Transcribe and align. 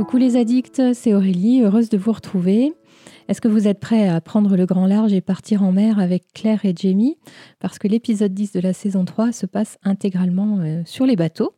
Coucou 0.00 0.16
les 0.16 0.38
addicts, 0.38 0.80
c'est 0.94 1.12
Aurélie, 1.12 1.60
heureuse 1.60 1.90
de 1.90 1.98
vous 1.98 2.12
retrouver. 2.12 2.72
Est-ce 3.28 3.42
que 3.42 3.48
vous 3.48 3.68
êtes 3.68 3.80
prêts 3.80 4.08
à 4.08 4.18
prendre 4.22 4.56
le 4.56 4.64
grand 4.64 4.86
large 4.86 5.12
et 5.12 5.20
partir 5.20 5.62
en 5.62 5.72
mer 5.72 5.98
avec 5.98 6.22
Claire 6.32 6.64
et 6.64 6.72
Jamie? 6.74 7.18
Parce 7.58 7.78
que 7.78 7.86
l'épisode 7.86 8.32
10 8.32 8.52
de 8.52 8.60
la 8.60 8.72
saison 8.72 9.04
3 9.04 9.32
se 9.32 9.44
passe 9.44 9.76
intégralement 9.84 10.60
euh, 10.60 10.80
sur 10.86 11.04
les 11.04 11.16
bateaux. 11.16 11.52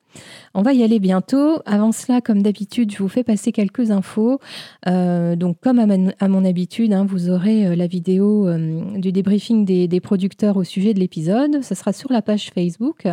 On 0.55 0.63
va 0.63 0.73
y 0.73 0.83
aller 0.83 0.99
bientôt. 0.99 1.61
Avant 1.67 1.93
cela, 1.93 2.21
comme 2.21 2.43
d'habitude, 2.43 2.91
je 2.91 2.99
vous 2.99 3.09
fais 3.09 3.23
passer 3.23 3.53
quelques 3.53 3.93
infos. 3.93 4.41
Euh, 4.89 5.37
donc, 5.37 5.61
comme 5.61 5.79
à, 5.79 6.29
mon 6.29 6.45
habitude, 6.45 6.93
hein, 6.93 7.07
vous 7.09 7.31
aurez 7.31 7.69
euh, 7.69 7.77
la 7.77 7.87
vidéo 7.87 8.49
du 8.97 9.13
débriefing 9.13 9.65
des, 9.65 9.87
des, 9.87 10.01
producteurs 10.01 10.57
au 10.57 10.65
sujet 10.65 10.95
de 10.95 10.99
l'épisode. 10.99 11.63
Ce 11.63 11.77
sera 11.77 11.93
sur 11.93 12.13
la 12.13 12.23
page 12.23 12.51
Facebook. 12.53 13.07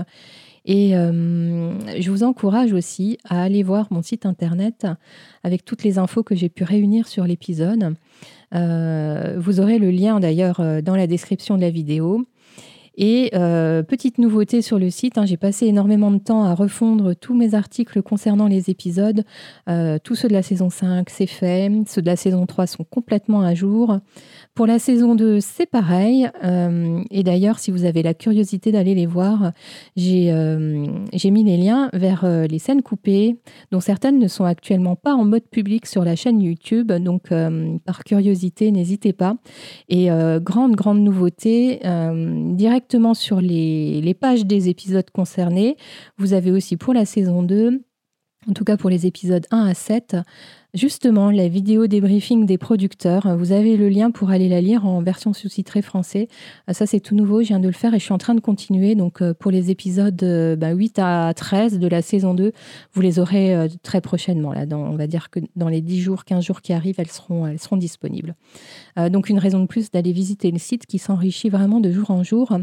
Et 0.66 0.92
je 0.92 2.10
vous 2.10 2.24
encourage 2.24 2.74
aussi 2.74 3.18
à 3.24 3.42
aller 3.42 3.64
voir 3.64 3.88
mon 3.92 4.02
site 4.02 4.26
internet 4.26 4.88
avec 5.44 5.66
toutes 5.66 5.84
les 5.84 5.98
infos 5.98 6.24
que 6.24 6.36
j'ai 6.36 6.50
pu 6.50 6.64
réunir 6.64 7.08
sur 7.08 7.26
l'épisode. 7.26 7.96
Euh, 8.56 9.36
vous 9.38 9.60
aurez 9.60 9.78
le 9.78 9.92
lien 9.92 10.20
d'ailleurs 10.20 10.60
euh, 10.60 10.82
dans 10.82 10.96
la 10.96 11.08
description 11.08 11.56
de 11.56 11.62
la 11.62 11.70
vidéo. 11.70 12.26
Et 13.02 13.30
euh, 13.34 13.82
petite 13.82 14.18
nouveauté 14.18 14.62
sur 14.62 14.78
le 14.78 14.90
site, 14.90 15.18
hein, 15.18 15.26
j'ai 15.26 15.38
passé 15.38 15.68
énormément 15.68 16.12
de 16.12 16.18
temps 16.18 16.44
à 16.44 16.54
refondre 16.54 17.16
tous 17.16 17.34
mes 17.34 17.54
articles 17.56 18.02
concernant 18.02 18.48
les 18.48 18.70
épisodes. 18.70 19.24
tous 20.04 20.16
ceux 20.16 20.28
de 20.28 20.34
la 20.34 20.42
saison 20.42 20.70
5, 20.70 21.10
c'est 21.10 21.26
fait. 21.26 21.72
Ceux 21.88 22.02
de 22.02 22.08
la 22.08 22.18
saison 22.18 22.46
3 22.46 22.68
sont 22.68 22.84
complètement 22.84 23.42
à 23.42 23.54
jour. 23.54 24.00
Pour 24.56 24.68
la 24.68 24.78
saison 24.78 25.16
2, 25.16 25.40
c'est 25.40 25.66
pareil. 25.66 26.30
Euh, 26.44 27.02
et 27.12 27.24
d'ailleurs, 27.24 27.60
si 27.60 27.72
vous 27.72 27.86
avez 27.86 28.04
la 28.04 28.14
curiosité 28.14 28.74
d'aller 28.74 28.94
les 28.94 29.06
voir, 29.06 29.54
j'ai 29.96 30.34
euh, 30.34 30.86
mis 31.26 31.44
les 31.44 31.56
liens 31.56 31.90
vers 31.94 32.26
euh, 32.26 32.46
les 32.46 32.60
scènes 32.60 32.82
coupées, 32.82 33.38
dont 33.72 33.80
certaines 33.80 34.20
ne 34.20 34.28
sont 34.28 34.44
actuellement 34.44 34.98
pas 34.98 35.14
en 35.14 35.24
mode 35.24 35.48
public 35.50 35.86
sur 35.86 36.04
la 36.04 36.18
chaîne 36.18 36.42
YouTube. 36.42 36.92
Donc, 36.92 37.30
par 37.86 38.04
curiosité, 38.04 38.72
n'hésitez 38.72 39.14
pas. 39.14 39.38
Et 39.88 40.10
grande, 40.42 40.76
grande 40.76 41.00
nouveauté, 41.00 41.80
directement 42.54 43.14
sur 43.14 43.40
les, 43.40 44.02
les 44.02 44.14
pages 44.14 44.46
des 44.46 44.68
épisodes 44.68 45.10
concernés, 45.12 45.78
vous 46.18 46.34
avez 46.34 46.52
aussi 46.52 46.76
pour 46.76 46.94
la 46.94 47.06
saison 47.06 47.44
2 47.44 47.82
en 48.48 48.54
tout 48.54 48.64
cas 48.64 48.78
pour 48.78 48.90
les 48.90 49.06
épisodes 49.06 49.46
1 49.52 49.68
à 49.68 49.74
7, 49.74 50.16
Justement, 50.76 51.32
la 51.32 51.48
vidéo 51.48 51.88
débriefing 51.88 52.46
des 52.46 52.60
producteurs, 52.60 53.36
vous 53.36 53.54
avez 53.54 53.76
le 53.76 53.90
lien 53.90 54.12
pour 54.12 54.30
aller 54.30 54.48
la 54.48 54.62
lire 54.62 54.86
en 54.86 55.02
version 55.02 55.34
sous-titrée 55.34 55.82
français. 55.82 56.28
Euh, 56.70 56.74
ça, 56.74 56.86
c'est 56.86 57.00
tout 57.00 57.16
nouveau, 57.16 57.42
je 57.42 57.48
viens 57.48 57.60
de 57.60 57.66
le 57.66 57.74
faire 57.74 57.96
et 57.96 58.00
je 58.00 58.04
suis 58.04 58.14
en 58.14 58.20
train 58.20 58.36
de 58.36 58.40
continuer. 58.40 58.94
Donc, 58.94 59.24
euh, 59.24 59.34
pour 59.34 59.50
les 59.50 59.72
épisodes 59.72 60.22
8 60.22 60.26
euh, 60.28 60.56
bah, 60.56 61.28
à 61.30 61.34
13 61.34 61.80
de 61.80 61.88
la 61.88 62.04
saison 62.04 62.36
2, 62.36 62.52
vous 62.94 63.02
les 63.02 63.18
aurez 63.18 63.68
très 63.82 64.00
prochainement. 64.00 64.54
Là, 64.54 64.66
on 64.74 64.96
va 64.96 65.08
dire 65.08 65.32
que 65.32 65.40
dans 65.56 65.70
les 65.70 65.82
10 65.82 66.02
jours, 66.02 66.24
15 66.24 66.46
jours 66.46 66.62
qui 66.62 66.72
arrivent, 66.72 67.00
elles 67.00 67.08
seront, 67.08 67.78
disponibles. 67.78 68.36
donc, 69.10 69.30
une 69.30 69.40
raison 69.40 69.62
de 69.62 69.66
plus 69.66 69.90
d'aller 69.90 70.12
visiter 70.12 70.52
le 70.52 70.60
site 70.60 70.86
qui 70.86 71.00
s'enrichit 71.00 71.50
vraiment 71.50 71.80
de 71.80 71.92
jour 71.92 72.12
en 72.12 72.24
jour. 72.24 72.58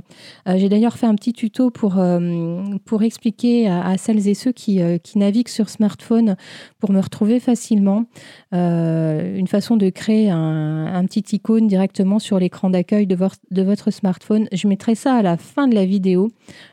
J'ai 0.47 0.69
d'ailleurs 0.69 0.97
fait 0.97 1.07
un 1.07 1.15
petit 1.15 1.33
tuto 1.33 1.71
pour, 1.71 1.99
expliquer 3.03 3.69
à, 3.69 3.97
celles 3.99 4.29
et 4.29 4.35
ceux 4.35 4.53
qui 4.53 4.81
naviguent 5.17 5.49
sur 5.49 5.69
smartphone 5.69 6.37
pour 6.79 6.93
me 6.93 7.01
retrouver 7.01 7.41
facilement 7.41 7.96
euh, 8.55 9.37
une 9.37 9.47
façon 9.47 9.77
de 9.77 9.89
créer 9.91 10.31
un, 10.31 11.05
petit 11.07 11.37
icône 11.37 11.67
directement 11.67 12.19
sur 12.19 12.39
l'écran 12.39 12.71
d'accueil 12.71 13.07
de, 13.07 13.15
votre 13.63 13.91
smartphone. 13.91 14.49
Je 14.53 14.67
mettrai 14.69 14.95
ça 14.95 15.15
à 15.15 15.23
la 15.23 15.37
fin 15.37 15.69
de 15.69 15.75
la 15.75 15.85
vidéo 15.85 16.29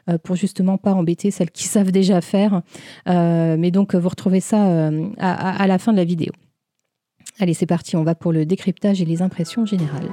euh, 0.09 0.17
pour 0.17 0.35
justement 0.35 0.77
pas 0.77 0.93
embêter 0.93 1.31
celles 1.31 1.51
qui 1.51 1.63
savent 1.67 1.91
déjà 1.91 2.21
faire. 2.21 2.61
Euh, 3.07 3.55
mais 3.57 3.71
donc, 3.71 3.95
vous 3.95 4.09
retrouvez 4.09 4.39
ça 4.39 4.89
à 5.19 5.67
la 5.67 5.77
fin 5.77 5.91
de 5.91 5.97
la 5.97 6.05
vidéo. 6.05 6.31
Allez, 7.39 7.53
c'est 7.53 7.65
parti, 7.65 7.95
on 7.95 8.03
va 8.03 8.15
pour 8.15 8.31
le 8.31 8.45
décryptage 8.45 9.01
et 9.01 9.05
les 9.05 9.21
impressions 9.21 9.65
générales. 9.65 10.09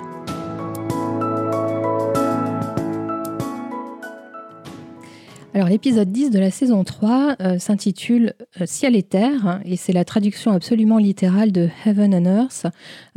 Alors 5.52 5.68
l'épisode 5.68 6.12
10 6.12 6.30
de 6.30 6.38
la 6.38 6.52
saison 6.52 6.84
3 6.84 7.36
euh, 7.40 7.58
s'intitule 7.58 8.34
euh, 8.60 8.66
Ciel 8.66 8.94
et 8.94 9.02
Terre 9.02 9.60
et 9.64 9.76
c'est 9.76 9.92
la 9.92 10.04
traduction 10.04 10.52
absolument 10.52 10.98
littérale 10.98 11.50
de 11.50 11.68
Heaven 11.84 12.14
and 12.14 12.24
Earth 12.24 12.66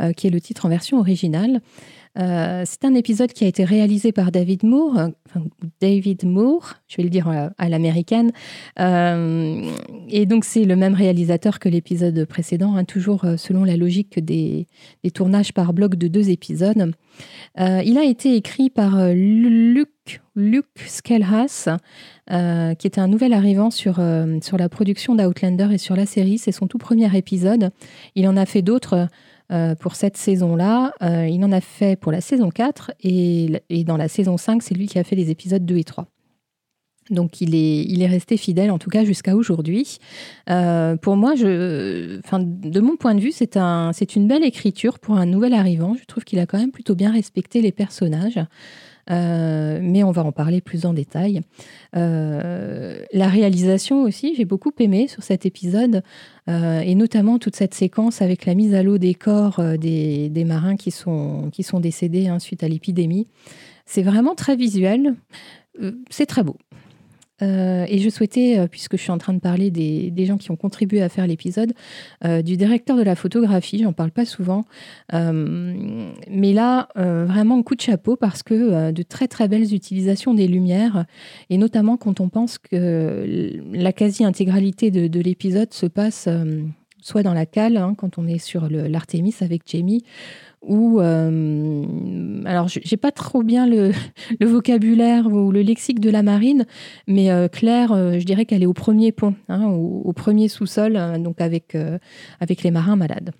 euh, 0.01 0.13
qui 0.13 0.25
est 0.25 0.29
le 0.31 0.41
titre 0.41 0.65
en 0.65 0.69
version 0.69 0.97
originale. 0.97 1.61
c'est 2.15 2.85
un 2.85 2.95
épisode 2.95 3.33
qui 3.33 3.43
a 3.43 3.47
été 3.47 3.63
réalisé 3.63 4.11
par 4.11 4.31
David 4.31 4.63
Moore, 4.63 5.09
David 5.81 6.25
Moore, 6.25 6.75
je 6.87 6.97
vais 6.97 7.03
le 7.03 7.09
dire 7.09 7.27
à, 7.57 7.69
l'américaine. 7.69 8.31
et 8.77 10.25
donc 10.27 10.45
c'est 10.45 10.65
le 10.65 10.75
même 10.75 10.93
réalisateur 10.93 11.57
que 11.57 11.69
l'épisode 11.69 12.25
précédent, 12.25 12.75
hein, 12.75 12.83
toujours 12.83 13.25
selon 13.37 13.63
la 13.63 13.77
logique 13.77 14.23
des, 14.23 14.67
des, 15.03 15.09
tournages 15.09 15.53
par 15.53 15.73
bloc 15.73 15.95
de 15.95 16.07
deux 16.07 16.29
épisodes. 16.29 16.93
il 17.57 17.97
a 17.97 18.03
été 18.03 18.35
écrit 18.35 18.69
par 18.69 19.11
Luc 19.11 19.89
Luke 20.35 20.65
Skelhas, 20.87 21.69
euh, 22.31 22.73
qui 22.75 22.87
était 22.87 23.01
un 23.01 23.07
nouvel 23.07 23.33
arrivant 23.33 23.71
sur, 23.71 23.99
euh, 23.99 24.39
sur 24.41 24.57
la 24.57 24.69
production 24.69 25.15
d'Outlander 25.15 25.69
et 25.71 25.77
sur 25.77 25.95
la 25.95 26.05
série. 26.05 26.37
C'est 26.37 26.51
son 26.51 26.67
tout 26.67 26.77
premier 26.77 27.15
épisode. 27.15 27.71
Il 28.15 28.27
en 28.27 28.37
a 28.37 28.45
fait 28.45 28.61
d'autres 28.61 29.07
euh, 29.51 29.75
pour 29.75 29.95
cette 29.95 30.17
saison-là. 30.17 30.93
il 31.01 31.43
en 31.43 31.51
a 31.51 31.61
fait 31.61 31.95
pour 31.99 32.11
la 32.11 32.21
saison 32.21 32.49
4 32.49 32.91
et, 33.03 33.61
et 33.69 33.83
dans 33.83 33.97
la 33.97 34.07
saison 34.07 34.37
5, 34.37 34.63
c'est 34.63 34.73
lui 34.73 34.87
qui 34.87 34.99
a 34.99 35.03
fait 35.03 35.15
les 35.15 35.29
épisodes 35.29 35.65
2 35.65 35.77
et 35.77 35.83
3. 35.83 36.07
Donc 37.09 37.41
il 37.41 37.53
est, 37.53 37.83
il 37.83 38.01
est 38.01 38.07
resté 38.07 38.37
fidèle, 38.37 38.71
en 38.71 38.79
tout 38.79 38.89
cas 38.89 39.03
jusqu'à 39.03 39.35
aujourd'hui. 39.35 39.99
pour 40.45 41.17
moi, 41.17 41.35
je, 41.35 42.19
enfin, 42.19 42.39
de 42.39 42.79
mon 42.79 42.95
point 42.95 43.13
de 43.13 43.19
vue, 43.19 43.33
c'est 43.33 43.57
un, 43.57 43.91
une 44.15 44.27
belle 44.27 44.45
écriture 44.45 44.99
pour 44.99 45.17
un 45.17 45.25
nouvel 45.25 45.53
arrivant. 45.53 45.95
Je 45.99 46.05
trouve 46.05 46.23
qu'il 46.23 46.39
a 46.39 46.45
quand 46.45 46.57
même 46.57 46.71
plutôt 46.71 46.95
bien 46.95 47.11
respecté 47.11 47.61
les 47.61 47.73
personnages. 47.73 48.39
Euh, 49.11 49.79
mais 49.81 50.03
on 50.03 50.11
va 50.11 50.23
en 50.23 50.31
parler 50.31 50.61
plus 50.61 50.85
en 50.85 50.93
détail. 50.93 51.41
Euh, 51.95 53.01
la 53.11 53.27
réalisation 53.27 54.03
aussi, 54.03 54.33
j'ai 54.35 54.45
beaucoup 54.45 54.71
aimé 54.79 55.07
sur 55.07 55.23
cet 55.23 55.45
épisode, 55.45 56.03
euh, 56.49 56.79
et 56.79 56.95
notamment 56.95 57.39
toute 57.39 57.55
cette 57.55 57.73
séquence 57.73 58.21
avec 58.21 58.45
la 58.45 58.55
mise 58.55 58.73
à 58.73 58.83
l'eau 58.83 58.97
des 58.97 59.13
corps 59.13 59.61
des, 59.77 60.45
marins 60.45 60.75
qui 60.75 60.91
sont, 60.91 61.49
qui 61.51 61.63
sont 61.63 61.79
décédés 61.79 62.27
hein, 62.27 62.39
suite 62.39 62.63
à 62.63 62.67
l'épidémie. 62.67 63.27
C'est 63.85 64.03
vraiment 64.03 64.35
très 64.35 64.55
visuel, 64.55 65.15
c'est 66.09 66.25
très 66.25 66.43
beau. 66.43 66.57
Euh, 67.43 67.85
et 67.89 67.99
je 67.99 68.09
souhaitais, 68.09 68.57
euh, 68.57 68.67
puisque 68.67 68.97
je 68.97 69.01
suis 69.01 69.11
en 69.11 69.17
train 69.17 69.33
de 69.33 69.39
parler 69.39 69.71
des, 69.71 70.25
gens 70.25 70.37
qui 70.37 70.51
ont 70.51 70.55
contribué 70.55 71.01
à 71.01 71.09
faire 71.09 71.27
l'épisode, 71.27 71.73
euh, 72.23 72.41
du 72.41 72.55
directeur 72.55 72.95
de 72.95 73.03
la 73.03 73.15
photographie, 73.15 73.79
j'en 73.83 73.91
parle 73.91 74.11
pas 74.11 74.25
souvent, 74.25 74.63
mais 75.11 76.53
là, 76.53 76.87
vraiment 76.95 77.61
coup 77.63 77.75
de 77.75 77.81
chapeau 77.81 78.15
parce 78.15 78.41
que 78.43 78.91
de 78.91 79.03
très 79.03 79.27
très 79.27 79.47
belles 79.47 79.73
utilisations 79.73 80.33
des 80.33 80.47
lumières, 80.47 81.05
et 81.49 81.57
notamment 81.57 81.97
quand 81.97 82.21
on 82.21 82.29
pense 82.29 82.57
que 82.57 83.59
la 83.73 83.91
quasi-intégralité 83.91 84.91
de, 84.91 85.19
l'épisode 85.19 85.73
se 85.73 85.85
passe 85.85 86.29
soit 87.03 87.21
dans 87.21 87.33
la 87.33 87.45
cale, 87.45 87.77
hein, 87.77 87.93
quand 87.97 88.17
on 88.17 88.27
est 88.27 88.39
sur 88.39 88.69
l'Artemis 88.69 89.35
avec 89.41 89.63
Jamie, 89.65 90.03
ou 90.61 91.01
euh, 91.01 91.83
alors 92.45 92.67
j'ai 92.69 92.97
pas 92.97 93.11
trop 93.11 93.43
bien 93.43 93.67
le, 93.67 93.91
vocabulaire 94.41 95.27
ou 95.27 95.51
le 95.51 95.61
lexique 95.61 95.99
de 95.99 96.09
la 96.09 96.23
marine, 96.23 96.65
mais 97.07 97.29
euh, 97.29 97.47
Claire, 97.47 97.91
euh, 97.91 98.19
je 98.19 98.25
dirais 98.25 98.45
qu'elle 98.45 98.63
est 98.63 98.67
au 98.67 98.73
premier 98.73 99.11
pont, 99.11 99.35
hein, 99.49 99.65
au, 99.65 100.13
premier 100.13 100.47
sous-sol, 100.47 101.21
donc 101.21 101.41
avec, 101.41 101.77
avec 102.39 102.63
les 102.63 102.71
marins 102.71 102.95
malades. 102.95 103.31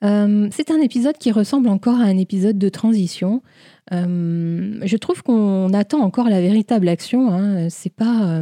c'est 0.00 0.70
un 0.70 0.80
épisode 0.80 1.18
qui 1.18 1.30
ressemble 1.30 1.68
encore 1.68 2.00
à 2.00 2.04
un 2.04 2.16
épisode 2.16 2.58
de 2.58 2.68
transition. 2.68 3.42
Je 3.90 4.96
trouve 4.96 5.22
qu'on 5.22 5.72
attend 5.74 6.00
encore 6.00 6.28
la 6.28 6.40
véritable 6.40 6.88
action. 6.88 7.32
Hein. 7.32 7.68
C'est 7.68 7.94
pas 7.94 8.40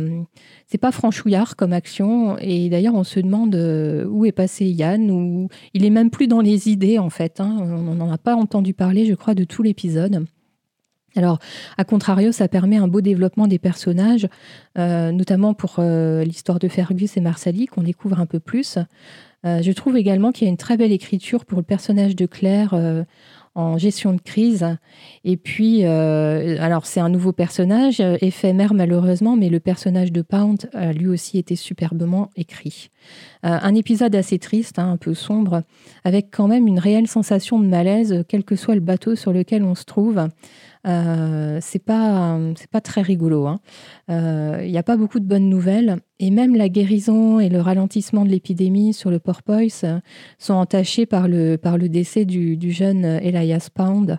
c'est 0.71 0.79
pas 0.79 0.93
franchouillard 0.93 1.57
comme 1.57 1.73
action. 1.73 2.39
Et 2.39 2.69
d'ailleurs, 2.69 2.95
on 2.95 3.03
se 3.03 3.19
demande 3.19 3.55
euh, 3.57 4.07
où 4.07 4.25
est 4.25 4.33
passé 4.33 4.67
Yann, 4.67 5.11
ou 5.11 5.49
il 5.75 5.85
est 5.85 5.91
même 5.91 6.11
plus 6.11 6.29
dans 6.29 6.41
les 6.41 6.69
idées 6.69 6.99
en 6.99 7.11
fait. 7.11 7.41
Hein. 7.41 7.57
On 7.61 7.95
n'en 7.95 8.11
a 8.11 8.19
pas 8.19 8.37
entendu 8.37 8.73
parler, 8.73 9.05
je 9.05 9.15
crois, 9.15 9.35
de 9.35 9.43
tout 9.43 9.65
l'épisode. 9.65 10.25
Alors, 11.17 11.41
à 11.77 11.83
contrario, 11.83 12.31
ça 12.31 12.47
permet 12.47 12.77
un 12.77 12.87
beau 12.87 13.01
développement 13.01 13.49
des 13.49 13.59
personnages, 13.59 14.29
euh, 14.79 15.11
notamment 15.11 15.55
pour 15.55 15.77
euh, 15.81 16.23
l'histoire 16.23 16.61
de 16.61 16.69
Fergus 16.69 17.17
et 17.17 17.21
Marsali, 17.21 17.67
qu'on 17.67 17.83
découvre 17.83 18.21
un 18.21 18.27
peu 18.27 18.39
plus. 18.39 18.79
je 19.43 19.73
trouve 19.73 19.97
également 19.97 20.31
qu'il 20.31 20.47
y 20.47 20.49
a 20.49 20.53
une 20.53 20.57
très 20.57 20.77
belle 20.77 20.93
écriture 20.93 21.45
pour 21.47 21.59
le 21.59 21.65
personnage 21.65 22.15
de 22.15 22.27
Claire 22.27 22.75
en 23.55 23.79
gestion 23.79 24.13
de 24.13 24.21
crise. 24.21 24.67
Et 25.25 25.37
puis, 25.37 25.85
euh, 25.85 26.57
alors 26.61 26.87
c'est 26.87 27.01
un 27.01 27.09
nouveau 27.09 27.33
personnage, 27.33 28.01
euh, 28.01 28.17
éphémère 28.21 28.75
malheureusement, 28.75 29.37
mais 29.37 29.49
le 29.49 29.61
personnage 29.61 30.13
de 30.13 30.23
Pound 30.23 30.71
a 30.73 30.93
lui 30.93 31.09
aussi 31.09 31.39
été 31.39 31.57
superbement 31.57 32.31
écrit. 32.37 32.91
Euh, 33.45 33.59
un 33.61 33.75
épisode 33.75 34.15
assez 34.15 34.39
triste, 34.39 34.79
hein, 34.79 34.93
un 34.93 34.97
peu 34.97 35.15
sombre, 35.15 35.63
avec 36.05 36.29
quand 36.31 36.47
même 36.47 36.67
une 36.69 36.79
réelle 36.79 37.09
sensation 37.09 37.59
de 37.59 37.67
malaise, 37.67 38.25
quel 38.29 38.45
que 38.45 38.57
soit 38.57 38.75
le 38.75 38.81
bateau 38.81 39.17
sur 39.17 39.33
lequel 39.33 39.65
on 39.65 39.75
se 39.75 39.85
trouve. 39.85 40.29
Euh, 40.87 41.59
c'est 41.61 41.85
pas 41.85 42.39
c'est 42.57 42.71
pas 42.71 42.81
très 42.81 43.03
rigolo. 43.03 43.47
Hein. 43.47 43.61
Euh, 44.11 44.61
il 44.65 44.71
n'y 44.71 44.79
a 44.79 44.83
pas 44.83 44.97
beaucoup 44.97 45.21
de 45.21 45.27
bonnes 45.27 45.49
nouvelles 45.49 45.99
et 46.19 46.31
même 46.31 46.57
la 46.57 46.69
guérison 46.69 47.39
et 47.41 47.49
le 47.49 47.61
ralentissement 47.61 48.25
de 48.25 48.31
l'épidémie 48.31 48.93
sur 48.95 49.11
le 49.11 49.19
porpoise 49.19 49.85
sont 50.39 50.55
entachés 50.55 51.07
par 51.07 51.29
le 51.29 51.57
par 51.57 51.79
le 51.79 51.89
décès 51.89 52.25
du, 52.25 52.57
du 52.57 52.73
jeune 52.73 53.05
Elias 53.05 53.69
Pound. 53.75 54.19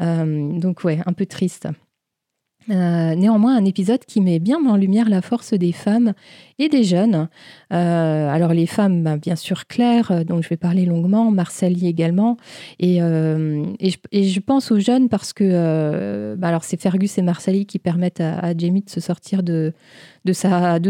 donc 0.00 0.84
ouais, 0.84 1.00
un 1.06 1.12
peu 1.12 1.26
triste. 1.26 1.68
Euh, 2.70 3.14
néanmoins, 3.14 3.56
un 3.56 3.64
épisode 3.64 4.04
qui 4.04 4.20
met 4.20 4.38
bien 4.38 4.64
en 4.66 4.76
lumière 4.76 5.08
la 5.08 5.22
force 5.22 5.52
des 5.52 5.72
femmes 5.72 6.12
et 6.58 6.68
des 6.68 6.84
jeunes. 6.84 7.28
Euh, 7.72 8.28
alors 8.28 8.52
les 8.52 8.66
femmes, 8.66 9.02
ben, 9.02 9.16
bien 9.16 9.36
sûr 9.36 9.66
Claire, 9.66 10.12
euh, 10.12 10.24
dont 10.24 10.40
je 10.40 10.48
vais 10.48 10.56
parler 10.56 10.84
longuement, 10.84 11.30
Marcely 11.30 11.88
également, 11.88 12.36
et, 12.78 12.98
je, 12.98 14.40
pense 14.40 14.70
aux 14.70 14.78
jeunes 14.78 15.08
parce 15.08 15.32
que 15.32 16.34
ben, 16.38 16.48
alors 16.48 16.64
c'est 16.64 16.80
Fergus 16.80 17.18
et 17.18 17.22
Marcely 17.22 17.66
qui 17.66 17.78
permettent 17.78 18.20
à, 18.20 18.56
Jamie 18.56 18.82
de 18.82 18.90
se 18.90 19.00
sortir 19.00 19.42
de, 19.42 19.72
de 20.24 20.32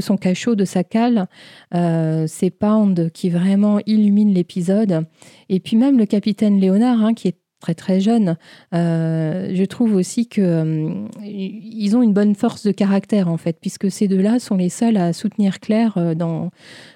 son 0.01 0.17
cachot, 0.17 0.55
de 0.55 0.65
sa 0.65 0.85
cale. 0.85 1.27
c'est 1.73 2.51
Pound 2.51 3.11
qui 3.13 3.31
vraiment 3.31 3.81
illumine 3.87 4.33
l'épisode, 4.33 5.07
et 5.49 5.61
puis 5.61 5.77
même 5.77 5.99
le 5.99 6.07
capitaine 6.07 6.59
Léonard, 6.59 7.03
hein, 7.03 7.15
qui 7.15 7.29
est 7.29 7.42
très 7.62 7.75
très 7.75 8.00
jeunes, 8.00 8.37
euh, 8.75 9.53
je 9.55 9.64
trouve 9.64 9.94
aussi 9.94 10.26
que 10.26 10.41
euh, 10.43 11.06
ils 11.23 11.97
ont 11.97 12.03
une 12.03 12.12
bonne 12.12 12.35
force 12.35 12.67
de 12.67 12.73
caractère 12.73 13.29
en 13.29 13.37
fait, 13.37 13.56
puisque 13.61 13.88
ces 13.88 14.09
deux-là 14.09 14.41
sont 14.41 14.56
les 14.56 14.69
seuls 14.69 14.97
à 14.97 15.12
soutenir 15.12 15.61
Claire 15.61 15.94
euh, 15.97 16.14
dans 16.14 16.50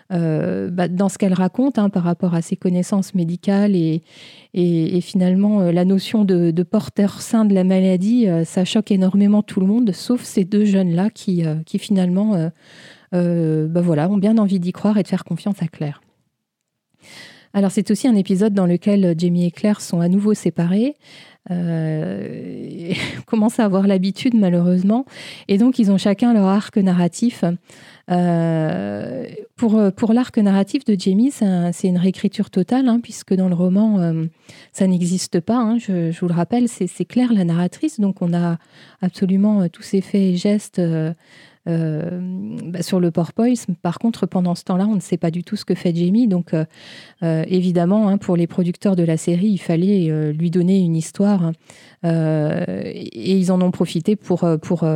bah, 0.09 0.87
dans 0.87 1.09
ce 1.09 1.19
qu'elle 1.19 1.35
raconte 1.35 1.81
hein, 1.81 1.89
par 1.89 2.05
rapport 2.05 2.35
à 2.35 2.43
ses 2.43 2.55
connaissances 2.55 3.13
médicales 3.15 3.75
et, 3.75 4.05
et, 4.55 5.01
finalement 5.01 5.63
la 5.63 5.85
notion 5.85 6.25
de, 6.25 6.63
porteur 6.63 7.21
sain 7.21 7.45
de 7.45 7.53
la 7.53 7.65
maladie, 7.65 8.29
ça 8.45 8.65
choque 8.65 8.93
énormément 8.93 9.43
tout 9.43 9.59
le 9.59 9.67
monde, 9.67 9.91
sauf 9.91 10.23
ces 10.23 10.45
deux 10.45 10.65
jeunes-là 10.65 11.11
qui, 11.11 11.43
qui 11.65 11.81
finalement 11.81 12.51
bah, 13.11 13.81
voilà, 13.81 14.09
ont 14.09 14.19
bien 14.19 14.39
envie 14.39 14.61
d'y 14.61 14.71
croire 14.71 14.97
et 14.97 15.03
de 15.03 15.09
faire 15.09 15.25
confiance 15.25 15.61
à 15.61 15.67
Claire. 15.67 16.01
Alors 17.57 17.71
c'est 17.71 17.91
aussi 17.91 18.07
un 18.07 18.17
épisode 18.17 18.53
dans 18.53 18.67
lequel 18.67 19.15
Jamie 19.17 19.47
et 19.47 19.51
Claire 19.51 19.81
sont 19.81 20.01
à 20.01 20.09
nouveau 20.09 20.35
séparés. 20.35 20.95
Euh, 21.51 22.93
commencent 23.27 23.59
à 23.59 23.65
avoir 23.65 23.87
l'habitude 23.87 24.35
malheureusement. 24.35 25.07
Et 25.49 25.57
donc 25.57 25.79
ils 25.79 25.91
ont 25.91 25.97
chacun 25.97 26.35
leur 26.35 26.49
arc 26.49 26.77
narratif. 26.77 27.45
Euh, 28.11 29.25
pour 29.57 30.13
l'arc 30.13 30.37
narratif 30.37 30.85
de 30.85 31.01
Jamie, 31.01 31.31
c'est 31.31 31.89
une 31.89 31.97
réécriture 31.97 32.51
totale, 32.51 32.89
hein, 32.89 33.01
puisque 33.03 33.33
dans 33.33 33.49
le 33.49 33.55
roman, 33.55 34.01
euh, 34.01 34.27
ça 34.73 34.87
n'existe 34.87 35.41
pas. 35.41 35.57
Hein. 35.57 35.79
je, 35.79 36.11
je, 36.11 36.21
vous 36.21 36.29
le 36.29 36.35
rappelle, 36.35 36.69
c'est 36.69 37.05
Claire 37.07 37.33
la 37.33 37.45
narratrice, 37.45 38.01
donc 38.01 38.21
on 38.21 38.35
a 38.35 38.59
absolument 39.01 39.67
tous 39.71 39.83
ces 39.83 40.03
faits 40.03 40.21
et 40.21 40.37
gestes 40.37 40.79
euh, 40.79 41.15
bah, 41.67 42.83
sur 42.83 43.01
le 43.01 43.11
porpoise. 43.11 43.67
Par 43.83 43.99
contre, 43.99 44.27
pendant 44.27 44.55
ce 44.55 44.63
temps-là, 44.65 44.87
on 44.87 44.95
ne 44.95 45.01
sait 45.01 45.17
pas 45.17 45.33
du 45.33 45.43
tout 45.43 45.57
ce 45.57 45.65
que 45.65 45.75
fait 45.75 45.95
Jamie. 45.95 46.29
Donc, 46.29 46.55
euh, 46.55 46.65
euh, 47.23 47.45
évidemment, 47.49 48.09
hein, 48.09 48.19
pour 48.19 48.37
les 48.37 48.47
producteurs 48.47 48.95
de 48.95 49.03
la 49.03 49.17
série, 49.17 49.49
il 49.49 49.59
fallait 49.59 50.33
lui 50.33 50.51
donner 50.51 50.79
une 50.79 50.97
histoire. 50.97 51.53
et 52.05 53.39
ils 53.39 53.51
en 53.51 53.61
ont 53.61 53.71
profité 53.73 54.15
pour, 54.15 54.47
pour, 54.63 54.89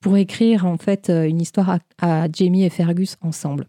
pour 0.00 0.16
écrire 0.16 0.66
en 0.66 0.78
fait 0.78 1.10
une 1.10 1.40
histoire 1.40 1.78
à, 2.00 2.26
Jamie 2.32 2.64
et 2.64 2.70
Fergus 2.70 3.16
ensemble. 3.20 3.68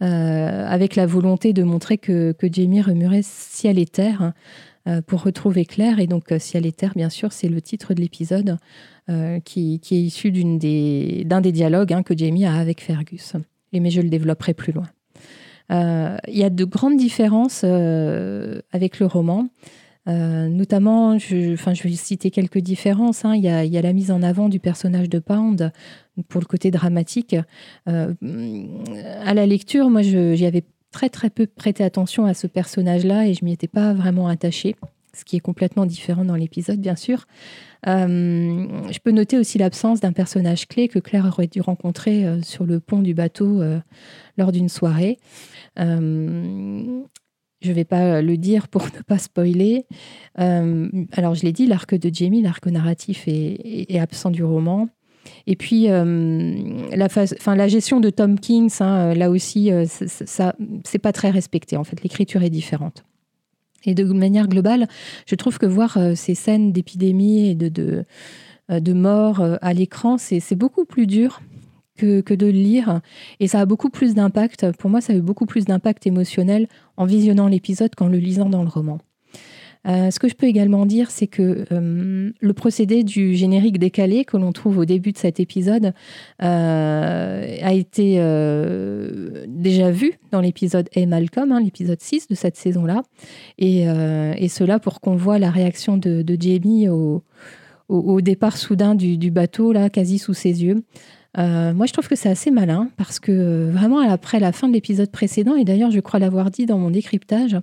avec 0.00 0.94
la 0.94 1.06
volonté 1.06 1.52
de 1.52 1.64
montrer 1.64 1.98
que, 1.98 2.32
que 2.32 2.46
Jamie 2.52 2.82
remuerait 2.82 3.22
ciel 3.22 3.78
et 3.78 3.86
terre 3.86 4.32
pour 5.06 5.22
retrouver 5.22 5.64
Claire. 5.64 5.98
Et 5.98 6.06
donc, 6.06 6.32
ciel 6.38 6.66
et 6.66 6.72
terre, 6.72 6.92
bien 6.96 7.10
sûr, 7.10 7.32
c'est 7.32 7.48
le 7.48 7.60
titre 7.60 7.94
de 7.94 8.00
l'épisode. 8.00 8.58
Euh, 9.10 9.40
qui, 9.40 9.80
est 9.90 9.94
issu 9.94 10.30
d'un 10.30 11.40
des, 11.40 11.52
dialogues 11.52 11.94
hein, 11.94 12.02
que 12.02 12.14
Jamie 12.14 12.44
a 12.44 12.54
avec 12.56 12.82
Fergus. 12.82 13.32
Mais 13.72 13.88
je 13.88 14.02
le 14.02 14.10
développerai 14.10 14.52
plus 14.52 14.70
loin. 14.70 14.86
Euh, 15.72 16.18
il 16.28 16.36
y 16.36 16.44
a 16.44 16.50
de 16.50 16.64
grandes 16.64 16.98
différences 16.98 17.62
euh, 17.64 18.60
avec 18.70 18.98
le 18.98 19.06
roman. 19.06 19.48
notamment, 20.06 21.18
je, 21.18 21.54
enfin, 21.54 21.72
je 21.72 21.84
vais 21.84 21.94
citer 21.94 22.30
quelques 22.30 22.58
différences. 22.58 23.24
Hein. 23.24 23.34
Il, 23.34 23.42
y 23.42 23.48
a, 23.48 23.82
la 23.82 23.92
mise 23.94 24.10
en 24.10 24.22
avant 24.22 24.50
du 24.50 24.60
personnage 24.60 25.08
de 25.08 25.20
Pound 25.20 25.72
pour 26.28 26.42
le 26.42 26.46
côté 26.46 26.70
dramatique. 26.70 27.34
à 27.86 29.34
la 29.34 29.46
lecture, 29.46 29.88
moi, 29.88 30.02
j'y 30.02 30.44
avais 30.44 30.64
très 30.90 31.08
très 31.08 31.30
peu 31.30 31.46
prêté 31.46 31.84
attention 31.84 32.24
à 32.24 32.34
ce 32.34 32.46
personnage-là 32.46 33.26
et 33.26 33.34
je 33.34 33.44
m'y 33.44 33.52
étais 33.52 33.68
pas 33.68 33.92
vraiment 33.92 34.28
attachée, 34.28 34.76
ce 35.14 35.24
qui 35.24 35.36
est 35.36 35.40
complètement 35.40 35.86
différent 35.86 36.24
dans 36.24 36.36
l'épisode, 36.36 36.80
bien 36.80 36.96
sûr. 36.96 37.26
Euh, 37.86 38.66
je 38.90 38.98
peux 38.98 39.10
noter 39.10 39.38
aussi 39.38 39.58
l'absence 39.58 40.00
d'un 40.00 40.12
personnage 40.12 40.66
clé 40.66 40.88
que 40.88 40.98
Claire 40.98 41.26
aurait 41.26 41.46
dû 41.46 41.60
rencontrer 41.60 42.26
euh, 42.26 42.42
sur 42.42 42.64
le 42.64 42.80
pont 42.80 43.00
du 43.00 43.14
bateau 43.14 43.60
euh, 43.60 43.78
lors 44.36 44.52
d'une 44.52 44.68
soirée. 44.68 45.18
je 45.76 45.84
ne 45.92 47.74
vais 47.74 47.84
pas 47.84 48.22
le 48.22 48.36
dire 48.36 48.68
pour 48.68 48.84
ne 48.84 49.02
pas 49.02 49.18
spoiler. 49.18 49.86
alors, 50.36 51.34
je 51.34 51.42
l'ai 51.42 51.52
dit, 51.52 51.66
l'arc 51.66 51.94
de 51.94 52.12
Jamie, 52.12 52.42
l'arc 52.42 52.66
narratif 52.66 53.24
est, 53.26 53.98
absent 53.98 54.30
du 54.30 54.44
roman. 54.44 54.88
Et 55.46 55.56
puis, 55.56 55.86
la, 55.86 57.08
phase, 57.08 57.34
la 57.46 57.68
gestion 57.68 58.00
de 58.00 58.10
Tom 58.10 58.38
Kings, 58.38 58.74
hein, 58.80 59.14
là 59.14 59.30
aussi, 59.30 59.70
ça, 59.86 60.54
c'est 60.84 60.98
pas 60.98 61.12
très 61.12 61.30
respecté. 61.30 61.76
En 61.76 61.84
fait, 61.84 62.02
l'écriture 62.02 62.42
est 62.42 62.50
différente. 62.50 63.04
Et 63.84 63.94
de 63.94 64.04
manière 64.04 64.48
globale, 64.48 64.88
je 65.26 65.34
trouve 65.34 65.58
que 65.58 65.66
voir 65.66 65.96
euh, 65.96 66.14
ces 66.14 66.34
scènes 66.34 66.72
d'épidémie 66.72 67.48
et 67.48 67.54
de, 67.54 67.68
de, 67.68 68.04
euh, 68.70 68.80
de 68.80 68.92
mort 68.92 69.40
euh, 69.40 69.56
à 69.62 69.72
l'écran, 69.72 70.18
c'est 70.18 70.56
beaucoup 70.56 70.84
plus 70.84 71.06
dur 71.06 71.40
que, 71.96 72.20
que, 72.20 72.34
de 72.34 72.46
le 72.46 72.52
lire. 72.52 73.00
Et 73.40 73.48
ça 73.48 73.60
a 73.60 73.66
beaucoup 73.66 73.90
plus 73.90 74.14
d'impact. 74.14 74.72
Pour 74.78 74.90
moi, 74.90 75.00
ça 75.00 75.12
a 75.12 75.16
eu 75.16 75.22
beaucoup 75.22 75.46
plus 75.46 75.64
d'impact 75.64 76.06
émotionnel 76.06 76.68
en 76.96 77.06
visionnant 77.06 77.48
l'épisode 77.48 77.94
qu'en 77.94 78.08
le 78.08 78.18
lisant 78.18 78.48
dans 78.48 78.62
le 78.62 78.68
roman. 78.68 78.98
Euh, 79.86 80.10
ce 80.10 80.18
que 80.18 80.28
je 80.28 80.34
peux 80.34 80.46
également 80.46 80.86
dire, 80.86 81.10
c'est 81.10 81.26
que 81.26 81.64
euh, 81.72 82.30
le 82.40 82.52
procédé 82.52 83.04
du 83.04 83.34
générique 83.34 83.78
décalé 83.78 84.24
que 84.24 84.36
l'on 84.36 84.52
trouve 84.52 84.78
au 84.78 84.84
début 84.84 85.12
de 85.12 85.18
cet 85.18 85.40
épisode 85.40 85.92
euh, 86.42 87.56
a 87.62 87.72
été 87.72 88.16
déjà 89.46 89.90
vu 89.90 90.14
dans 90.32 90.40
l'épisode 90.40 90.88
A 90.96 91.06
Malcolm, 91.06 91.52
hein, 91.52 91.60
l'épisode 91.60 92.00
6 92.00 92.28
de 92.28 92.34
cette 92.34 92.56
saison-là. 92.56 93.02
Et, 93.58 93.86
cela 94.48 94.78
pour 94.78 95.00
qu'on 95.00 95.14
voit 95.14 95.38
la 95.38 95.50
réaction 95.50 95.98
de, 95.98 96.24
Jamie 96.40 96.88
au, 96.88 98.20
départ 98.20 98.56
soudain 98.56 98.94
du, 98.94 99.30
bateau, 99.30 99.72
là, 99.72 99.90
quasi 99.90 100.18
sous 100.18 100.34
ses 100.34 100.64
yeux. 100.64 100.82
Moi, 101.36 101.86
je 101.86 101.92
trouve 101.92 102.08
que 102.08 102.16
c'est 102.16 102.28
assez 102.28 102.50
malin 102.50 102.90
parce 102.96 103.20
que 103.20 103.70
vraiment, 103.70 104.00
après 104.00 104.40
la 104.40 104.52
fin 104.52 104.68
de 104.68 104.72
l'épisode 104.72 105.10
précédent, 105.10 105.54
et 105.54 105.64
d'ailleurs, 105.64 105.90
je 105.90 106.00
crois 106.00 106.18
l'avoir 106.18 106.50
dit 106.50 106.66
dans 106.66 106.78
mon 106.78 106.90
décryptage, 106.90 107.56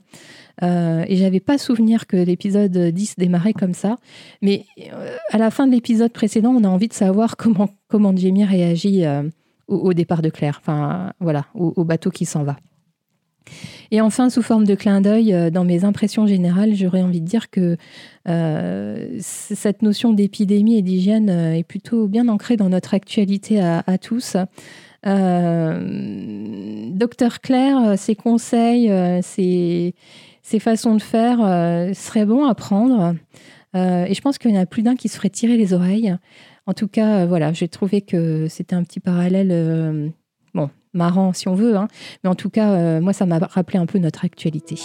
euh, 0.63 1.04
et 1.08 1.18
j'avais 1.18 1.40
pas 1.40 1.58
souvenir 1.58 2.08
que 2.08 2.18
l'épisode 2.18 2.78
10 2.78 3.16
démarrait 3.18 3.54
comme 3.54 3.74
ça. 3.74 3.98
Mais 4.42 4.66
euh, 4.94 5.16
à 5.32 5.38
la 5.38 5.51
fin 5.51 5.68
de 5.68 5.72
l'épisode 5.72 6.12
précédent, 6.12 6.51
on 6.51 6.63
a 6.63 6.68
envie 6.68 6.88
de 6.88 6.94
savoir 6.94 7.38
comment, 7.38 7.70
comment 7.88 8.16
Jamie 8.16 8.46
réagit 8.46 9.06
euh, 9.06 9.24
au, 9.68 9.94
départ 9.94 10.22
de 10.22 10.30
Claire. 10.30 10.60
Enfin, 10.62 11.13
voilà, 11.20 11.46
au, 11.54 11.84
bateau 11.84 12.10
qui 12.10 12.25
s'en 12.25 12.44
va. 12.44 12.58
Et 13.92 14.02
enfin, 14.02 14.30
sous 14.30 14.42
forme 14.42 14.66
de 14.66 14.75
clin 14.75 15.02
d'œil, 15.02 15.52
dans 15.52 15.64
mes 15.64 15.84
impressions 15.84 16.28
générales, 16.28 16.74
j'aurais 16.75 17.02
envie 17.02 17.22
de 17.22 17.28
dire 17.28 17.50
que 17.50 17.78
cette 19.20 19.82
notion 19.82 20.14
d'épidémie 20.14 20.78
et 20.78 20.82
d'hygiène 20.82 21.30
est 21.30 21.64
plutôt 21.64 22.08
bien 22.08 22.28
ancrée 22.28 22.58
dans 22.58 22.70
notre 22.70 22.94
actualité 22.94 23.62
à, 23.62 23.98
tous. 24.00 24.38
Docteur 26.96 27.42
Claire, 27.42 27.98
ses 27.98 28.16
conseils, 28.16 28.92
ses, 29.22 29.94
façons 30.60 30.96
de 30.96 31.02
faire 31.02 31.40
euh, 31.44 31.94
seraient 31.94 32.25
bons 32.25 32.46
à 32.46 32.56
prendre. 32.56 33.16
Euh, 33.75 34.06
et 34.06 34.14
je 34.14 34.22
pense 34.22 34.38
qu'il 34.38 34.52
y 34.52 34.58
en 34.58 34.62
a 34.62 34.66
plus 34.66 34.84
d'un 34.84 34.96
qui 34.96 35.10
se 35.10 35.18
ferait 35.18 35.30
tirer 35.30 35.58
les 35.58 35.74
oreilles. 35.74 36.16
En 36.66 36.74
tout 36.74 36.88
cas, 36.88 37.20
euh, 37.20 37.25
voilà, 37.25 37.54
j'ai 37.54 37.68
trouvé 37.68 38.02
que 38.02 38.48
c'était 38.48 38.75
un 38.75 38.84
petit 38.84 39.00
parallèle, 39.00 40.14
marrant 40.96 41.34
si 41.34 41.48
on 41.48 41.56
veut, 41.56 41.75
hein. 41.75 41.88
mais 42.24 42.30
en 42.30 42.36
tout 42.36 42.50
cas, 42.50 43.00
moi, 43.00 43.14
ça 43.14 43.25
m'a 43.25 43.38
rappelé 43.40 43.78
un 43.78 43.86
peu 43.86 44.00
notre 44.00 44.25
actualité. 44.25 44.75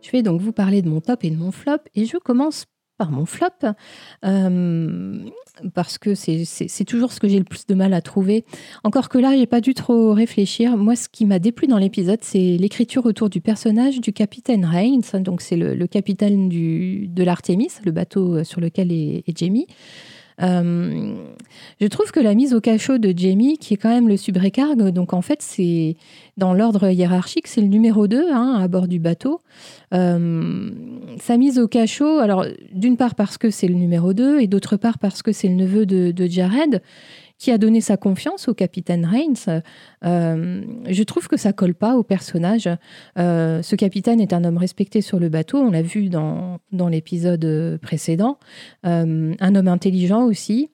Je 0.00 0.10
vais 0.10 0.22
donc 0.22 0.40
vous 0.40 0.52
parler 0.52 0.82
de 0.82 0.88
mon 0.88 1.00
top 1.00 1.24
et 1.24 1.30
de 1.30 1.36
mon 1.36 1.50
flop, 1.50 1.78
et 1.94 2.04
je 2.04 2.18
commence 2.18 2.66
mon 3.10 3.26
flop, 3.26 3.48
euh, 4.24 5.18
parce 5.74 5.98
que 5.98 6.14
c'est 6.14 6.84
toujours 6.86 7.12
ce 7.12 7.20
que 7.20 7.28
j'ai 7.28 7.38
le 7.38 7.44
plus 7.44 7.66
de 7.66 7.74
mal 7.74 7.94
à 7.94 8.00
trouver. 8.00 8.44
Encore 8.82 9.08
que 9.08 9.18
là, 9.18 9.36
j'ai 9.36 9.46
pas 9.46 9.60
dû 9.60 9.74
trop 9.74 10.12
réfléchir. 10.12 10.76
Moi, 10.76 10.96
ce 10.96 11.08
qui 11.08 11.26
m'a 11.26 11.38
déplu 11.38 11.66
dans 11.66 11.78
l'épisode, 11.78 12.20
c'est 12.22 12.56
l'écriture 12.56 13.06
autour 13.06 13.30
du 13.30 13.40
personnage 13.40 14.00
du 14.00 14.12
capitaine 14.12 14.64
Reigns. 14.64 15.20
Donc, 15.20 15.40
c'est 15.40 15.56
le, 15.56 15.86
capitaine 15.86 16.48
de 16.48 17.22
l'Artemis, 17.22 17.70
le 17.84 17.92
bateau 17.92 18.42
sur 18.44 18.60
lequel 18.60 18.92
est, 18.92 19.22
Jamie. 19.36 19.66
Je 20.38 21.86
trouve 21.88 22.10
que 22.12 22.20
la 22.20 22.34
mise 22.34 22.54
au 22.54 22.60
cachot 22.60 22.98
de 22.98 23.12
Jamie, 23.16 23.58
qui 23.58 23.74
est 23.74 23.76
quand 23.76 23.88
même 23.88 24.08
le 24.08 24.16
subrécargue, 24.16 24.90
donc 24.90 25.12
en 25.12 25.22
fait, 25.22 25.42
c'est 25.42 25.96
dans 26.36 26.52
l'ordre 26.52 26.90
hiérarchique, 26.90 27.46
c'est 27.46 27.60
le 27.60 27.68
numéro 27.68 28.06
2 28.06 28.32
hein, 28.32 28.58
à 28.60 28.68
bord 28.68 28.88
du 28.88 28.98
bateau. 28.98 29.40
sa 29.92 31.36
mise 31.36 31.58
au 31.58 31.68
cachot, 31.68 32.18
alors 32.18 32.46
d'une 32.72 32.96
part 32.96 33.14
parce 33.14 33.38
que 33.38 33.50
c'est 33.50 33.68
le 33.68 33.74
numéro 33.74 34.12
2 34.12 34.40
et 34.40 34.46
d'autre 34.46 34.76
part 34.76 34.98
parce 34.98 35.22
que 35.22 35.32
c'est 35.32 35.48
le 35.48 35.54
neveu 35.54 35.86
de 35.86 36.26
Jared 36.26 36.82
qui 37.44 37.50
a 37.50 37.58
donné 37.58 37.82
sa 37.82 37.98
confiance 37.98 38.48
au 38.48 38.54
capitaine 38.54 39.04
Reigns, 39.04 39.60
euh, 40.02 40.64
je 40.88 41.02
trouve 41.02 41.28
que 41.28 41.36
ça 41.36 41.52
colle 41.52 41.74
pas 41.74 41.94
au 41.94 42.02
personnage. 42.02 42.70
Euh, 43.18 43.60
ce 43.60 43.76
capitaine 43.76 44.18
est 44.18 44.32
un 44.32 44.44
homme 44.44 44.56
respecté 44.56 45.02
sur 45.02 45.20
le 45.20 45.28
bateau, 45.28 45.58
on 45.58 45.70
l'a 45.70 45.82
vu 45.82 46.08
dans, 46.08 46.58
l'épisode 46.72 47.78
précédent, 47.82 48.38
euh, 48.86 49.34
un 49.38 49.54
homme 49.54 49.68
intelligent 49.68 50.24
aussi, 50.24 50.70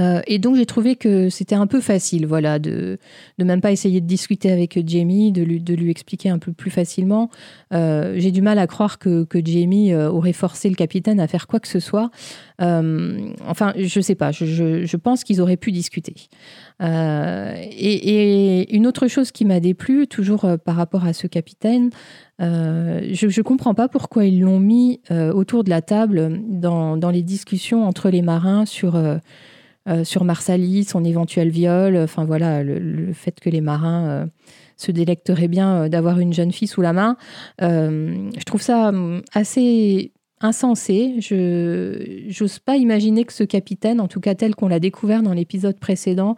euh, 0.00 0.20
et 0.26 0.38
donc 0.38 0.56
j'ai 0.56 0.66
trouvé 0.66 0.96
que 0.96 1.28
c'était 1.28 1.54
un 1.54 1.66
peu 1.66 1.80
facile, 1.80 2.26
voilà, 2.26 2.58
de 2.58 2.98
de 3.38 3.44
même 3.44 3.60
pas 3.60 3.72
essayer 3.72 4.00
de 4.00 4.06
discuter 4.06 4.50
avec 4.50 4.78
Jamie, 4.86 5.32
de 5.32 5.42
lui, 5.42 5.60
de 5.60 5.74
lui 5.74 5.90
expliquer 5.90 6.30
un 6.30 6.38
peu 6.38 6.52
plus 6.52 6.70
facilement. 6.70 7.30
Euh, 7.72 8.14
j'ai 8.16 8.30
du 8.30 8.42
mal 8.42 8.58
à 8.58 8.66
croire 8.66 8.98
que, 8.98 9.24
que 9.24 9.44
Jamie 9.44 9.92
euh, 9.92 10.10
aurait 10.10 10.32
forcé 10.32 10.68
le 10.68 10.74
capitaine 10.74 11.20
à 11.20 11.26
faire 11.26 11.46
quoi 11.46 11.60
que 11.60 11.68
ce 11.68 11.80
soit. 11.80 12.10
enfin, 12.58 13.72
je 13.76 14.00
sais 14.00 14.14
pas, 14.14 14.32
je, 14.32 14.44
je, 14.84 14.96
pense 14.96 15.24
qu'ils 15.24 15.40
auraient 15.40 15.56
pu 15.56 15.72
discuter. 15.72 16.14
Et, 16.80 18.74
une 18.74 18.86
autre 18.86 19.08
chose 19.08 19.32
qui 19.32 19.44
m'a 19.44 19.60
déplu, 19.60 20.06
toujours 20.06 20.46
par 20.64 20.76
rapport 20.76 21.04
à 21.04 21.12
ce 21.12 21.26
capitaine, 21.26 21.90
je 22.38 23.26
ne 23.26 23.42
comprends 23.42 23.74
pas 23.74 23.88
pourquoi 23.88 24.24
ils 24.24 24.40
l'ont 24.40 24.60
mis 24.60 25.00
autour 25.10 25.64
de 25.64 25.70
la 25.70 25.82
table 25.82 26.40
dans, 26.48 26.96
dans, 26.96 27.10
les 27.10 27.22
discussions 27.22 27.84
entre 27.84 28.10
les 28.10 28.22
marins 28.22 28.64
sur 28.64 28.96
euh, 29.88 30.04
sur 30.04 30.24
Marsali, 30.24 30.84
son 30.84 31.04
éventuel 31.04 31.50
viol, 31.50 31.96
enfin 31.96 32.24
voilà, 32.24 32.62
le, 32.62 33.12
fait 33.12 33.40
que 33.40 33.50
les 33.50 33.60
marins 33.60 34.08
euh, 34.08 34.26
se 34.76 34.92
délecteraient 34.92 35.48
bien 35.48 35.74
euh, 35.74 35.88
d'avoir 35.88 36.20
une 36.20 36.32
jeune 36.32 36.52
fille 36.52 36.68
sous 36.68 36.82
la 36.82 36.92
main. 36.92 37.16
je 37.60 38.44
trouve 38.44 38.62
ça 38.62 38.88
hum, 38.88 39.22
assez 39.32 40.12
insensé. 40.40 41.16
Je 41.20 42.42
n'ose 42.42 42.58
pas 42.60 42.76
imaginer 42.76 43.24
que 43.24 43.32
ce 43.32 43.44
capitaine, 43.44 44.00
en 44.00 44.08
tout 44.08 44.20
cas 44.20 44.34
tel 44.34 44.54
qu'on 44.54 44.68
l'a 44.68 44.80
découvert 44.80 45.22
dans 45.22 45.34
l'épisode 45.34 45.78
précédent, 45.78 46.36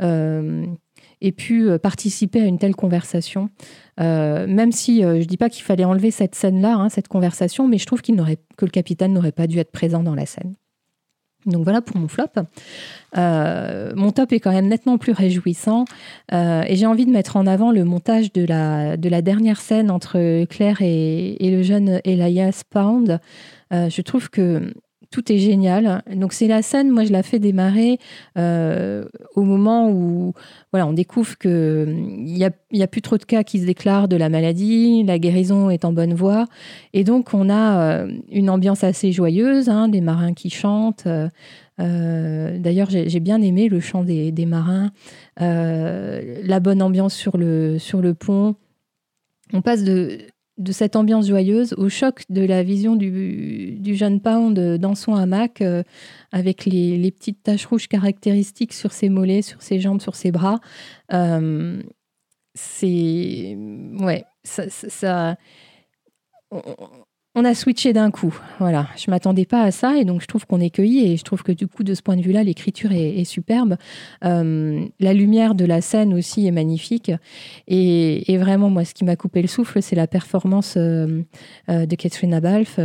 ait 0.00 1.32
pu 1.32 1.68
participer 1.78 2.42
à 2.42 2.44
une 2.44 2.58
telle 2.58 2.76
conversation. 2.76 3.50
même 3.98 4.72
si 4.72 5.02
je 5.02 5.06
ne 5.06 5.24
dis 5.24 5.38
pas 5.38 5.48
qu'il 5.48 5.64
fallait 5.64 5.84
enlever 5.84 6.10
cette 6.10 6.34
scène-là, 6.34 6.74
hein, 6.74 6.88
cette 6.90 7.08
conversation, 7.08 7.68
mais 7.68 7.78
je 7.78 7.86
trouve 7.86 8.02
qu'il 8.02 8.16
que 8.56 8.64
le 8.64 8.70
capitaine 8.70 9.12
n'aurait 9.14 9.32
pas 9.32 9.46
dû 9.46 9.58
être 9.58 9.72
présent 9.72 10.02
dans 10.02 10.14
la 10.14 10.26
scène. 10.26 10.54
Donc 11.46 11.64
voilà 11.64 11.80
pour 11.80 11.96
mon 11.96 12.08
flop. 12.08 12.26
Euh, 13.16 13.92
mon 13.94 14.10
top 14.10 14.32
est 14.32 14.40
quand 14.40 14.52
même 14.52 14.68
nettement 14.68 14.98
plus 14.98 15.12
réjouissant 15.12 15.84
euh, 16.32 16.62
et 16.66 16.76
j'ai 16.76 16.86
envie 16.86 17.06
de 17.06 17.10
mettre 17.10 17.36
en 17.36 17.46
avant 17.46 17.70
le 17.70 17.84
montage 17.84 18.32
de 18.32 18.44
la, 18.44 18.96
de 18.96 19.08
dernière 19.20 19.60
scène 19.60 19.90
entre 19.90 20.44
Claire 20.44 20.82
et, 20.82 21.36
et 21.44 21.50
le 21.50 21.62
jeune 21.62 22.00
Elias 22.04 22.62
Pound. 22.68 23.20
Euh, 23.72 23.88
je 23.88 24.02
trouve 24.02 24.28
que 24.30 24.72
tout 25.16 25.32
est 25.32 25.38
génial. 25.38 26.02
Donc 26.14 26.34
c'est 26.34 26.46
la 26.46 26.60
scène, 26.60 26.90
moi 26.90 27.04
je 27.04 27.12
la 27.12 27.22
fais 27.22 27.38
démarrer 27.38 27.98
euh, 28.36 29.06
au 29.34 29.44
moment 29.44 29.90
où 29.90 30.34
voilà, 30.72 30.86
on 30.86 30.92
découvre 30.92 31.38
qu'il 31.38 32.22
n'y 32.26 32.44
a, 32.44 32.50
a 32.82 32.86
plus 32.86 33.00
trop 33.00 33.16
de 33.16 33.24
cas 33.24 33.42
qui 33.42 33.60
se 33.60 33.64
déclarent 33.64 34.08
de 34.08 34.16
la 34.16 34.28
maladie, 34.28 35.04
la 35.04 35.18
guérison 35.18 35.70
est 35.70 35.86
en 35.86 35.92
bonne 35.94 36.12
voie. 36.12 36.44
Et 36.92 37.02
donc 37.02 37.32
on 37.32 37.48
a 37.48 37.78
euh, 37.80 38.12
une 38.30 38.50
ambiance 38.50 38.84
assez 38.84 39.10
joyeuse, 39.10 39.70
hein, 39.70 39.88
des 39.88 40.02
marins 40.02 40.34
qui 40.34 40.50
chantent. 40.50 41.08
Euh, 41.80 42.58
d'ailleurs, 42.58 42.90
j'ai 42.90 43.20
bien 43.20 43.40
aimé 43.40 43.70
le 43.70 43.80
chant 43.80 44.04
des, 44.04 44.32
des 44.32 44.44
marins, 44.44 44.90
la 45.38 46.60
bonne 46.60 46.82
ambiance 46.82 47.14
sur 47.14 47.38
le, 47.38 47.78
sur 47.78 48.02
le 48.02 48.12
pont. 48.12 48.54
On 49.54 49.62
passe 49.62 49.82
de, 49.82 50.18
de 50.58 50.72
cette 50.72 50.96
ambiance 50.96 51.28
joyeuse 51.28 51.74
au 51.76 51.88
choc 51.88 52.24
de 52.30 52.42
la 52.44 52.62
vision 52.62 52.96
du, 52.96 53.78
jeune 53.94 54.20
Pound 54.20 54.58
dans 54.78 54.94
son 54.94 55.14
hamac 55.14 55.60
euh, 55.60 55.82
avec 56.32 56.64
les, 56.64 57.10
petites 57.10 57.42
taches 57.42 57.66
rouges 57.66 57.88
caractéristiques 57.88 58.72
sur 58.72 58.92
ses 58.92 59.08
mollets, 59.08 59.42
sur 59.42 59.62
ses 59.62 59.80
jambes, 59.80 60.00
sur 60.00 60.14
ses 60.14 60.30
bras. 60.30 60.60
Euh, 61.12 61.82
c'est. 62.54 63.56
Ouais, 64.00 64.24
ça 64.44 65.36
on 67.36 67.44
a 67.44 67.54
switché 67.54 67.92
d'un 67.92 68.10
coup. 68.10 68.36
Voilà, 68.58 68.88
je 68.96 69.10
m'attendais 69.10 69.44
pas 69.44 69.62
à 69.62 69.70
ça 69.70 69.98
et 69.98 70.06
donc 70.06 70.22
je 70.22 70.26
trouve 70.26 70.46
qu'on 70.46 70.58
est 70.58 70.70
cueilli 70.70 71.12
et 71.12 71.16
je 71.18 71.22
trouve 71.22 71.42
que 71.42 71.52
du 71.52 71.68
coup 71.68 71.84
de 71.84 71.92
ce 71.92 72.00
point 72.00 72.16
de 72.16 72.22
vue-là, 72.22 72.42
l'écriture 72.42 72.92
est, 72.92 73.24
superbe. 73.24 73.76
Euh, 74.24 74.86
la 75.00 75.12
lumière 75.12 75.54
de 75.54 75.66
la 75.66 75.82
scène 75.82 76.14
aussi 76.14 76.46
est 76.46 76.50
magnifique 76.50 77.12
et, 77.68 78.38
vraiment 78.38 78.70
moi, 78.70 78.86
ce 78.86 78.94
qui 78.94 79.04
m'a 79.04 79.16
coupé 79.16 79.42
le 79.42 79.48
souffle, 79.48 79.82
c'est 79.82 79.96
la 79.96 80.06
performance 80.06 80.74
euh, 80.78 81.22
euh, 81.68 81.84
de 81.84 81.94
Katrina 81.94 82.40
Balfe 82.40 82.80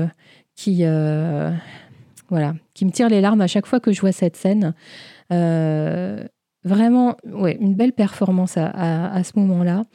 qui 0.55 0.84
qui 2.74 2.86
me 2.86 2.91
tire 2.91 3.10
les 3.10 3.22
larmes 3.22 3.41
à 3.41 3.48
chaque 3.48 3.65
fois 3.65 3.79
que 3.79 3.93
je 3.93 4.01
vois 4.01 4.12
cette 4.12 4.36
scène. 4.36 4.74
Vraiment, 6.63 7.18
ouais, 7.25 7.58
une 7.60 7.74
belle 7.74 7.91
performance 7.91 8.56
à, 8.56 9.24
ce 9.24 9.32
moment-là. 9.39 9.86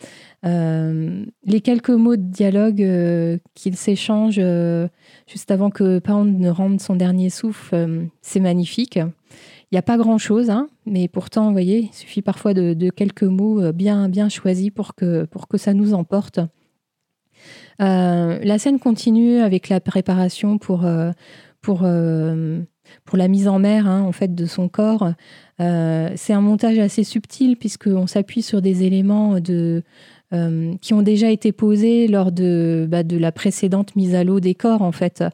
Euh, 0.44 1.24
les 1.44 1.60
quelques 1.60 1.90
mots 1.90 2.16
de 2.16 2.22
dialogue 2.22 2.82
euh, 2.82 3.38
qu'ils 3.54 3.76
s'échangent 3.76 4.40
euh, 4.40 4.88
juste 5.28 5.52
avant 5.52 5.70
que 5.70 6.00
Pound 6.00 6.40
ne 6.40 6.50
rende 6.50 6.80
son 6.80 6.96
dernier 6.96 7.30
souffle, 7.30 8.08
c'est 8.20 8.40
magnifique. 8.40 8.96
Il 8.96 9.74
n'y 9.74 9.78
a 9.78 9.82
pas 9.82 9.96
grand-chose, 9.96 10.50
hein, 10.50 10.68
mais 10.86 11.06
pourtant, 11.06 11.46
vous 11.46 11.52
voyez, 11.52 11.88
il 11.90 11.92
suffit 11.92 12.22
parfois 12.22 12.52
de, 12.52 12.90
quelques 12.90 13.22
mots 13.22 13.72
bien, 13.72 14.08
bien 14.08 14.28
choisis 14.28 14.70
pour 14.70 14.96
que, 14.96 15.24
pour 15.24 15.46
que 15.46 15.58
ça 15.58 15.72
nous 15.72 15.94
emporte. 15.94 16.40
la 17.78 18.58
scène 18.58 18.80
continue 18.80 19.38
avec 19.38 19.68
la 19.68 19.80
préparation 19.80 20.58
pour, 20.58 20.84
pour, 21.60 21.86
pour 23.04 23.18
la 23.18 23.28
mise 23.28 23.48
en 23.48 23.58
mer 23.58 23.86
en 23.86 24.12
fait, 24.12 24.34
de 24.34 24.46
son 24.46 24.68
corps. 24.68 25.12
Euh, 25.60 26.10
c'est 26.16 26.32
un 26.32 26.40
montage 26.40 26.78
assez 26.78 27.04
subtil 27.04 27.56
puisqu'on 27.56 28.06
s'appuie 28.06 28.42
sur 28.42 28.60
des 28.60 28.84
éléments 28.84 29.40
de, 29.40 29.82
euh, 30.32 30.74
qui 30.80 30.92
ont 30.92 31.02
déjà 31.02 31.30
été 31.30 31.52
posés 31.52 32.08
lors 32.08 32.32
de, 32.32 32.86
bah, 32.88 33.02
de 33.02 33.16
la 33.16 33.32
précédente 33.32 33.96
mise 33.96 34.14
à 34.14 34.24
l'eau 34.24 34.40
des 34.40 34.54
corps, 34.54 34.82
en 34.82 34.92
fait. 34.92 35.24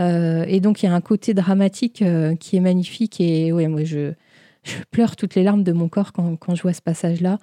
Euh, 0.00 0.44
et 0.48 0.60
donc, 0.60 0.82
il 0.82 0.86
y 0.86 0.88
a 0.88 0.94
un 0.94 1.00
côté 1.00 1.34
dramatique 1.34 2.02
qui 2.40 2.56
est 2.56 2.60
magnifique. 2.60 3.20
Et 3.20 3.52
ouais, 3.52 3.68
moi, 3.68 3.84
je, 3.84 4.12
je, 4.62 4.76
pleure 4.90 5.16
toutes 5.16 5.34
les 5.34 5.42
larmes 5.42 5.62
de 5.62 5.72
mon 5.72 5.88
corps 5.88 6.12
quand, 6.12 6.36
quand 6.36 6.54
je 6.54 6.62
vois 6.62 6.72
ce 6.72 6.82
passage-là. 6.82 7.38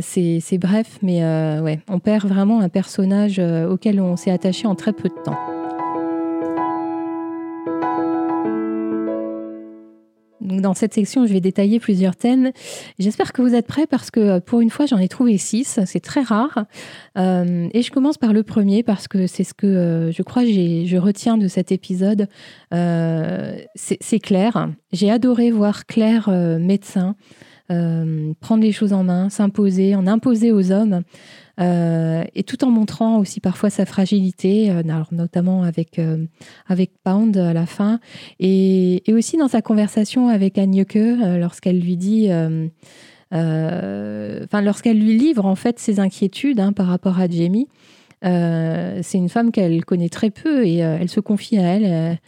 c'est 0.00 0.58
bref, 0.58 0.98
mais 1.02 1.22
ouais, 1.60 1.80
on 1.88 1.98
perd 1.98 2.28
vraiment 2.28 2.60
un 2.60 2.68
personnage 2.68 3.40
auquel 3.40 4.00
on 4.00 4.16
s'est 4.16 4.30
attaché 4.30 4.66
en 4.66 4.74
très 4.74 4.92
peu 4.92 5.08
de 5.08 5.22
temps. 5.24 5.61
Dans 10.42 10.74
cette 10.74 10.94
section, 10.94 11.26
je 11.26 11.32
vais 11.32 11.40
détailler 11.40 11.80
plusieurs 11.80 12.16
thèmes. 12.16 12.52
J'espère 12.98 13.32
que 13.32 13.42
vous 13.42 13.54
êtes 13.54 13.66
prêts 13.66 13.86
parce 13.86 14.10
que 14.10 14.20
euh, 14.20 14.40
pour 14.40 14.60
une 14.60 14.70
fois, 14.70 14.86
j'en 14.86 14.98
ai 14.98 15.08
trouvé 15.08 15.38
six. 15.38 15.80
C'est 15.86 16.00
très 16.00 16.22
rare. 16.22 16.64
Euh, 17.18 17.68
et 17.72 17.82
je 17.82 17.90
commence 17.90 18.18
par 18.18 18.32
le 18.32 18.42
premier 18.42 18.82
parce 18.82 19.08
que 19.08 19.26
c'est 19.26 19.44
ce 19.44 19.54
que 19.54 19.66
euh, 19.66 20.12
je 20.12 20.22
crois 20.22 20.44
je 20.44 20.96
retiens 20.96 21.38
de 21.38 21.48
cet 21.48 21.72
épisode. 21.72 22.28
c'est 22.70 24.20
Claire. 24.20 24.68
J'ai 24.92 25.10
adoré 25.10 25.50
voir 25.50 25.86
Claire, 25.86 26.28
médecin, 26.58 27.16
prendre 28.40 28.62
les 28.62 28.72
choses 28.72 28.92
en 28.92 29.04
main, 29.04 29.28
s'imposer, 29.30 29.94
en 29.94 30.06
imposer 30.06 30.52
aux 30.52 30.72
hommes. 30.72 31.02
Euh, 31.60 32.24
et 32.34 32.44
tout 32.44 32.64
en 32.64 32.70
montrant 32.70 33.18
aussi 33.18 33.40
parfois 33.40 33.68
sa 33.70 33.84
fragilité, 33.84 34.70
euh, 34.70 34.82
notamment 35.10 35.62
avec, 35.62 35.98
euh, 35.98 36.24
avec 36.66 36.92
Pound 37.04 37.36
à 37.36 37.52
la 37.52 37.66
fin, 37.66 38.00
et, 38.40 39.02
aussi 39.12 39.36
dans 39.36 39.48
sa 39.48 39.60
conversation 39.60 40.28
avec 40.28 40.56
Agneke, 40.56 41.18
lorsqu'elle 41.38 41.78
lui 41.78 41.96
dit, 41.96 42.28
enfin 43.30 44.62
lorsqu'elle 44.62 44.98
lui 44.98 45.18
livre 45.18 45.44
en 45.44 45.54
fait 45.54 45.78
ses 45.78 46.00
inquiétudes 46.00 46.60
hein, 46.60 46.72
par 46.72 46.86
rapport 46.86 47.20
à 47.20 47.28
Jamie. 47.28 47.68
c'est 48.22 49.18
une 49.18 49.28
femme 49.28 49.52
qu'elle 49.52 49.84
connaît 49.84 50.08
très 50.08 50.30
peu 50.30 50.66
et 50.66 50.76
elle 50.76 51.10
se 51.10 51.20
confie 51.20 51.58
à 51.58 51.62
elle 51.62 52.18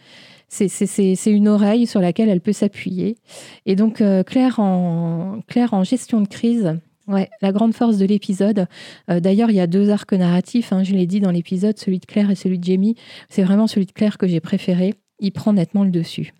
c'est 0.47 1.31
une 1.31 1.47
oreille 1.47 1.87
sur 1.87 1.99
laquelle 2.01 2.29
elle 2.29 2.41
peut 2.41 2.53
s'appuyer. 2.53 3.17
Et 3.65 3.75
donc, 3.75 4.03
Claire, 4.25 4.59
en, 4.59 5.39
Claire, 5.47 5.73
en 5.73 5.83
gestion 5.83 6.21
de 6.21 6.27
crise, 6.27 6.75
Ouais, 7.07 7.29
la 7.41 7.51
grande 7.51 7.75
force 7.75 7.97
de 7.97 8.05
l'épisode. 8.05 8.67
Euh, 9.11 9.19
d'ailleurs, 9.19 9.51
il 9.51 9.55
y 9.55 9.59
a 9.59 9.67
deux 9.67 9.91
arcs 9.91 10.13
narratifs, 10.13 10.73
hein, 10.73 10.83
je 10.83 10.93
l'ai 10.93 11.05
dit 11.05 11.19
dans 11.19 11.31
l'épisode, 11.31 11.77
celui 11.77 11.99
de 11.99 12.05
Claire 12.05 12.31
et 12.31 12.35
celui 12.35 12.57
de 12.57 12.63
Jamie. 12.63 12.95
C'est 13.29 13.43
vraiment 13.43 13.67
celui 13.67 13.85
de 13.85 13.91
Claire 13.91 14.17
que 14.17 14.27
j'ai 14.27 14.39
préféré. 14.39 14.95
Il 15.19 15.31
prend 15.31 15.53
nettement 15.53 15.83
le 15.83 15.91
dessus. 15.91 16.33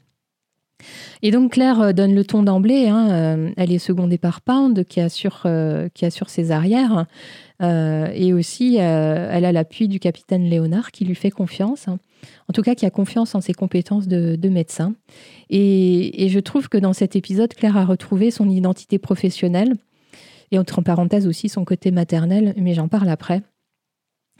Et 1.21 1.31
donc 1.31 1.53
Claire 1.53 1.79
euh, 1.81 1.93
donne 1.93 2.15
le 2.15 2.25
ton 2.25 2.41
d'emblée. 2.41 2.87
Hein, 2.87 3.09
euh, 3.11 3.51
elle 3.57 3.71
est 3.71 3.79
secondée 3.79 4.17
par 4.17 4.41
Pound 4.41 4.85
qui 4.85 5.01
assure, 5.01 5.47
qui 5.93 6.05
assure 6.05 6.29
ses 6.29 6.51
arrières. 6.51 7.05
et 7.61 8.33
aussi, 8.33 8.77
elle 8.77 9.45
a 9.45 9.51
l'appui 9.51 9.87
du 9.87 9.99
capitaine 9.99 10.45
Léonard 10.45 10.91
qui 10.91 11.05
lui 11.05 11.15
fait 11.15 11.31
confiance. 11.31 11.87
En 12.49 12.53
tout 12.53 12.61
cas 12.61 12.75
qui 12.75 12.85
a 12.85 12.89
confiance 12.89 13.35
en 13.35 13.41
ses 13.41 13.53
compétences 13.53 14.07
de, 14.07 14.49
médecin. 14.49 14.93
Et, 15.49 16.27
je 16.29 16.39
trouve 16.39 16.69
que 16.69 16.77
dans 16.77 16.93
cet 16.93 17.15
épisode, 17.15 17.53
Claire 17.53 17.77
a 17.77 17.85
retrouvé 17.85 18.31
son 18.31 18.49
identité 18.49 18.99
professionnelle 18.99 19.75
et 20.51 20.59
entre 20.59 20.81
parenthèses 20.81 21.27
aussi 21.27 21.49
son 21.49 21.65
côté 21.65 21.91
maternel, 21.91 22.53
mais 22.57 22.73
j'en 22.73 22.87
parle 22.87 23.09
après. 23.09 23.41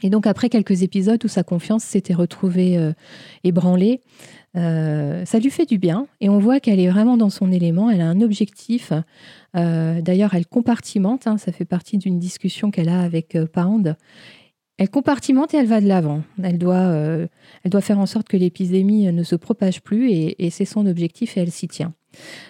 Et 0.02 0.10
donc 0.10 0.26
après 0.26 0.50
quelques 0.50 0.82
épisodes 0.82 1.24
où 1.24 1.28
sa 1.28 1.42
confiance 1.42 1.82
s'était 1.82 2.14
retrouvée 2.14 2.76
euh, 2.76 2.92
ébranlée, 3.44 4.02
euh, 4.56 5.24
ça 5.24 5.38
lui 5.38 5.50
fait 5.50 5.64
du 5.64 5.78
bien 5.78 6.06
et 6.20 6.28
on 6.28 6.38
voit 6.38 6.60
qu'elle 6.60 6.80
est 6.80 6.88
vraiment 6.88 7.16
dans 7.16 7.30
son 7.30 7.50
élément, 7.50 7.90
elle 7.90 8.02
a 8.02 8.08
un 8.08 8.20
objectif. 8.20 8.92
Euh, 9.56 10.02
d'ailleurs, 10.02 10.34
elle 10.34 10.46
compartimente, 10.46 11.26
hein, 11.26 11.38
ça 11.38 11.50
fait 11.50 11.64
partie 11.64 11.96
d'une 11.96 12.18
discussion 12.18 12.70
qu'elle 12.70 12.90
a 12.90 13.00
avec 13.00 13.38
Pound. 13.52 13.96
Elle 14.78 14.90
compartimente 14.90 15.54
et 15.54 15.56
elle 15.56 15.66
va 15.66 15.80
de 15.80 15.86
l'avant. 15.86 16.22
Elle 16.42 16.58
doit, 16.58 16.92
elle 17.64 17.70
doit 17.70 17.80
faire 17.80 17.98
en 17.98 18.04
sorte 18.04 18.28
que 18.28 18.36
l'épidémie 18.36 19.10
ne 19.10 19.22
se 19.22 19.34
propage 19.34 19.80
plus 19.80 20.10
et, 20.10 20.50
c'est 20.50 20.66
son 20.66 20.84
objectif 20.86 21.36
et 21.36 21.40
elle 21.40 21.50
s'y 21.50 21.66
tient. 21.66 21.94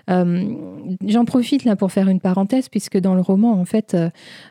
J'en 0.09 1.25
profite 1.25 1.65
là 1.65 1.77
pour 1.77 1.93
faire 1.93 2.09
une 2.09 2.21
parenthèse 2.21 2.69
puisque 2.69 2.99
dans 2.99 3.15
le 3.15 3.21
roman, 3.21 3.53
en 3.53 3.65
fait, 3.65 3.97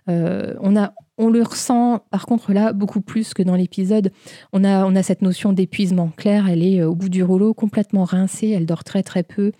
on 0.08 0.76
a, 0.78 0.94
on 1.18 1.30
le 1.30 1.42
ressent, 1.44 2.00
par 2.12 2.26
contre, 2.26 2.52
là, 2.52 2.74
beaucoup 2.74 3.02
plus 3.02 3.34
que 3.34 3.42
dans 3.42 3.56
l'épisode. 3.56 4.12
On 4.52 4.64
a, 4.64 4.86
on 4.86 4.96
a 4.96 5.04
cette 5.04 5.22
notion 5.22 5.54
d'épuisement. 5.54 6.12
Claire, 6.18 6.50
elle 6.50 6.64
est 6.64 6.82
euh, 6.82 6.90
au 6.90 6.96
bout 6.96 7.10
du 7.10 7.24
rouleau, 7.24 7.54
complètement 7.54 8.04
rincée. 8.04 8.50
Elle 8.50 8.66
dort 8.66 8.84
très, 8.84 9.04
très 9.04 9.24
peu 9.24 9.52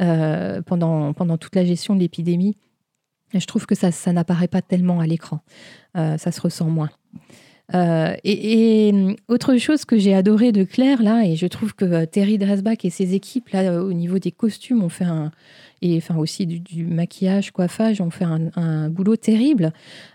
euh, 0.00 0.62
pendant, 0.62 1.12
pendant 1.12 1.36
toute 1.36 1.54
la 1.54 1.64
gestion 1.64 1.94
de 1.94 2.00
l'épidémie. 2.00 2.56
Je 3.34 3.44
trouve 3.44 3.66
que 3.66 3.74
ça, 3.74 3.90
ça 3.90 4.12
n'apparaît 4.12 4.48
pas 4.48 4.62
tellement 4.62 5.00
à 5.00 5.06
l'écran. 5.06 5.40
Euh, 5.96 6.16
ça 6.16 6.32
se 6.32 6.40
ressent 6.40 6.70
moins. 6.70 6.90
Et, 7.72 9.16
autre 9.28 9.56
chose 9.56 9.84
que 9.84 9.98
j'ai 9.98 10.14
adoré 10.14 10.52
de 10.52 10.64
Claire, 10.64 11.02
là, 11.02 11.24
et 11.24 11.36
je 11.36 11.46
trouve 11.46 11.74
que 11.74 12.04
Terry 12.04 12.38
Dresbach 12.38 12.84
et 12.84 12.90
ses 12.90 13.14
équipes, 13.14 13.48
là, 13.50 13.82
au 13.82 13.92
niveau 13.92 14.18
des 14.18 14.32
costumes, 14.32 14.82
ont 14.82 14.88
fait 14.88 15.04
un, 15.04 15.32
et 15.82 15.96
enfin 15.96 16.16
aussi 16.16 16.46
du, 16.46 16.86
maquillage, 16.86 17.50
coiffage, 17.50 18.00
on 18.00 18.10
fait 18.10 18.24
un, 18.24 18.88
boulot 18.88 19.16
terrible. 19.16 19.72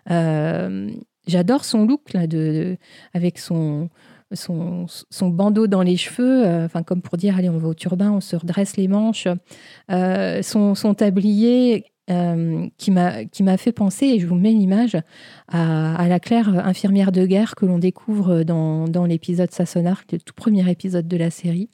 Euh, 0.10 0.90
j'adore 1.28 1.66
son 1.66 1.86
look 1.86 2.14
là, 2.14 2.28
de, 2.28 2.78
avec 3.14 3.38
son, 3.38 3.90
son, 4.34 4.88
bandeau 5.30 5.68
dans 5.68 5.84
les 5.84 5.98
cheveux, 5.98 6.46
euh, 6.46 6.68
comme 6.86 7.02
pour 7.02 7.18
dire 7.18 7.38
allez 7.38 7.50
on 7.50 7.58
va 7.58 7.68
au 7.68 7.74
turbin, 7.74 8.12
on 8.12 8.22
se 8.22 8.36
redresse 8.36 8.78
les 8.78 8.88
manches, 8.88 9.28
euh, 9.92 10.42
son, 10.42 10.76
son, 10.76 10.94
tablier 10.94 11.86
qui 12.08 12.92
m'a 12.92 13.58
fait 13.58 13.72
penser, 13.72 14.06
et 14.08 14.20
je 14.20 14.28
vous 14.28 14.36
mets 14.36 14.52
une 14.52 14.62
image, 14.62 14.98
à, 15.48 16.08
la 16.08 16.20
Claire 16.20 16.66
infirmière 16.66 17.12
de 17.12 17.26
guerre 17.26 17.56
que 17.56 17.66
l'on 17.66 17.80
découvre 17.80 18.44
dans, 18.44 18.88
dans 18.88 19.06
l'épisode 19.06 19.52
Sassonar, 19.52 20.04
le 20.12 20.20
tout 20.20 20.34
premier 20.34 20.70
épisode 20.70 21.08
de 21.08 21.18
la 21.18 21.30
série. 21.30 21.70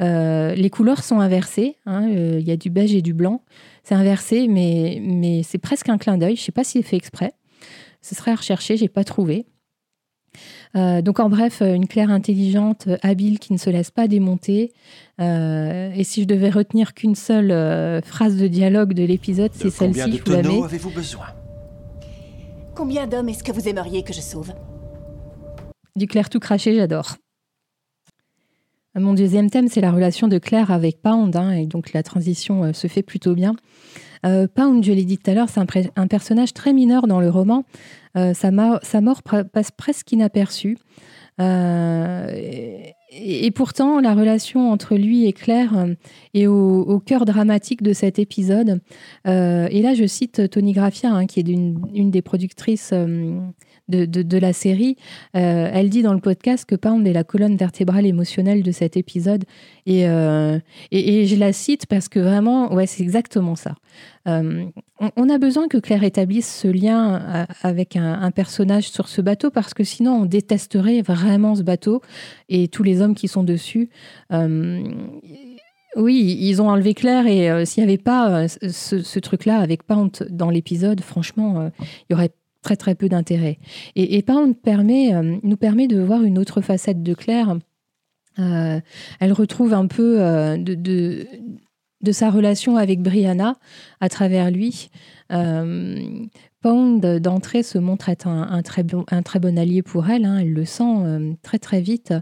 Euh, 0.00 0.54
les 0.54 0.70
couleurs 0.70 1.02
sont 1.02 1.20
inversées. 1.20 1.76
Hein, 1.86 2.08
euh, 2.10 2.38
il 2.40 2.46
y 2.46 2.50
a 2.50 2.56
du 2.56 2.70
beige 2.70 2.94
et 2.94 3.02
du 3.02 3.14
blanc. 3.14 3.42
C'est 3.82 3.94
inversé, 3.94 4.48
mais, 4.48 5.00
mais 5.02 5.42
c'est 5.42 5.58
presque 5.58 5.88
un 5.88 5.98
clin 5.98 6.18
d'œil. 6.18 6.36
Je 6.36 6.42
ne 6.42 6.44
sais 6.44 6.52
pas 6.52 6.64
s'il 6.64 6.80
est 6.80 6.84
fait 6.84 6.96
exprès. 6.96 7.32
Ce 8.02 8.14
serait 8.14 8.32
à 8.32 8.36
rechercher, 8.36 8.76
j'ai 8.76 8.88
pas 8.88 9.04
trouvé. 9.04 9.46
Euh, 10.76 11.02
donc 11.02 11.20
en 11.20 11.28
bref, 11.28 11.60
une 11.60 11.86
Claire 11.86 12.10
intelligente, 12.10 12.88
habile, 13.02 13.38
qui 13.38 13.52
ne 13.52 13.58
se 13.58 13.70
laisse 13.70 13.90
pas 13.90 14.08
démonter. 14.08 14.72
et 15.18 16.04
si 16.04 16.22
je 16.22 16.26
devais 16.26 16.50
retenir 16.50 16.94
qu'une 16.94 17.14
seule 17.14 18.02
phrase 18.02 18.36
de 18.36 18.46
dialogue 18.46 18.92
de 18.92 19.04
l'épisode, 19.04 19.50
c'est 19.54 19.70
celle-ci. 19.70 20.00
Combien 20.00 20.08
de 20.08 20.42
tonneaux 20.42 20.64
avez-vous 20.64 20.90
besoin? 20.90 21.26
Combien 22.74 23.06
d'hommes 23.06 23.30
est-ce 23.30 23.42
que 23.42 23.52
vous 23.52 23.68
aimeriez 23.68 24.02
que 24.02 24.12
je 24.12 24.20
sauve? 24.20 24.52
Du 25.96 26.06
clair 26.06 26.28
tout 26.28 26.40
craché, 26.40 26.74
j'adore. 26.74 27.16
Mon 28.98 29.12
deuxième 29.12 29.50
thème, 29.50 29.68
c'est 29.68 29.82
la 29.82 29.92
relation 29.92 30.26
de 30.26 30.38
Claire 30.38 30.70
avec 30.70 31.02
Pound, 31.02 31.36
hein, 31.36 31.50
et 31.50 31.66
donc 31.66 31.92
la 31.92 32.02
transition 32.02 32.64
euh, 32.64 32.72
se 32.72 32.86
fait 32.86 33.02
plutôt 33.02 33.34
bien. 33.34 33.54
Euh, 34.24 34.46
Pound, 34.52 34.84
je 34.84 34.92
l'ai 34.92 35.04
dit 35.04 35.18
tout 35.18 35.30
à 35.30 35.34
l'heure, 35.34 35.48
c'est 35.48 35.60
un, 35.60 36.06
personnage 36.06 36.54
très 36.54 36.72
mineur 36.72 37.06
dans 37.06 37.20
le 37.20 37.28
roman. 37.28 37.64
Euh, 38.16 38.32
sa, 38.34 38.50
mort 38.50 38.80
passe 39.52 39.70
presque 39.70 40.12
inaperçue. 40.12 40.78
Et, 43.18 43.50
pourtant, 43.54 44.00
la 44.00 44.14
relation 44.14 44.70
entre 44.70 44.96
lui 44.96 45.26
et 45.26 45.32
Claire 45.32 45.86
est 46.32 46.46
au, 46.46 47.00
cœur 47.04 47.24
dramatique 47.26 47.82
de 47.82 47.92
cet 47.92 48.18
épisode. 48.18 48.80
et 49.26 49.82
là, 49.82 49.94
je 49.94 50.06
cite 50.06 50.48
Tony 50.50 50.72
Graffia, 50.72 51.12
hein, 51.12 51.26
qui 51.26 51.40
est 51.40 51.48
une, 51.48 52.10
des 52.10 52.22
productrices 52.22 52.94
de, 53.88 54.38
la 54.38 54.52
série. 54.52 54.96
Euh, 55.36 55.70
elle 55.72 55.90
dit 55.90 56.02
dans 56.02 56.14
le 56.14 56.20
podcast 56.20 56.64
que 56.64 56.74
Pound 56.74 57.06
est 57.06 57.12
la 57.12 57.24
colonne 57.24 57.56
vertébrale 57.56 58.06
émotionnelle 58.06 58.62
de 58.62 58.72
cet 58.72 58.96
épisode. 58.96 59.44
Et, 59.86 60.08
euh, 60.08 60.58
et, 60.90 61.26
je 61.26 61.36
la 61.36 61.52
cite 61.52 61.86
parce 61.86 62.08
que 62.08 62.18
vraiment, 62.18 62.72
ouais, 62.74 62.86
c'est 62.86 63.02
exactement 63.02 63.56
ça. 63.56 63.74
Euh, 64.26 64.64
on, 65.16 65.28
a 65.28 65.38
besoin 65.38 65.68
que 65.68 65.78
Claire 65.78 66.02
établisse 66.02 66.52
ce 66.52 66.68
lien 66.68 67.46
avec 67.62 67.96
un, 67.96 68.30
personnage 68.30 68.90
sur 68.90 69.08
ce 69.08 69.20
bateau 69.20 69.50
parce 69.50 69.72
que 69.72 69.84
sinon 69.84 70.22
on 70.22 70.24
détesterait 70.24 71.02
vraiment 71.02 71.54
ce 71.54 71.62
bateau 71.62 72.02
et 72.48 72.68
tous 72.68 72.82
les 72.82 73.00
hommes 73.02 73.14
qui 73.14 73.28
sont 73.28 73.44
dessus. 73.44 73.90
Oui, 75.96 76.38
ils 76.40 76.60
ont 76.60 76.68
enlevé 76.68 76.92
Claire 76.94 77.26
et 77.26 77.64
s'il 77.66 77.84
n'y 77.84 77.88
avait 77.88 78.02
pas 78.02 78.48
ce, 78.48 79.18
truc-là 79.18 79.58
avec 79.58 79.84
Pound 79.84 80.26
dans 80.30 80.50
l'épisode, 80.50 81.00
franchement, 81.02 81.70
il 81.78 82.12
y 82.12 82.14
aurait 82.14 82.32
très 82.66 82.76
très 82.76 82.96
peu 82.96 83.08
d'intérêt. 83.08 83.58
Et, 83.94 84.22
Pound 84.22 84.56
euh, 84.66 85.36
nous 85.40 85.56
permet 85.56 85.86
de 85.86 86.00
voir 86.00 86.24
une 86.24 86.36
autre 86.36 86.60
facette 86.60 87.00
de 87.00 87.14
Claire. 87.14 87.56
Euh, 88.40 88.80
elle 89.20 89.32
retrouve 89.32 89.72
un 89.72 89.86
peu 89.86 90.20
euh, 90.20 90.56
de, 90.56 90.74
de, 90.74 92.12
sa 92.12 92.28
relation 92.28 92.76
avec 92.76 93.02
Brianna 93.02 93.54
à 94.00 94.08
travers 94.08 94.50
lui. 94.50 94.90
Pound, 95.30 97.06
d'entrée, 97.20 97.62
se 97.62 97.78
montre 97.78 98.08
être 98.08 98.26
un, 98.26 98.62
très 98.62 98.82
bon, 98.82 99.04
un 99.12 99.22
très 99.22 99.38
bon 99.38 99.56
allié 99.56 99.82
pour 99.82 100.10
elle. 100.10 100.24
Hein. 100.24 100.38
elle 100.40 100.52
le 100.52 100.64
sent 100.64 101.36
très 101.42 101.60
très 101.60 101.80
vite. 101.80 102.12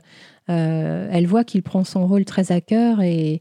elle 0.48 1.26
voit 1.26 1.44
qu'il 1.44 1.62
prend 1.62 1.84
son 1.84 2.06
rôle 2.06 2.26
très 2.26 2.52
à 2.52 2.60
cœur 2.60 3.00
et, 3.00 3.40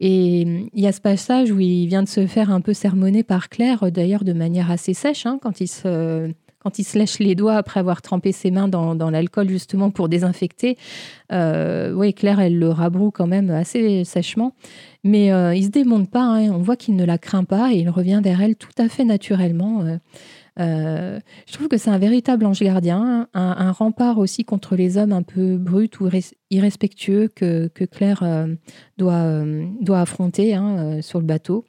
et 0.00 0.42
il 0.42 0.80
y 0.80 0.86
a 0.86 0.92
ce 0.92 1.00
passage 1.00 1.50
où 1.50 1.58
il 1.58 1.86
vient 1.86 2.02
de 2.02 2.08
se 2.08 2.26
faire 2.26 2.50
un 2.50 2.60
peu 2.60 2.74
sermonner 2.74 3.22
par 3.22 3.48
Claire, 3.48 3.90
d'ailleurs 3.90 4.24
de 4.24 4.32
manière 4.32 4.70
assez 4.70 4.92
sèche, 4.92 5.24
hein, 5.24 5.38
quand, 5.40 5.60
il 5.60 5.68
se, 5.68 6.30
quand 6.58 6.78
il 6.78 6.86
lèche 6.98 7.18
les 7.18 7.34
doigts 7.34 7.56
après 7.56 7.80
avoir 7.80 8.02
trempé 8.02 8.32
ses 8.32 8.50
mains 8.50 8.68
dans, 8.68 8.94
dans 8.94 9.08
l'alcool 9.08 9.48
justement 9.48 9.90
pour 9.90 10.10
désinfecter. 10.10 10.76
Euh, 11.32 11.92
oui, 11.92 12.12
Claire, 12.12 12.40
elle 12.40 12.58
le 12.58 12.68
rabroue 12.68 13.10
quand 13.10 13.26
même 13.26 13.50
assez 13.50 14.04
sèchement. 14.04 14.52
Mais 15.02 15.32
euh, 15.32 15.54
il 15.54 15.64
se 15.64 15.70
démonte 15.70 16.10
pas, 16.10 16.24
hein. 16.24 16.50
on 16.50 16.58
voit 16.58 16.76
qu'il 16.76 16.96
ne 16.96 17.04
la 17.04 17.16
craint 17.16 17.44
pas 17.44 17.72
et 17.72 17.76
il 17.76 17.88
revient 17.88 18.20
vers 18.22 18.42
elle 18.42 18.56
tout 18.56 18.68
à 18.76 18.88
fait 18.88 19.04
naturellement. 19.04 19.82
Euh. 19.82 19.96
Euh, 20.58 21.20
je 21.46 21.52
trouve 21.52 21.68
que 21.68 21.76
c'est 21.76 21.90
un 21.90 21.98
véritable 21.98 22.46
ange 22.46 22.60
gardien, 22.60 23.28
un, 23.34 23.72
rempart 23.72 24.18
aussi 24.18 24.44
contre 24.44 24.76
les 24.76 24.96
hommes 24.96 25.12
un 25.12 25.22
peu 25.22 25.56
bruts 25.58 25.90
ou 26.00 26.08
irrespectueux 26.50 27.28
que, 27.28 27.68
Claire 27.90 28.22
euh, 28.22 28.54
doit, 28.96 29.14
euh, 29.14 29.66
doit 29.80 30.00
affronter 30.00 30.54
hein, 30.54 31.02
sur 31.02 31.20
le 31.20 31.26
bateau. 31.26 31.64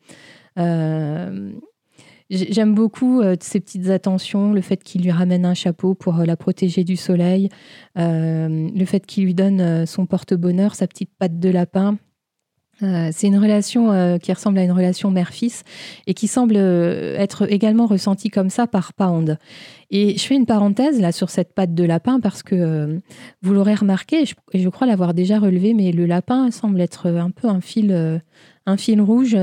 J'aime 2.29 2.75
beaucoup 2.75 3.21
ces 3.39 3.61
petites 3.61 3.89
attentions, 3.89 4.51
le 4.51 4.61
fait 4.61 4.83
qu'il 4.83 5.01
lui 5.03 5.11
ramène 5.11 5.45
un 5.45 5.53
chapeau 5.53 5.93
pour 5.93 6.15
la 6.17 6.35
protéger 6.35 6.83
du 6.83 6.97
soleil, 6.97 7.49
le 7.95 8.85
fait 8.85 9.05
qu'il 9.05 9.25
lui 9.25 9.33
donne 9.33 9.85
son 9.85 10.05
porte-bonheur, 10.05 10.75
sa 10.75 10.87
petite 10.87 11.11
patte 11.17 11.39
de 11.39 11.49
lapin. 11.49 11.97
Euh, 12.83 13.09
c'est 13.11 13.27
une 13.27 13.39
relation 13.39 13.91
euh, 13.91 14.17
qui 14.17 14.31
ressemble 14.31 14.59
à 14.59 14.63
une 14.63 14.71
relation 14.71 15.09
mère-fils 15.09 15.63
et 16.05 16.13
qui 16.13 16.27
semble 16.27 16.55
euh, 16.57 17.17
être 17.17 17.51
également 17.51 17.87
ressentie 17.87 18.29
comme 18.29 18.49
ça 18.49 18.67
par 18.67 18.93
Pound. 18.93 19.39
Et 19.89 20.17
je 20.17 20.23
fais 20.23 20.35
une 20.35 20.45
parenthèse 20.45 21.01
là 21.01 21.11
sur 21.11 21.29
cette 21.29 21.53
patte 21.53 21.73
de 21.73 21.83
lapin 21.83 22.19
parce 22.19 22.43
que 22.43 22.99
vous 23.41 23.53
l'aurez 23.53 23.73
remarqué, 23.73 24.23
et 24.53 24.59
je, 24.59 24.69
crois 24.69 24.85
l'avoir 24.85 25.13
déjà 25.13 25.39
relevé, 25.39 25.73
mais 25.73 25.91
le 25.91 26.05
lapin 26.05 26.51
semble 26.51 26.81
être 26.81 27.07
un 27.07 27.31
peu 27.31 27.47
un 27.47 27.61
fil, 27.61 28.21
un 28.65 28.77
fil 28.77 29.01
rouge 29.01 29.37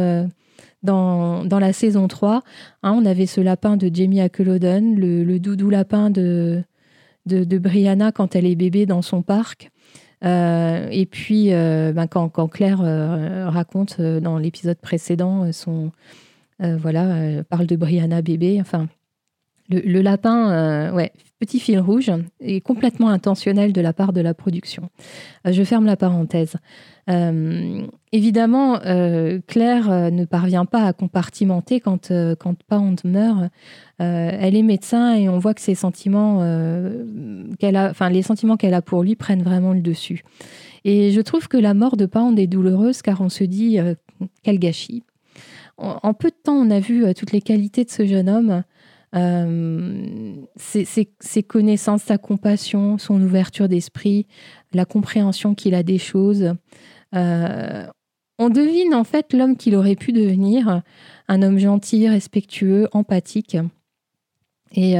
dans, 0.82 1.44
dans, 1.46 1.58
la 1.58 1.72
saison 1.72 2.08
3. 2.08 2.42
Hein, 2.82 2.92
on 2.92 3.06
avait 3.06 3.24
ce 3.24 3.40
lapin 3.40 3.78
de 3.78 3.90
Jamie 3.92 4.20
Akeloden, 4.20 4.96
le, 4.96 5.38
doudou 5.38 5.70
lapin 5.70 6.10
de, 6.10 6.62
de 7.24 7.58
Brianna 7.58 8.12
quand 8.12 8.36
elle 8.36 8.44
est 8.44 8.54
bébé 8.54 8.84
dans 8.84 9.00
son 9.00 9.22
parc. 9.22 9.70
Euh, 10.24 10.88
et 10.90 11.06
puis, 11.06 11.52
euh, 11.52 11.92
ben, 11.92 12.06
quand, 12.06 12.48
Claire 12.48 12.80
euh, 12.82 13.48
raconte 13.48 14.00
dans 14.00 14.38
l'épisode 14.38 14.78
précédent 14.78 15.52
son, 15.52 15.90
voilà, 16.60 17.42
parle 17.44 17.66
de 17.66 17.76
Brianna 17.76 18.22
bébé. 18.22 18.58
Enfin, 18.60 18.88
Le, 19.68 20.00
lapin, 20.00 20.92
ouais, 20.92 21.12
petit 21.40 21.60
fil 21.60 21.78
rouge, 21.78 22.10
est 22.40 22.60
complètement 22.60 23.08
intentionnel 23.08 23.72
de 23.72 23.80
la 23.80 23.92
part 23.92 24.12
de 24.12 24.20
la 24.20 24.34
production. 24.34 24.88
je 25.44 25.62
ferme 25.62 25.86
la 25.86 25.96
parenthèse. 25.96 26.56
Évidemment, 27.06 28.78
Claire 29.46 30.10
ne 30.10 30.24
parvient 30.24 30.64
pas 30.64 30.86
à 30.86 30.92
compartimenter 30.92 31.80
quand, 31.80 32.12
quand 32.38 32.62
Pound 32.64 33.00
meurt. 33.04 33.50
elle 33.98 34.56
est 34.56 34.62
médecin 34.62 35.14
et 35.14 35.28
on 35.28 35.38
voit 35.38 35.54
que 35.54 35.60
ses 35.60 35.74
sentiments, 35.74 36.40
qu'elle 37.58 37.76
a, 37.76 37.92
les 38.10 38.22
sentiments 38.22 38.56
qu'elle 38.56 38.74
a 38.74 38.82
pour 38.82 39.02
lui 39.02 39.16
prennent 39.16 39.42
vraiment 39.42 39.72
le 39.72 39.80
dessus. 39.80 40.24
Et 40.84 41.10
je 41.10 41.20
trouve 41.20 41.48
que 41.48 41.56
la 41.56 41.74
mort 41.74 41.96
de 41.96 42.06
Pound 42.06 42.38
est 42.38 42.46
douloureuse 42.46 43.02
car 43.02 43.20
on 43.20 43.28
se 43.28 43.44
dit 43.44 43.78
quel 44.42 44.58
gâchis. 44.58 45.02
En, 45.76 46.14
peu 46.14 46.28
de 46.28 46.36
temps, 46.42 46.54
on 46.54 46.70
a 46.70 46.78
vu 46.78 47.04
toutes 47.14 47.32
les 47.32 47.40
qualités 47.40 47.84
de 47.84 47.90
ce 47.90 48.06
jeune 48.06 48.28
homme. 48.28 48.62
ses, 50.56 51.42
connaissances, 51.42 52.02
sa 52.02 52.18
compassion, 52.18 52.98
son 52.98 53.20
ouverture 53.20 53.68
d'esprit, 53.68 54.26
la 54.72 54.84
compréhension 54.84 55.54
qu'il 55.54 55.74
a 55.74 55.82
des 55.82 55.98
choses. 55.98 56.54
On 57.14 58.50
devine 58.50 58.94
en 58.94 59.04
fait 59.04 59.32
l'homme 59.32 59.56
qu'il 59.56 59.76
aurait 59.76 59.96
pu 59.96 60.12
devenir, 60.12 60.82
un 61.28 61.42
homme 61.42 61.58
gentil, 61.58 62.08
respectueux, 62.08 62.88
empathique. 62.92 63.56
Et, 64.72 64.98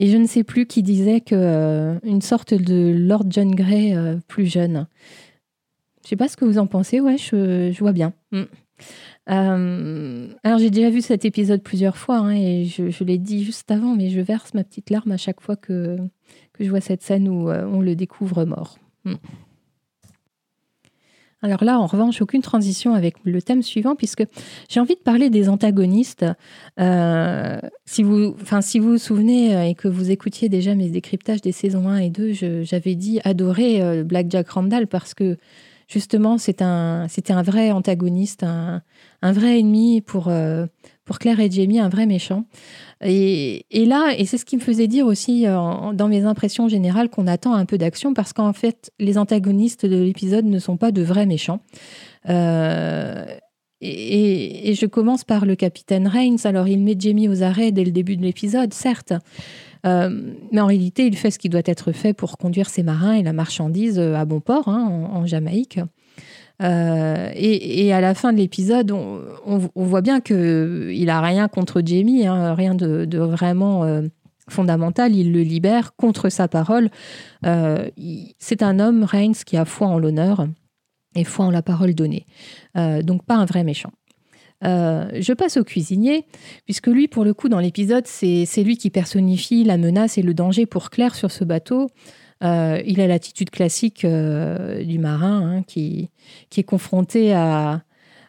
et 0.00 0.08
je 0.08 0.16
ne 0.16 0.26
sais 0.26 0.44
plus 0.44 0.64
qui 0.64 0.82
disait 0.82 1.20
que 1.20 1.34
euh, 1.34 1.98
une 2.04 2.22
sorte 2.22 2.54
de 2.54 2.94
Lord 2.96 3.26
John 3.28 3.54
euh, 3.60 4.16
plus 4.26 4.46
jeune. 4.46 4.86
Je 6.02 6.08
sais 6.08 6.16
pas 6.16 6.26
ce 6.26 6.38
que 6.38 6.46
vous 6.46 6.56
en 6.56 6.66
pensez. 6.66 7.00
Ouais, 7.00 7.18
je, 7.18 7.78
vois 7.78 7.92
bien. 7.92 8.14
Mm. 8.32 8.42
Euh, 9.28 10.28
alors 10.42 10.58
j'ai 10.58 10.70
déjà 10.70 10.88
vu 10.88 11.02
cet 11.02 11.26
épisode 11.26 11.62
plusieurs 11.62 11.98
fois 11.98 12.16
hein, 12.16 12.30
et 12.30 12.64
je, 12.64 13.04
l'ai 13.04 13.18
dit 13.18 13.44
juste 13.44 13.70
avant, 13.70 13.94
mais 13.94 14.08
je 14.08 14.22
verse 14.22 14.54
ma 14.54 14.64
petite 14.64 14.88
larme 14.88 15.12
à 15.12 15.18
chaque 15.18 15.42
fois 15.42 15.54
que, 15.54 15.98
que 16.54 16.64
je 16.64 16.70
vois 16.70 16.80
cette 16.80 17.02
scène 17.02 17.28
où 17.28 17.50
on 17.50 17.82
le 17.82 17.94
découvre 17.94 18.46
mort. 18.46 18.78
Mm. 19.04 19.16
Alors 21.42 21.64
là, 21.64 21.78
en 21.78 21.86
revanche, 21.86 22.20
aucune 22.20 22.42
transition 22.42 22.94
avec 22.94 23.16
le 23.24 23.40
thème 23.40 23.62
suivant, 23.62 23.96
puisque 23.96 24.24
j'ai 24.68 24.78
envie 24.78 24.94
de 24.94 25.00
parler 25.00 25.30
des 25.30 25.48
antagonistes. 25.48 26.26
Euh, 26.78 27.58
si, 27.86 28.02
vous, 28.02 28.34
vous 28.34 28.98
souvenez 28.98 29.56
euh, 29.56 29.62
et 29.64 29.74
que 29.74 29.88
vous 29.88 30.10
écoutiez 30.10 30.50
déjà 30.50 30.74
mes 30.74 30.90
décryptages 30.90 31.40
des 31.40 31.52
saisons 31.52 31.88
1 31.88 31.98
et 31.98 32.10
2, 32.10 32.32
j'avais 32.62 32.94
dit 32.94 33.20
adorer 33.24 33.82
euh, 33.82 34.04
Black 34.04 34.26
Jack 34.28 34.50
Randall 34.50 34.86
parce 34.86 35.14
que 35.14 35.38
justement, 35.88 36.36
c'était 36.36 36.64
un, 36.64 37.06
un 37.30 37.42
vrai 37.42 37.70
antagoniste, 37.70 38.42
un, 38.42 38.82
vrai 39.22 39.58
ennemi 39.60 40.02
pour, 40.02 40.30
pour 41.10 41.18
Claire 41.18 41.40
et 41.40 41.50
Jamie, 41.50 41.80
un 41.80 41.88
vrai 41.88 42.06
méchant. 42.06 42.44
Et, 43.04 43.64
là, 43.72 44.14
et 44.16 44.26
c'est 44.26 44.38
ce 44.38 44.44
qui 44.44 44.54
me 44.56 44.60
faisait 44.60 44.86
dire 44.86 45.06
aussi 45.06 45.44
euh, 45.44 45.92
dans 45.92 46.06
mes 46.06 46.22
impressions 46.22 46.68
générales 46.68 47.10
qu'on 47.10 47.26
attend 47.26 47.52
un 47.52 47.64
peu 47.64 47.78
d'action 47.78 48.14
parce 48.14 48.32
qu'en 48.32 48.52
fait, 48.52 48.92
les 49.00 49.18
antagonistes 49.18 49.84
de 49.84 49.96
l'épisode 49.96 50.44
ne 50.44 50.60
sont 50.60 50.76
pas 50.76 50.92
de 50.92 51.02
vrais 51.02 51.26
méchants. 51.26 51.62
Euh, 52.28 53.24
et, 53.80 54.72
je 54.76 54.86
commence 54.86 55.24
par 55.24 55.46
le 55.46 55.56
capitaine 55.56 56.06
Reigns. 56.06 56.44
Alors, 56.44 56.68
il 56.68 56.80
met 56.80 56.94
Jamie 56.96 57.28
aux 57.28 57.42
arrêts 57.42 57.72
dès 57.72 57.82
le 57.82 57.90
début 57.90 58.16
de 58.16 58.22
l'épisode, 58.22 58.72
certes. 58.72 59.12
Euh, 59.84 60.32
mais 60.52 60.60
en 60.60 60.66
réalité, 60.66 61.06
il 61.06 61.16
fait 61.16 61.32
ce 61.32 61.40
qui 61.40 61.48
doit 61.48 61.62
être 61.64 61.90
fait 61.90 62.12
pour 62.12 62.38
conduire 62.38 62.70
ses 62.70 62.84
marins 62.84 63.14
et 63.14 63.24
la 63.24 63.32
marchandise 63.32 63.98
à 63.98 64.24
bon 64.24 64.38
port 64.38 64.68
hein, 64.68 65.08
en, 65.12 65.26
Jamaïque. 65.26 65.80
Euh, 66.62 67.30
et, 67.34 67.92
à 67.92 68.00
la 68.00 68.14
fin 68.14 68.32
de 68.32 68.38
l'épisode, 68.38 68.90
on, 68.92 69.60
voit 69.74 70.02
bien 70.02 70.20
qu'il 70.20 71.04
n'a 71.06 71.20
rien 71.20 71.48
contre 71.48 71.82
Jamie, 71.84 72.26
hein, 72.26 72.54
rien 72.54 72.74
de, 72.74 73.18
vraiment 73.18 73.84
euh, 73.84 74.02
fondamental. 74.48 75.14
Il 75.14 75.32
le 75.32 75.40
libère 75.40 75.94
contre 75.96 76.28
sa 76.28 76.48
parole. 76.48 76.90
Euh, 77.46 77.88
c'est 78.38 78.62
un 78.62 78.78
homme, 78.78 79.04
Reigns, 79.04 79.44
qui 79.46 79.56
a 79.56 79.64
foi 79.64 79.86
en 79.86 79.98
l'honneur 79.98 80.46
et 81.14 81.24
foi 81.24 81.46
en 81.46 81.50
la 81.50 81.62
parole 81.62 81.94
donnée. 81.94 82.26
donc 82.74 83.24
pas 83.24 83.34
un 83.34 83.44
vrai 83.44 83.64
méchant. 83.64 83.90
je 84.62 85.32
passe 85.32 85.56
au 85.56 85.64
cuisinier, 85.64 86.24
puisque 86.66 86.86
lui, 86.86 87.08
pour 87.08 87.24
le 87.24 87.34
coup, 87.34 87.48
dans 87.48 87.58
l'épisode, 87.58 88.06
c'est 88.06 88.62
lui 88.62 88.76
qui 88.76 88.90
personnifie 88.90 89.64
la 89.64 89.76
menace 89.76 90.18
et 90.18 90.22
le 90.22 90.34
danger 90.34 90.66
pour 90.66 90.90
Claire 90.90 91.14
sur 91.14 91.30
ce 91.30 91.42
bateau. 91.42 91.88
Euh, 92.42 92.80
il 92.86 93.00
a 93.00 93.06
l'attitude 93.06 93.50
classique 93.50 94.04
euh, 94.04 94.82
du 94.82 94.98
marin 94.98 95.58
hein, 95.58 95.62
qui, 95.62 96.08
qui 96.48 96.60
est 96.60 96.64
confronté 96.64 97.34
à, 97.34 97.82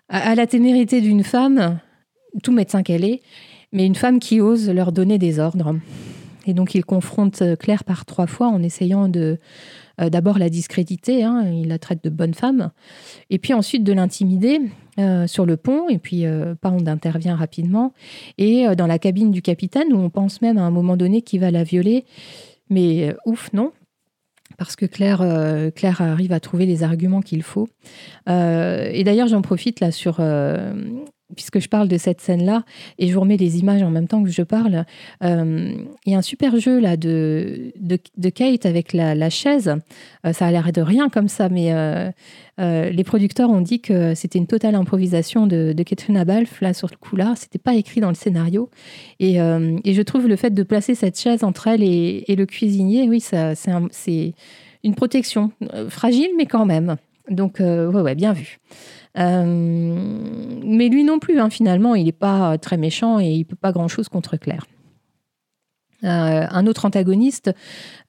à, 0.10 0.36
la 0.36 0.48
témérité 0.48 1.00
d'une 1.00 1.24
femme, 1.24 1.80
tout 2.44 2.52
médecin 2.52 2.84
qu'elle 2.84 3.06
est, 3.06 3.22
mais 3.72 3.86
une 3.86 3.96
femme 3.96 4.20
qui 4.20 4.42
ose 4.42 4.70
leur 4.70 4.92
donner 4.92 5.18
des 5.18 5.40
ordres. 5.40 5.76
Et 6.46 6.54
donc 6.54 6.76
il 6.76 6.84
confronte 6.84 7.42
Claire 7.60 7.86
par 7.86 8.06
trois 8.06 8.28
fois 8.28 8.48
en 8.48 8.62
essayant 8.64 9.08
de 9.08 9.40
euh, 10.02 10.10
d'abord 10.10 10.40
la 10.40 10.50
discréditer, 10.50 11.24
hein, 11.24 11.46
il 11.50 11.70
la 11.70 11.80
traite 11.80 12.04
de 12.04 12.10
bonne 12.10 12.34
femme, 12.34 12.72
et 13.30 13.38
puis 13.38 13.54
ensuite 13.54 13.84
de 13.84 13.94
l'intimider 13.94 14.60
sur 15.26 15.48
le 15.48 15.58
pont, 15.58 15.90
et 15.90 15.98
puis 15.98 16.26
Pound 16.60 16.88
intervient 16.88 17.36
rapidement, 17.36 17.92
et 18.38 18.68
dans 18.76 18.86
la 18.86 19.00
cabine 19.00 19.32
du 19.32 19.42
capitaine, 19.42 19.92
où 19.94 19.98
on 19.98 20.12
pense 20.12 20.44
même 20.44 20.60
à 20.60 20.62
un 20.62 20.70
moment 20.70 20.96
donné 20.96 21.24
qu'il 21.24 21.40
va 21.40 21.50
la 21.50 21.64
violer, 21.64 22.06
mais 22.70 23.16
ouf, 23.26 23.52
non 23.52 23.72
parce 24.62 24.76
que 24.76 24.86
Claire, 24.86 25.22
euh, 25.24 25.72
Claire 25.72 26.02
arrive 26.02 26.34
à 26.34 26.40
trouver 26.40 26.68
les 26.68 26.84
arguments 26.84 27.22
qu'il 27.22 27.42
faut. 27.42 27.68
Euh, 28.30 28.92
et 28.94 29.04
d'ailleurs, 29.04 29.28
j'en 29.28 29.42
profite 29.42 29.80
là 29.80 29.90
sur, 29.90 30.18
euh, 30.20 30.72
puisque 31.36 31.60
je 31.60 31.70
parle 31.70 31.88
de 31.88 31.98
cette 31.98 32.22
scène-là, 32.22 32.64
et 33.00 33.08
je 33.08 33.14
vous 33.14 33.22
remets 33.22 33.38
les 33.38 33.60
images 33.60 33.84
en 33.84 33.90
même 33.90 34.08
temps 34.08 34.24
que 34.24 34.30
je 34.30 34.42
parle. 34.42 34.86
Il 35.22 35.88
y 36.06 36.14
a 36.14 36.18
un 36.18 36.22
super 36.22 36.60
jeu 36.60 36.80
là 36.80 36.98
de, 36.98 37.72
de, 37.80 38.30
Kate 38.30 38.66
avec 38.66 38.94
la, 38.94 39.30
chaise. 39.30 39.76
ça 40.32 40.46
a 40.46 40.52
l'air 40.52 40.72
de 40.72 40.82
rien 40.82 41.10
comme 41.10 41.28
ça, 41.28 41.50
mais 41.50 41.74
les 42.58 43.04
producteurs 43.04 43.50
ont 43.50 43.62
dit 43.62 43.82
que 43.82 44.16
c'était 44.16 44.40
une 44.40 44.48
totale 44.48 44.76
improvisation 44.76 45.48
de, 45.48 45.74
de 45.76 45.84
Katrina 45.84 46.26
Balfe 46.26 46.62
là 46.62 46.74
sur 46.74 46.88
le 46.92 46.98
coup-là. 46.98 47.34
C'était 47.36 47.60
pas 47.60 47.76
écrit 47.76 48.02
dans 48.02 48.10
le 48.10 48.16
scénario. 48.16 48.70
Et, 49.20 49.36
je 49.36 50.02
trouve 50.02 50.28
le 50.28 50.36
fait 50.36 50.54
de 50.54 50.64
placer 50.64 50.96
cette 50.96 51.20
chaise 51.20 51.44
entre 51.44 51.68
elle 51.68 51.84
et, 51.84 52.36
le 52.36 52.46
cuisinier, 52.46 53.08
oui, 53.08 53.22
c'est 53.22 54.34
une 54.84 54.96
protection 54.96 55.52
euh, 55.74 55.90
fragile, 55.90 56.30
mais 56.38 56.46
quand 56.46 56.66
même. 56.66 56.98
Donc, 57.30 57.62
euh, 57.62 57.92
ouais, 57.92 58.02
ouais, 58.02 58.16
bien 58.16 58.34
vu. 58.34 58.60
Euh, 59.18 60.62
mais 60.64 60.90
lui 60.90 61.04
non 61.04 61.20
plus, 61.20 61.40
hein, 61.40 61.50
finalement, 61.50 61.96
il 61.96 62.06
n'est 62.06 62.12
pas 62.12 62.58
très 62.58 62.78
méchant 62.78 63.20
et 63.20 63.32
il 63.32 63.46
peut 63.46 63.56
pas 63.56 63.72
grand-chose 63.72 64.10
contre 64.10 64.38
Claire. 64.38 64.66
Euh, 66.04 66.46
un 66.50 66.66
autre 66.66 66.86
antagoniste, 66.86 67.52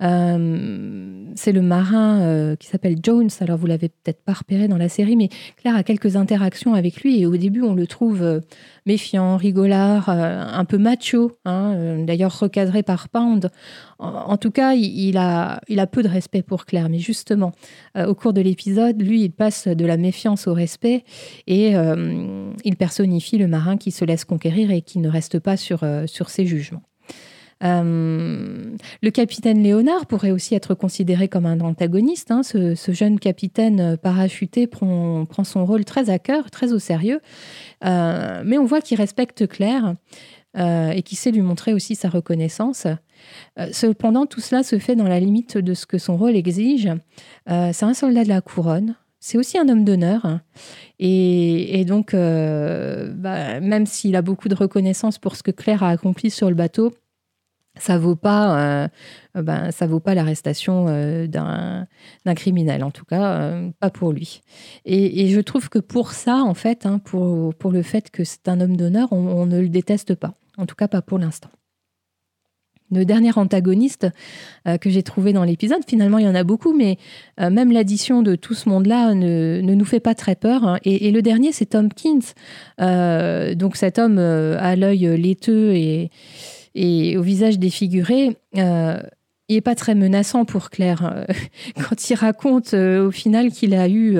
euh, 0.02 1.26
c'est 1.34 1.52
le 1.52 1.60
marin 1.60 2.20
euh, 2.20 2.56
qui 2.56 2.66
s'appelle 2.68 2.96
Jones. 3.02 3.28
Alors 3.40 3.58
vous 3.58 3.66
l'avez 3.66 3.88
peut-être 3.90 4.22
pas 4.24 4.32
repéré 4.32 4.66
dans 4.66 4.78
la 4.78 4.88
série, 4.88 5.16
mais 5.16 5.28
Claire 5.56 5.76
a 5.76 5.82
quelques 5.82 6.16
interactions 6.16 6.74
avec 6.74 7.02
lui 7.02 7.20
et 7.20 7.26
au 7.26 7.36
début 7.36 7.62
on 7.62 7.74
le 7.74 7.86
trouve 7.86 8.40
méfiant, 8.86 9.36
rigolard, 9.36 10.08
un 10.08 10.64
peu 10.64 10.78
macho, 10.78 11.32
hein, 11.44 11.98
d'ailleurs 12.04 12.38
recadré 12.38 12.82
par 12.82 13.08
Pound. 13.08 13.50
En, 13.98 14.36
tout 14.36 14.50
cas, 14.50 14.74
il, 14.74 15.16
a, 15.16 15.60
peu 15.86 16.02
de 16.02 16.08
respect 16.08 16.42
pour 16.42 16.66
Claire, 16.66 16.88
mais 16.88 16.98
justement, 16.98 17.52
au 17.96 18.14
cours 18.16 18.32
de 18.32 18.40
l'épisode, 18.40 19.00
lui, 19.00 19.22
il 19.22 19.30
passe 19.30 19.68
de 19.68 19.86
la 19.86 19.96
méfiance 19.96 20.48
au 20.48 20.54
respect 20.54 21.04
et 21.46 21.74
il 22.64 22.76
personnifie 22.76 23.38
le 23.38 23.46
marin 23.46 23.76
qui 23.76 23.92
se 23.92 24.04
laisse 24.04 24.24
conquérir 24.24 24.72
et 24.72 24.82
qui 24.82 24.98
ne 24.98 25.08
reste 25.08 25.38
pas 25.38 25.56
sur 25.56 25.84
ses 26.28 26.46
jugements. 26.46 26.82
Euh, 27.62 28.76
le 29.02 29.10
capitaine 29.10 29.62
Léonard 29.62 30.06
pourrait 30.06 30.30
aussi 30.30 30.54
être 30.54 30.74
considéré 30.74 31.28
comme 31.28 31.46
un 31.46 31.60
antagoniste. 31.60 32.30
Hein. 32.30 32.42
Ce, 32.42 32.74
jeune 32.92 33.18
capitaine 33.18 33.96
parachuté 33.96 34.66
prend, 34.66 35.26
son 35.44 35.64
rôle 35.64 35.84
très 35.84 36.10
à 36.10 36.18
cœur, 36.18 36.50
très 36.50 36.72
au 36.72 36.78
sérieux. 36.78 37.20
Euh, 37.84 38.42
mais 38.44 38.58
on 38.58 38.64
voit 38.64 38.80
qu'il 38.80 38.98
respecte 38.98 39.46
Claire 39.46 39.94
euh, 40.58 40.90
et 40.90 41.02
qu'il 41.02 41.16
sait 41.16 41.30
lui 41.30 41.40
montrer 41.40 41.72
aussi 41.72 41.94
sa 41.94 42.08
reconnaissance. 42.08 42.86
cependant, 43.72 44.26
tout 44.26 44.40
cela 44.40 44.62
se 44.62 44.78
fait 44.78 44.96
dans 44.96 45.08
la 45.08 45.20
limite 45.20 45.56
de 45.56 45.74
ce 45.74 45.86
que 45.86 45.98
son 45.98 46.16
rôle 46.16 46.36
exige. 46.36 46.90
C'est 47.46 47.84
un 47.84 47.94
soldat 47.94 48.24
de 48.24 48.28
la 48.28 48.40
couronne. 48.40 48.96
C'est 49.24 49.38
aussi 49.38 49.56
un 49.56 49.68
homme 49.68 49.84
d'honneur. 49.84 50.40
Et, 50.98 51.84
donc, 51.86 52.12
bah, 52.12 53.60
même 53.60 53.86
s'il 53.86 54.16
a 54.16 54.22
beaucoup 54.22 54.48
de 54.48 54.56
reconnaissance 54.56 55.18
pour 55.18 55.36
ce 55.36 55.44
que 55.44 55.52
Claire 55.52 55.84
a 55.84 55.90
accompli 55.90 56.28
sur 56.28 56.48
le 56.48 56.56
bateau, 56.56 56.92
ça 57.78 57.98
vaut 57.98 58.16
pas, 58.16 58.84
euh, 58.84 58.88
ben, 59.34 59.70
ça 59.70 59.86
vaut 59.86 60.00
pas 60.00 60.14
l'arrestation 60.14 60.86
euh, 60.88 61.26
d'un, 61.26 61.86
criminel, 62.34 62.84
en 62.84 62.90
tout 62.90 63.04
cas, 63.04 63.40
euh, 63.40 63.70
pas 63.80 63.90
pour 63.90 64.12
lui. 64.12 64.42
Et, 64.84 65.28
je 65.28 65.40
trouve 65.40 65.68
que 65.68 65.78
pour 65.78 66.12
ça, 66.12 66.42
en 66.42 66.54
fait, 66.54 66.84
hein, 66.84 66.98
pour, 66.98 67.54
le 67.70 67.82
fait 67.82 68.10
que 68.10 68.24
c'est 68.24 68.48
un 68.48 68.60
homme 68.60 68.76
d'honneur, 68.76 69.12
on, 69.12 69.46
ne 69.46 69.60
le 69.60 69.68
déteste 69.68 70.14
pas, 70.14 70.34
en 70.58 70.66
tout 70.66 70.74
cas 70.74 70.88
pas 70.88 71.02
pour 71.02 71.18
l'instant. 71.18 71.50
Le 72.90 73.06
dernier 73.06 73.30
antagoniste 73.38 74.06
que 74.66 74.90
j'ai 74.90 75.02
trouvé 75.02 75.32
dans 75.32 75.44
l'épisode, 75.44 75.80
finalement 75.88 76.18
il 76.18 76.26
y 76.26 76.28
en 76.28 76.34
a 76.34 76.44
beaucoup, 76.44 76.76
mais 76.76 76.98
même 77.38 77.72
l'addition 77.72 78.20
de 78.20 78.34
tout 78.34 78.52
ce 78.52 78.68
monde-là 78.68 79.14
ne, 79.14 79.62
nous 79.62 79.84
fait 79.86 79.98
pas 79.98 80.14
très 80.14 80.36
peur. 80.36 80.64
Hein. 80.64 80.78
Et, 80.84 81.08
et, 81.08 81.10
le 81.10 81.22
dernier, 81.22 81.52
c'est 81.52 81.64
Tom 81.64 81.88
Kins. 81.88 82.34
donc 83.56 83.76
cet 83.76 83.98
homme 83.98 84.18
à 84.18 84.76
l'œil 84.76 85.06
laiteux 85.16 85.72
et, 85.72 86.10
et 86.74 87.16
au 87.16 87.22
visage 87.22 87.58
défiguré, 87.58 88.36
il 88.54 89.56
n'est 89.56 89.60
pas 89.60 89.74
très 89.74 89.94
menaçant 89.94 90.44
pour 90.44 90.70
Claire. 90.70 91.26
Quand 91.76 92.08
il 92.10 92.14
raconte 92.14 92.74
au 92.74 93.10
final 93.10 93.50
qu'il 93.50 93.74
a 93.74 93.88
eu 93.88 94.18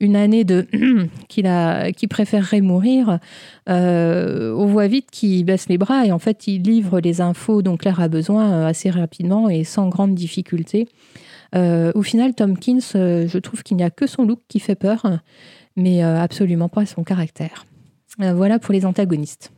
une 0.00 0.16
année 0.16 0.44
de 0.44 0.66
qu'il 1.28 2.08
préférerait 2.08 2.60
mourir, 2.60 3.18
on 3.66 4.66
voit 4.66 4.86
vite 4.88 5.10
qu'il 5.10 5.44
baisse 5.44 5.68
les 5.68 5.78
bras 5.78 6.06
et 6.06 6.12
en 6.12 6.18
fait 6.18 6.46
il 6.46 6.62
livre 6.62 7.00
les 7.00 7.20
infos 7.20 7.62
dont 7.62 7.76
Claire 7.76 8.00
a 8.00 8.08
besoin 8.08 8.66
assez 8.66 8.90
rapidement 8.90 9.48
et 9.48 9.64
sans 9.64 9.88
grande 9.88 10.14
difficulté. 10.14 10.88
au 11.54 12.02
final, 12.02 12.34
Tomkins, 12.34 12.80
je 12.92 13.38
trouve 13.38 13.62
qu'il 13.62 13.76
n'y 13.76 13.84
a 13.84 13.90
que 13.90 14.06
son 14.06 14.24
look 14.24 14.40
qui 14.48 14.58
fait 14.58 14.74
peur, 14.74 15.20
mais 15.76 16.02
absolument 16.02 16.68
pas 16.68 16.86
son 16.86 17.04
caractère. 17.04 17.64
voilà 18.18 18.58
pour 18.58 18.72
les 18.72 18.84
antagonistes. 18.84 19.52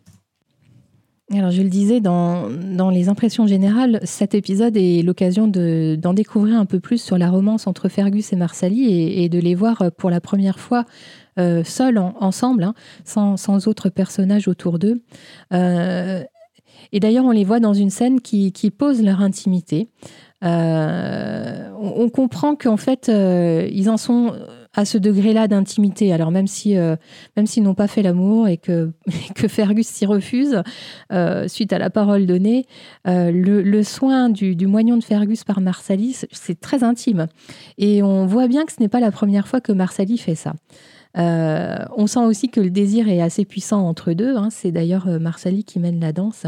Alors, 1.32 1.52
je 1.52 1.62
le 1.62 1.68
disais, 1.68 2.00
dans, 2.00 2.48
les 2.90 3.08
impressions 3.08 3.46
générales, 3.46 4.00
cet 4.02 4.34
épisode 4.34 4.76
est 4.76 5.02
l'occasion 5.02 5.46
d'en 5.46 6.12
découvrir 6.12 6.58
un 6.58 6.66
peu 6.66 6.80
plus 6.80 7.00
sur 7.00 7.18
la 7.18 7.30
romance 7.30 7.68
entre 7.68 7.88
Fergus 7.88 8.32
et 8.32 8.36
Marsali 8.36 9.22
et, 9.22 9.28
de 9.28 9.38
les 9.38 9.54
voir 9.54 9.92
pour 9.96 10.10
la 10.10 10.20
première 10.20 10.58
fois 10.58 10.86
euh, 11.38 11.62
seuls, 11.62 11.98
ensemble, 11.98 12.64
hein, 12.64 12.74
sans, 13.04 13.36
sans, 13.36 13.68
autres 13.68 13.90
personnages 13.90 14.48
autour 14.48 14.80
d'eux. 14.80 15.02
Euh, 15.52 16.24
et 16.90 16.98
d'ailleurs, 16.98 17.24
on 17.24 17.30
les 17.30 17.44
voit 17.44 17.60
dans 17.60 17.74
une 17.74 17.90
scène 17.90 18.20
qui, 18.20 18.50
pose 18.76 19.00
leur 19.00 19.20
intimité. 19.20 19.88
Euh, 20.42 21.70
on, 21.78 22.08
comprend 22.08 22.56
qu'en 22.56 22.76
fait, 22.76 23.08
ils 23.08 23.88
en 23.88 23.96
sont 23.96 24.32
à 24.74 24.84
ce 24.84 24.98
degré-là 24.98 25.48
d'intimité. 25.48 26.12
Alors 26.12 26.30
même 26.30 26.46
si 26.46 26.76
euh, 26.76 26.96
même 27.36 27.46
s'ils 27.46 27.62
n'ont 27.62 27.74
pas 27.74 27.88
fait 27.88 28.02
l'amour 28.02 28.48
et 28.48 28.56
que 28.56 28.92
que 29.34 29.48
Fergus 29.48 29.86
s'y 29.86 30.06
refuse 30.06 30.62
euh, 31.12 31.48
suite 31.48 31.72
à 31.72 31.78
la 31.78 31.90
parole 31.90 32.26
donnée, 32.26 32.66
euh, 33.06 33.30
le, 33.32 33.82
soin 33.82 34.28
du, 34.28 34.54
du, 34.54 34.66
moignon 34.66 34.96
de 34.96 35.04
Fergus 35.04 35.44
par 35.44 35.60
Marsalis, 35.60 36.26
c'est 36.30 36.60
très 36.60 36.84
intime. 36.84 37.26
Et 37.78 38.02
on 38.02 38.26
voit 38.26 38.48
bien 38.48 38.64
que 38.64 38.72
ce 38.72 38.80
n'est 38.80 38.88
pas 38.88 39.00
la 39.00 39.10
première 39.10 39.48
fois 39.48 39.60
que 39.60 39.72
Marsalis 39.72 40.18
fait 40.18 40.34
ça. 40.34 40.54
Euh, 41.18 41.84
on 41.96 42.06
sent 42.06 42.20
aussi 42.20 42.48
que 42.48 42.60
le 42.60 42.70
désir 42.70 43.08
est 43.08 43.20
assez 43.20 43.44
puissant 43.44 43.86
entre 43.86 44.12
deux. 44.12 44.36
Hein. 44.36 44.48
C'est 44.50 44.70
d'ailleurs 44.70 45.08
euh, 45.08 45.18
Marsali 45.18 45.64
qui 45.64 45.78
mène 45.78 46.00
la 46.00 46.12
danse. 46.12 46.46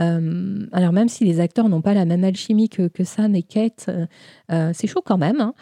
Euh, 0.00 0.66
alors 0.72 0.92
même 0.92 1.08
si 1.08 1.24
les 1.24 1.40
acteurs 1.40 1.68
n'ont 1.68 1.82
pas 1.82 1.94
la 1.94 2.04
même 2.04 2.24
alchimie 2.24 2.68
que, 2.68 2.88
Sam 3.04 3.34
et 3.34 3.42
Kate, 3.42 3.90
c'est 4.48 4.86
chaud 4.86 5.02
quand 5.04 5.18
même. 5.18 5.40
Hein. 5.40 5.54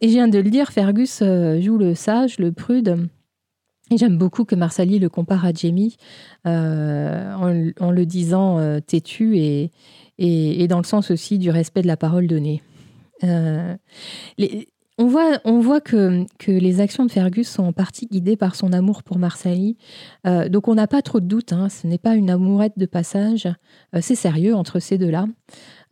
et 0.00 0.08
je 0.08 0.14
viens 0.14 0.28
de 0.28 0.38
le 0.38 0.50
dire, 0.50 0.70
Fergus 0.70 1.22
joue 1.60 1.78
le 1.78 1.94
sage, 1.94 2.38
le 2.38 2.52
prude. 2.52 3.08
Et 3.90 3.98
j'aime 3.98 4.16
beaucoup 4.16 4.44
que 4.44 4.54
Marsali 4.54 4.98
le 4.98 5.10
compare 5.10 5.44
à 5.44 5.52
Jamie 5.52 5.96
en, 6.44 7.50
le 7.50 8.04
disant 8.04 8.80
têtu 8.80 9.38
et, 9.38 10.66
dans 10.68 10.78
le 10.78 10.84
sens 10.84 11.10
aussi 11.10 11.38
du 11.38 11.50
respect 11.50 11.82
de 11.82 11.86
la 11.86 11.96
parole 11.96 12.26
donnée. 12.26 12.62
On 14.96 15.06
voit, 15.06 15.40
on 15.44 15.58
voit 15.58 15.80
que, 15.80 16.24
que, 16.38 16.52
les 16.52 16.80
actions 16.80 17.04
de 17.04 17.10
Fergus 17.10 17.48
sont 17.48 17.64
en 17.64 17.72
partie 17.72 18.06
guidées 18.06 18.36
par 18.36 18.54
son 18.54 18.72
amour 18.72 19.02
pour 19.02 19.18
Marsalis. 19.18 19.76
Euh, 20.26 20.48
donc 20.48 20.68
on 20.68 20.74
n'a 20.74 20.86
pas 20.86 21.02
trop 21.02 21.18
de 21.18 21.26
doute, 21.26 21.52
hein, 21.52 21.68
ce 21.68 21.88
n'est 21.88 21.98
pas 21.98 22.14
une 22.14 22.30
amourette 22.30 22.78
de 22.78 22.86
passage, 22.86 23.46
euh, 23.94 23.98
c'est 24.00 24.14
sérieux 24.14 24.54
entre 24.54 24.78
ces 24.78 24.96
deux-là. 24.96 25.26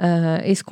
Euh, 0.03 0.39
et 0.45 0.55
ce, 0.55 0.63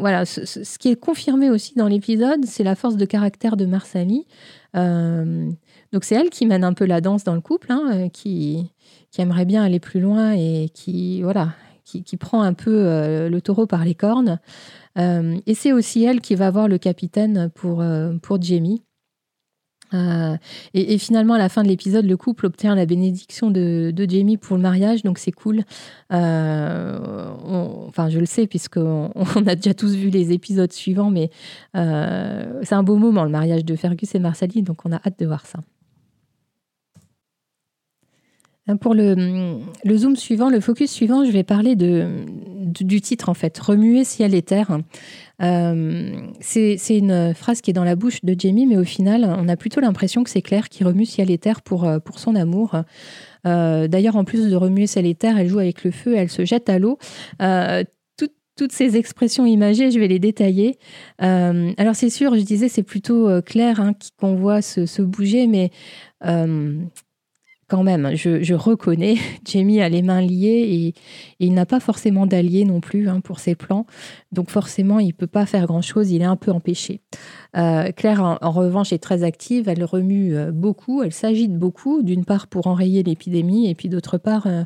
voilà, 0.00 0.24
ce, 0.24 0.78
qui 0.78 0.88
est 0.88 0.96
confirmé 0.96 1.50
aussi 1.50 1.74
dans 1.74 1.88
l'épisode, 1.88 2.44
c'est 2.46 2.64
la 2.64 2.74
force 2.74 2.96
de 2.96 3.04
caractère 3.04 3.56
de 3.56 3.66
Marsalis. 3.66 4.26
donc 4.74 6.04
c'est 6.04 6.14
elle 6.14 6.30
qui 6.30 6.46
mène 6.46 6.64
un 6.64 6.72
peu 6.72 6.86
la 6.86 7.02
danse 7.02 7.22
dans 7.22 7.34
le 7.34 7.40
couple, 7.42 7.70
hein, 7.70 8.08
qui, 8.10 8.72
qui 9.10 9.20
aimerait 9.20 9.44
bien 9.44 9.62
aller 9.62 9.80
plus 9.80 10.00
loin 10.00 10.32
et 10.32 10.70
qui, 10.72 11.22
voilà, 11.22 11.50
qui, 11.88 12.16
prend 12.16 12.42
un 12.42 12.52
peu 12.52 13.28
le 13.28 13.40
taureau 13.40 13.66
par 13.66 13.84
les 13.84 13.94
cornes. 13.94 14.38
Euh, 14.98 15.38
et 15.46 15.54
c'est 15.54 15.72
aussi 15.72 16.04
elle 16.04 16.20
qui 16.20 16.34
va 16.34 16.50
voir 16.50 16.68
le 16.68 16.78
capitaine 16.78 17.50
pour, 17.54 17.80
euh, 17.80 18.14
pour 18.20 18.42
Jamie. 18.42 18.82
Euh, 19.94 20.36
et, 20.74 20.98
finalement, 20.98 21.32
à 21.32 21.38
la 21.38 21.48
fin 21.48 21.62
de 21.62 21.68
l'épisode, 21.68 22.04
le 22.04 22.16
couple 22.18 22.44
obtient 22.44 22.74
la 22.74 22.84
bénédiction 22.84 23.50
de, 23.50 23.90
de, 23.90 24.10
Jamie 24.10 24.36
pour 24.36 24.56
le 24.56 24.62
mariage, 24.62 25.02
donc 25.02 25.18
c'est 25.18 25.32
cool. 25.32 25.62
enfin, 26.10 28.10
je 28.10 28.18
le 28.18 28.26
sais, 28.26 28.46
puisqu'on 28.46 29.10
on 29.16 29.46
a 29.46 29.54
déjà 29.54 29.72
tous 29.72 29.94
vu 29.94 30.10
les 30.10 30.32
épisodes 30.32 30.72
suivants, 30.72 31.10
mais 31.10 31.30
c'est 31.72 32.74
un 32.74 32.82
beau 32.82 32.96
moment, 32.96 33.24
le 33.24 33.30
mariage 33.30 33.64
de 33.64 33.76
Fergus 33.76 34.14
et 34.14 34.18
Marsali, 34.18 34.62
donc 34.62 34.84
on 34.84 34.92
a 34.92 34.96
hâte 34.96 35.18
de 35.18 35.24
voir 35.24 35.46
ça. 35.46 35.60
Pour 38.80 38.94
le, 38.94 39.60
le, 39.84 39.96
zoom 39.96 40.14
suivant, 40.14 40.50
le 40.50 40.60
focus 40.60 40.90
suivant, 40.90 41.24
je 41.24 41.30
vais 41.30 41.42
parler 41.42 41.74
de, 41.74 42.24
du 42.68 43.00
titre 43.00 43.28
en 43.28 43.34
fait, 43.34 43.58
Remuer 43.58 44.04
ciel 44.04 44.34
et 44.34 44.42
terre. 44.42 44.78
Euh, 45.40 46.12
c'est 46.40 46.76
une 46.90 47.32
phrase 47.34 47.60
qui 47.60 47.70
est 47.70 47.74
dans 47.74 47.84
la 47.84 47.96
bouche 47.96 48.24
de 48.24 48.34
Jamie, 48.38 48.66
mais 48.66 48.76
au 48.76 48.84
final, 48.84 49.24
on 49.24 49.48
a 49.48 49.56
plutôt 49.56 49.80
l'impression 49.80 50.24
que 50.24 50.30
c'est 50.30 50.42
Claire 50.42 50.68
qui 50.68 50.84
remue 50.84 51.06
ciel 51.06 51.30
et 51.30 51.38
terre 51.38 51.62
pour, 51.62 51.84
euh, 51.84 51.98
pour 51.98 52.18
son 52.18 52.34
amour. 52.34 52.76
Euh, 53.46 53.88
d'ailleurs, 53.88 54.16
en 54.16 54.24
plus 54.24 54.50
de 54.50 54.56
remuer 54.56 54.86
ciel 54.86 55.06
et 55.06 55.14
terre, 55.14 55.38
elle 55.38 55.48
joue 55.48 55.60
avec 55.60 55.84
le 55.84 55.90
feu, 55.90 56.14
elle 56.16 56.28
se 56.28 56.44
jette 56.44 56.68
à 56.68 56.78
l'eau. 56.78 56.98
toutes 58.56 58.72
ces 58.72 58.96
expressions 58.96 59.46
imagées, 59.46 59.92
je 59.92 60.00
vais 60.00 60.08
les 60.08 60.18
détailler. 60.18 60.78
alors 61.18 61.94
c'est 61.94 62.10
sûr, 62.10 62.34
je 62.34 62.40
disais, 62.40 62.68
c'est 62.68 62.82
plutôt 62.82 63.40
Claire 63.42 63.80
hein, 63.80 63.92
qu'on 64.18 64.34
voit 64.34 64.62
se, 64.62 65.00
bouger, 65.00 65.46
mais 65.46 65.70
quand 67.68 67.82
même, 67.82 68.14
je, 68.14 68.54
reconnais, 68.54 69.16
Jamie 69.46 69.80
a 69.80 69.88
les 69.88 70.02
mains 70.02 70.22
liées 70.22 70.66
et, 70.70 70.94
il 71.38 71.52
n'a 71.54 71.66
pas 71.66 71.80
forcément 71.80 72.26
d'alliés 72.26 72.64
non 72.64 72.80
plus 72.80 73.08
hein, 73.08 73.20
pour 73.20 73.38
ses 73.38 73.54
plans. 73.54 73.86
Donc 74.32 74.50
forcément, 74.50 74.98
il 74.98 75.08
ne 75.08 75.12
peut 75.12 75.26
pas 75.26 75.46
faire 75.46 75.66
grand-chose, 75.66 76.10
il 76.10 76.22
est 76.22 76.26
un 76.26 76.36
peu 76.36 76.50
empêché. 76.50 77.00
Euh, 77.56 77.92
Claire, 77.92 78.38
en, 78.40 78.50
revanche, 78.50 78.92
est 78.92 78.98
très 78.98 79.22
active, 79.22 79.68
elle 79.68 79.84
remue 79.84 80.34
euh, 80.34 80.50
beaucoup, 80.50 81.02
elle 81.02 81.12
s'agite 81.12 81.54
beaucoup, 81.54 82.02
d'une 82.02 82.24
part 82.24 82.46
pour 82.46 82.66
enrayer 82.66 83.02
l'épidémie 83.02 83.70
et 83.70 83.74
puis 83.74 83.88
d'autre 83.88 84.18
part, 84.18 84.46
euh, 84.46 84.64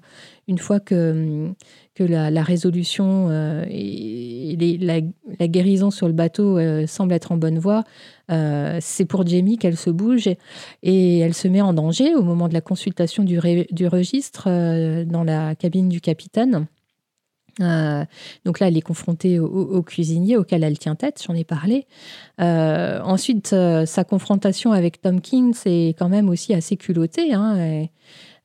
une 0.49 0.59
fois 0.59 0.81
que, 0.81 1.51
que 1.95 2.05
la, 2.05 2.43
résolution 2.43 3.31
et 3.69 4.79
la, 4.81 5.01
guérison 5.41 5.91
sur 5.91 6.07
le 6.07 6.13
bateau 6.13 6.59
semble 6.87 7.13
être 7.13 7.33
en 7.33 7.37
bonne 7.37 7.59
voie, 7.59 7.85
c'est 8.29 9.05
pour 9.05 9.27
Jamie 9.27 9.59
qu'elle 9.59 9.77
se 9.77 9.91
bouge 9.91 10.29
et, 10.83 11.19
elle 11.19 11.35
se 11.35 11.49
met 11.49 11.61
en 11.61 11.73
danger 11.73 12.15
au 12.15 12.23
moment 12.23 12.49
de 12.49 12.55
la 12.55 12.61
consultation 12.61 13.25
du, 13.25 13.39
registre 13.39 14.49
dans 15.05 15.25
la 15.25 15.55
cabine 15.55 15.89
du 15.89 16.01
capitaine. 16.01 16.67
Euh, 17.61 18.05
donc 18.45 18.61
là, 18.61 18.69
elle 18.69 18.77
est 18.77 18.83
confrontée 18.83 19.39
au, 19.39 19.83
cuisinier 19.83 20.37
auquel 20.37 20.65
elle 20.65 20.79
tient 20.79 20.95
tête, 20.95 21.23
j'en 21.27 21.35
ai 21.35 21.45
parlé. 21.45 21.87
Euh, 22.41 23.01
ensuite, 23.03 23.53
euh, 23.53 23.85
sa 23.87 24.05
confrontation 24.05 24.73
avec 24.73 25.01
Tom 25.01 25.21
King, 25.21 25.53
c'est 25.55 25.95
quand 25.99 26.09
même 26.09 26.29
aussi 26.29 26.55
assez 26.55 26.77
culotté. 26.77 27.35
Hein, 27.35 27.89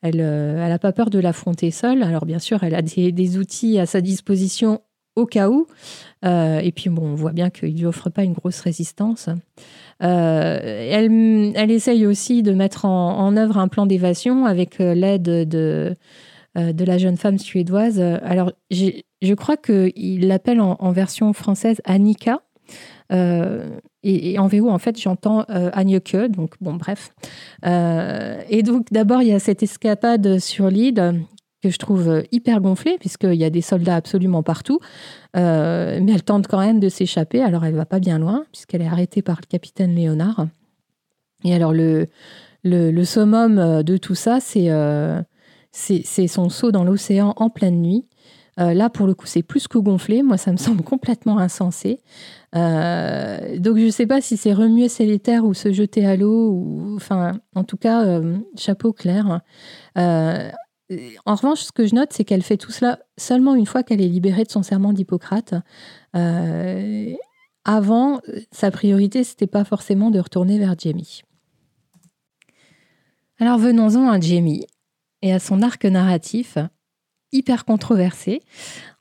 elle 0.01 0.17
n'a 0.17 0.79
pas 0.79 0.91
peur 0.91 1.09
de 1.09 1.19
l'affronter 1.19 1.71
seule. 1.71 2.03
Alors 2.03 2.25
bien 2.25 2.39
sûr, 2.39 2.63
elle 2.63 2.75
a 2.75 2.81
des, 2.81 3.37
outils 3.37 3.79
à 3.79 3.85
sa 3.85 4.01
disposition 4.01 4.81
au 5.17 5.25
cas 5.25 5.49
où. 5.49 5.67
et 6.23 6.71
puis 6.75 6.89
bon, 6.89 7.03
on 7.03 7.15
voit 7.15 7.33
bien 7.33 7.49
qu'il 7.49 7.73
ne 7.73 7.79
lui 7.79 7.85
offre 7.85 8.09
pas 8.09 8.23
une 8.23 8.33
grosse 8.33 8.61
résistance. 8.61 9.29
Elle, 9.99 11.53
elle, 11.55 11.71
essaye 11.71 12.05
aussi 12.05 12.43
de 12.43 12.53
mettre 12.53 12.85
en, 12.85 13.35
œuvre 13.35 13.57
un 13.57 13.67
plan 13.67 13.85
d'évasion 13.85 14.45
avec 14.45 14.79
l'aide 14.79 15.23
de 15.23 15.95
euh, 16.57 16.73
de 16.73 16.85
la 16.85 16.97
jeune 16.97 17.17
femme 17.17 17.37
suédoise. 17.37 17.99
Alors, 17.99 18.51
je 18.71 19.33
crois 19.33 19.57
qu'il 19.57 20.27
l'appelle 20.27 20.59
en, 20.59 20.91
version 20.91 21.33
française 21.33 21.81
Annika. 21.85 22.41
Euh, 23.11 23.69
et, 24.03 24.39
en 24.39 24.47
VO, 24.47 24.69
en 24.69 24.79
fait, 24.79 24.99
j'entends 24.99 25.45
euh, 25.49 25.69
Agneke, 25.73 26.15
donc 26.29 26.55
bon, 26.59 26.73
bref. 26.73 27.13
et 27.63 28.63
donc, 28.63 28.87
d'abord, 28.91 29.21
il 29.21 29.27
y 29.27 29.33
a 29.33 29.39
cette 29.39 29.61
escapade 29.61 30.39
sur 30.39 30.69
l'île 30.69 31.25
que 31.61 31.69
je 31.69 31.77
trouve 31.77 32.23
hyper 32.31 32.61
gonflée, 32.61 32.97
puisqu'il 32.99 33.35
y 33.35 33.43
a 33.43 33.49
des 33.49 33.61
soldats 33.61 33.95
absolument 33.95 34.43
partout. 34.43 34.79
mais 35.33 36.11
elle 36.13 36.23
tente 36.23 36.47
quand 36.47 36.59
même 36.59 36.79
de 36.79 36.89
s'échapper. 36.89 37.41
Alors, 37.41 37.65
elle 37.65 37.75
va 37.75 37.85
pas 37.85 37.99
bien 37.99 38.19
loin, 38.19 38.45
puisqu'elle 38.51 38.81
est 38.81 38.87
arrêtée 38.87 39.21
par 39.21 39.37
le 39.41 39.47
capitaine 39.47 39.95
Léonard. 39.95 40.47
Et 41.43 41.53
alors, 41.53 41.73
le, 41.73 42.07
le, 42.63 43.03
summum 43.03 43.83
de 43.83 43.97
tout 43.97 44.15
ça, 44.15 44.39
c'est 44.39 44.69
c'est 45.71 46.27
son 46.27 46.49
saut 46.49 46.71
dans 46.71 46.83
l'océan 46.83 47.33
en 47.37 47.49
pleine 47.49 47.81
nuit. 47.81 48.05
Euh, 48.59 48.73
là, 48.73 48.89
pour 48.89 49.05
le 49.05 49.13
coup, 49.13 49.27
c'est 49.27 49.43
plus 49.43 49.67
que 49.67 49.77
gonflé. 49.77 50.23
Moi, 50.23 50.37
ça 50.37 50.51
me 50.51 50.57
semble 50.57 50.83
complètement 50.83 51.37
insensé. 51.37 51.99
Euh, 52.55 53.59
donc, 53.59 53.77
je 53.77 53.85
ne 53.85 53.91
sais 53.91 54.07
pas 54.07 54.21
si 54.21 54.37
c'est 54.37 54.53
remuer 54.53 54.89
ses 54.89 55.19
ou 55.43 55.53
se 55.53 55.71
jeter 55.71 56.05
à 56.05 56.15
l'eau. 56.15 56.93
Enfin, 56.95 57.39
en 57.55 57.63
tout 57.63 57.77
cas, 57.77 58.03
euh, 58.05 58.37
chapeau 58.57 58.93
clair. 58.93 59.41
En 61.25 61.35
revanche, 61.35 61.61
ce 61.61 61.71
que 61.71 61.85
je 61.85 61.95
note, 61.95 62.13
c'est 62.13 62.23
qu'elle 62.23 62.43
fait 62.43 62.57
tout 62.57 62.71
cela 62.71 62.99
seulement 63.17 63.55
une 63.55 63.65
fois 63.65 63.83
qu'elle 63.83 64.01
est 64.01 64.07
libérée 64.07 64.43
de 64.43 64.51
son 64.51 64.63
serment 64.63 64.93
d'Hippocrate. 64.93 65.53
avant, 67.65 68.21
sa 68.51 68.71
priorité, 68.71 69.23
c'était 69.23 69.47
pas 69.47 69.65
forcément 69.65 70.09
de 70.11 70.19
retourner 70.19 70.57
vers 70.59 70.75
Jamie. 70.77 71.23
Alors 73.39 73.59
venons-en 73.59 74.09
à 74.09 74.19
Jamie 74.19 74.65
et 75.21 75.33
à 75.33 75.39
son 75.39 75.61
arc 75.61 75.85
narratif. 75.85 76.57
Hyper 77.31 77.65
controversé. 77.65 78.41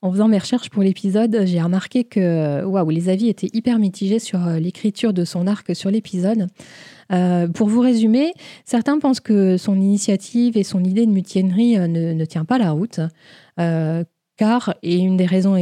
En 0.03 0.13
faisant 0.13 0.29
mes 0.29 0.39
recherches 0.39 0.71
pour 0.71 0.83
l'épisode, 0.83 1.43
j'ai 1.45 1.61
remarqué 1.61 2.05
que 2.05 2.65
waouh, 2.65 2.91
les 2.91 3.09
avis 3.09 3.29
étaient 3.29 3.51
hyper 3.53 3.79
mitigés 3.79 4.19
sur 4.19 4.39
l'écriture 4.47 5.13
de 5.13 5.25
son 5.25 5.47
arc 5.47 5.75
sur 5.75 5.91
l'épisode. 5.91 6.49
pour 7.55 7.69
vous 7.69 7.81
résumer, 7.81 8.33
certains 8.65 8.99
pensent 8.99 9.21
que 9.21 9.57
son 9.57 9.77
initiative 9.77 10.57
et 10.57 10.65
son 10.65 10.85
idée 10.85 11.07
de 11.07 11.13
mutiennerie 11.13 11.79
ne, 11.79 12.13
ne 12.13 12.25
tient 12.25 12.45
pas 12.45 12.59
la 12.59 12.73
route, 12.73 13.01
car, 14.37 14.75
et 14.83 14.97
une 14.97 15.17
des 15.17 15.27
raisons 15.27 15.57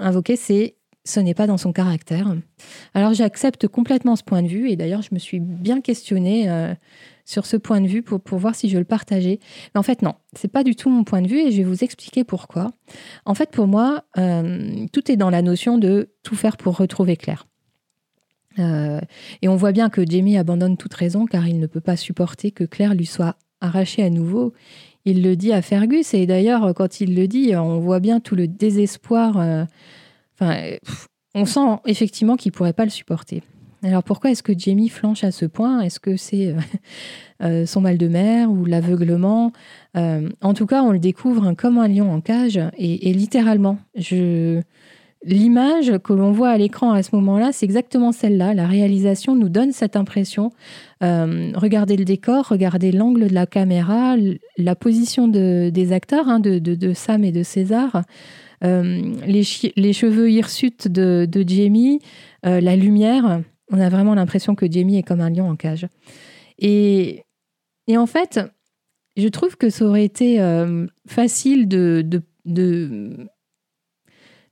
invoquées, 0.00 0.36
c'est 0.36 0.76
ce 1.06 1.20
n'est 1.20 1.34
pas 1.34 1.46
dans 1.46 1.56
son 1.56 1.72
caractère. 1.72 2.34
Alors 2.94 3.14
j'accepte 3.14 3.68
complètement 3.68 4.16
ce 4.16 4.24
point 4.24 4.42
de 4.42 4.48
vue, 4.48 4.70
et 4.70 4.76
d'ailleurs 4.76 5.02
je 5.02 5.10
me 5.12 5.18
suis 5.18 5.40
bien 5.40 5.80
questionnée 5.80 6.50
euh, 6.50 6.74
sur 7.26 7.44
ce 7.44 7.58
point 7.58 7.82
de 7.82 7.86
vue 7.86 8.02
pour, 8.02 8.20
pour 8.20 8.38
voir 8.38 8.54
si 8.54 8.70
je 8.70 8.78
le 8.78 8.84
partageais. 8.84 9.38
Mais 9.74 9.78
en 9.78 9.82
fait 9.82 10.00
non, 10.00 10.14
c'est 10.32 10.50
pas 10.50 10.64
du 10.64 10.74
tout 10.74 10.88
mon 10.88 11.04
point 11.04 11.20
de 11.20 11.28
vue, 11.28 11.40
et 11.40 11.50
je 11.50 11.58
vais 11.58 11.64
vous 11.64 11.84
expliquer 11.84 12.24
pourquoi. 12.24 12.70
En 13.26 13.34
fait 13.34 13.50
pour 13.50 13.66
moi, 13.66 14.04
euh, 14.16 14.86
tout 14.92 15.10
est 15.12 15.16
dans 15.16 15.28
la 15.28 15.42
notion 15.42 15.76
de 15.76 16.08
tout 16.22 16.36
faire 16.36 16.56
pour 16.56 16.78
retrouver 16.78 17.16
Claire. 17.16 17.46
Euh, 18.58 19.00
et 19.42 19.48
on 19.48 19.56
voit 19.56 19.72
bien 19.72 19.90
que 19.90 20.08
Jamie 20.08 20.38
abandonne 20.38 20.78
toute 20.78 20.94
raison 20.94 21.26
car 21.26 21.46
il 21.46 21.60
ne 21.60 21.66
peut 21.66 21.82
pas 21.82 21.96
supporter 21.96 22.52
que 22.52 22.64
Claire 22.64 22.94
lui 22.94 23.04
soit 23.04 23.36
arrachée 23.60 24.02
à 24.02 24.08
nouveau. 24.08 24.54
Il 25.04 25.22
le 25.22 25.36
dit 25.36 25.52
à 25.52 25.60
Fergus 25.60 26.14
et 26.14 26.26
d'ailleurs 26.26 26.72
quand 26.74 27.02
il 27.02 27.14
le 27.14 27.28
dit, 27.28 27.54
on 27.54 27.80
voit 27.80 28.00
bien 28.00 28.18
tout 28.18 28.34
le 28.34 28.48
désespoir 28.48 29.66
Enfin, 30.38 30.76
on 31.34 31.44
sent 31.46 31.80
effectivement 31.86 32.36
qu'il 32.36 32.52
pourrait 32.52 32.72
pas 32.72 32.84
le 32.84 32.90
supporter. 32.90 33.42
Alors 33.82 34.02
pourquoi 34.02 34.30
est-ce 34.30 34.42
que 34.42 34.52
Jamie 34.56 34.88
flanche 34.88 35.22
à 35.24 35.30
ce 35.30 35.44
point? 35.44 35.80
Est-ce 35.80 36.00
que 36.00 36.16
c'est 36.16 36.48
euh, 36.48 36.54
euh, 37.42 37.66
son 37.66 37.80
mal 37.80 37.98
de 37.98 38.08
mer 38.08 38.50
ou 38.50 38.64
l'aveuglement? 38.64 39.52
Euh, 39.96 40.28
En 40.42 40.54
tout 40.54 40.66
cas, 40.66 40.82
on 40.82 40.92
le 40.92 40.98
découvre 40.98 41.52
comme 41.52 41.78
un 41.78 41.88
lion 41.88 42.10
en 42.12 42.20
cage 42.20 42.60
et, 42.78 43.12
littéralement, 43.12 43.78
l'image 45.24 45.98
que 45.98 46.12
l'on 46.12 46.32
voit 46.32 46.50
à 46.50 46.58
l'écran 46.58 46.92
à 46.92 47.02
ce 47.02 47.14
moment-là, 47.16 47.50
c'est 47.52 47.66
exactement 47.66 48.12
celle-là. 48.12 48.54
La 48.54 48.66
réalisation 48.66 49.34
nous 49.34 49.48
donne 49.48 49.72
cette 49.72 49.96
impression. 49.96 50.52
regardez 51.00 51.96
le 51.96 52.04
décor, 52.04 52.46
regardez 52.48 52.92
l'angle 52.92 53.28
de 53.28 53.34
la 53.34 53.46
caméra, 53.46 54.16
la 54.56 54.74
position 54.74 55.28
des 55.28 55.92
acteurs, 55.92 56.28
hein, 56.28 56.40
de, 56.40 56.92
Sam 56.94 57.24
et 57.24 57.32
de 57.32 57.42
César. 57.42 58.02
Les, 58.62 59.42
cheveux 59.42 60.30
hirsutes 60.30 60.88
de, 60.88 61.44
Jamie, 61.46 62.00
la 62.42 62.76
lumière, 62.76 63.40
on 63.70 63.80
a 63.80 63.88
vraiment 63.88 64.14
l'impression 64.14 64.54
que 64.54 64.70
Jamie 64.70 64.98
est 64.98 65.02
comme 65.02 65.20
un 65.20 65.30
lion 65.30 65.48
en 65.48 65.56
cage. 65.56 65.86
Et, 66.58 67.24
en 67.88 68.06
fait, 68.06 68.40
je 69.16 69.28
trouve 69.28 69.56
que 69.56 69.70
ça 69.70 69.84
aurait 69.84 70.04
été 70.04 70.40
euh, 70.40 70.86
facile 71.06 71.68
de, 71.68 72.04
de, 72.44 73.28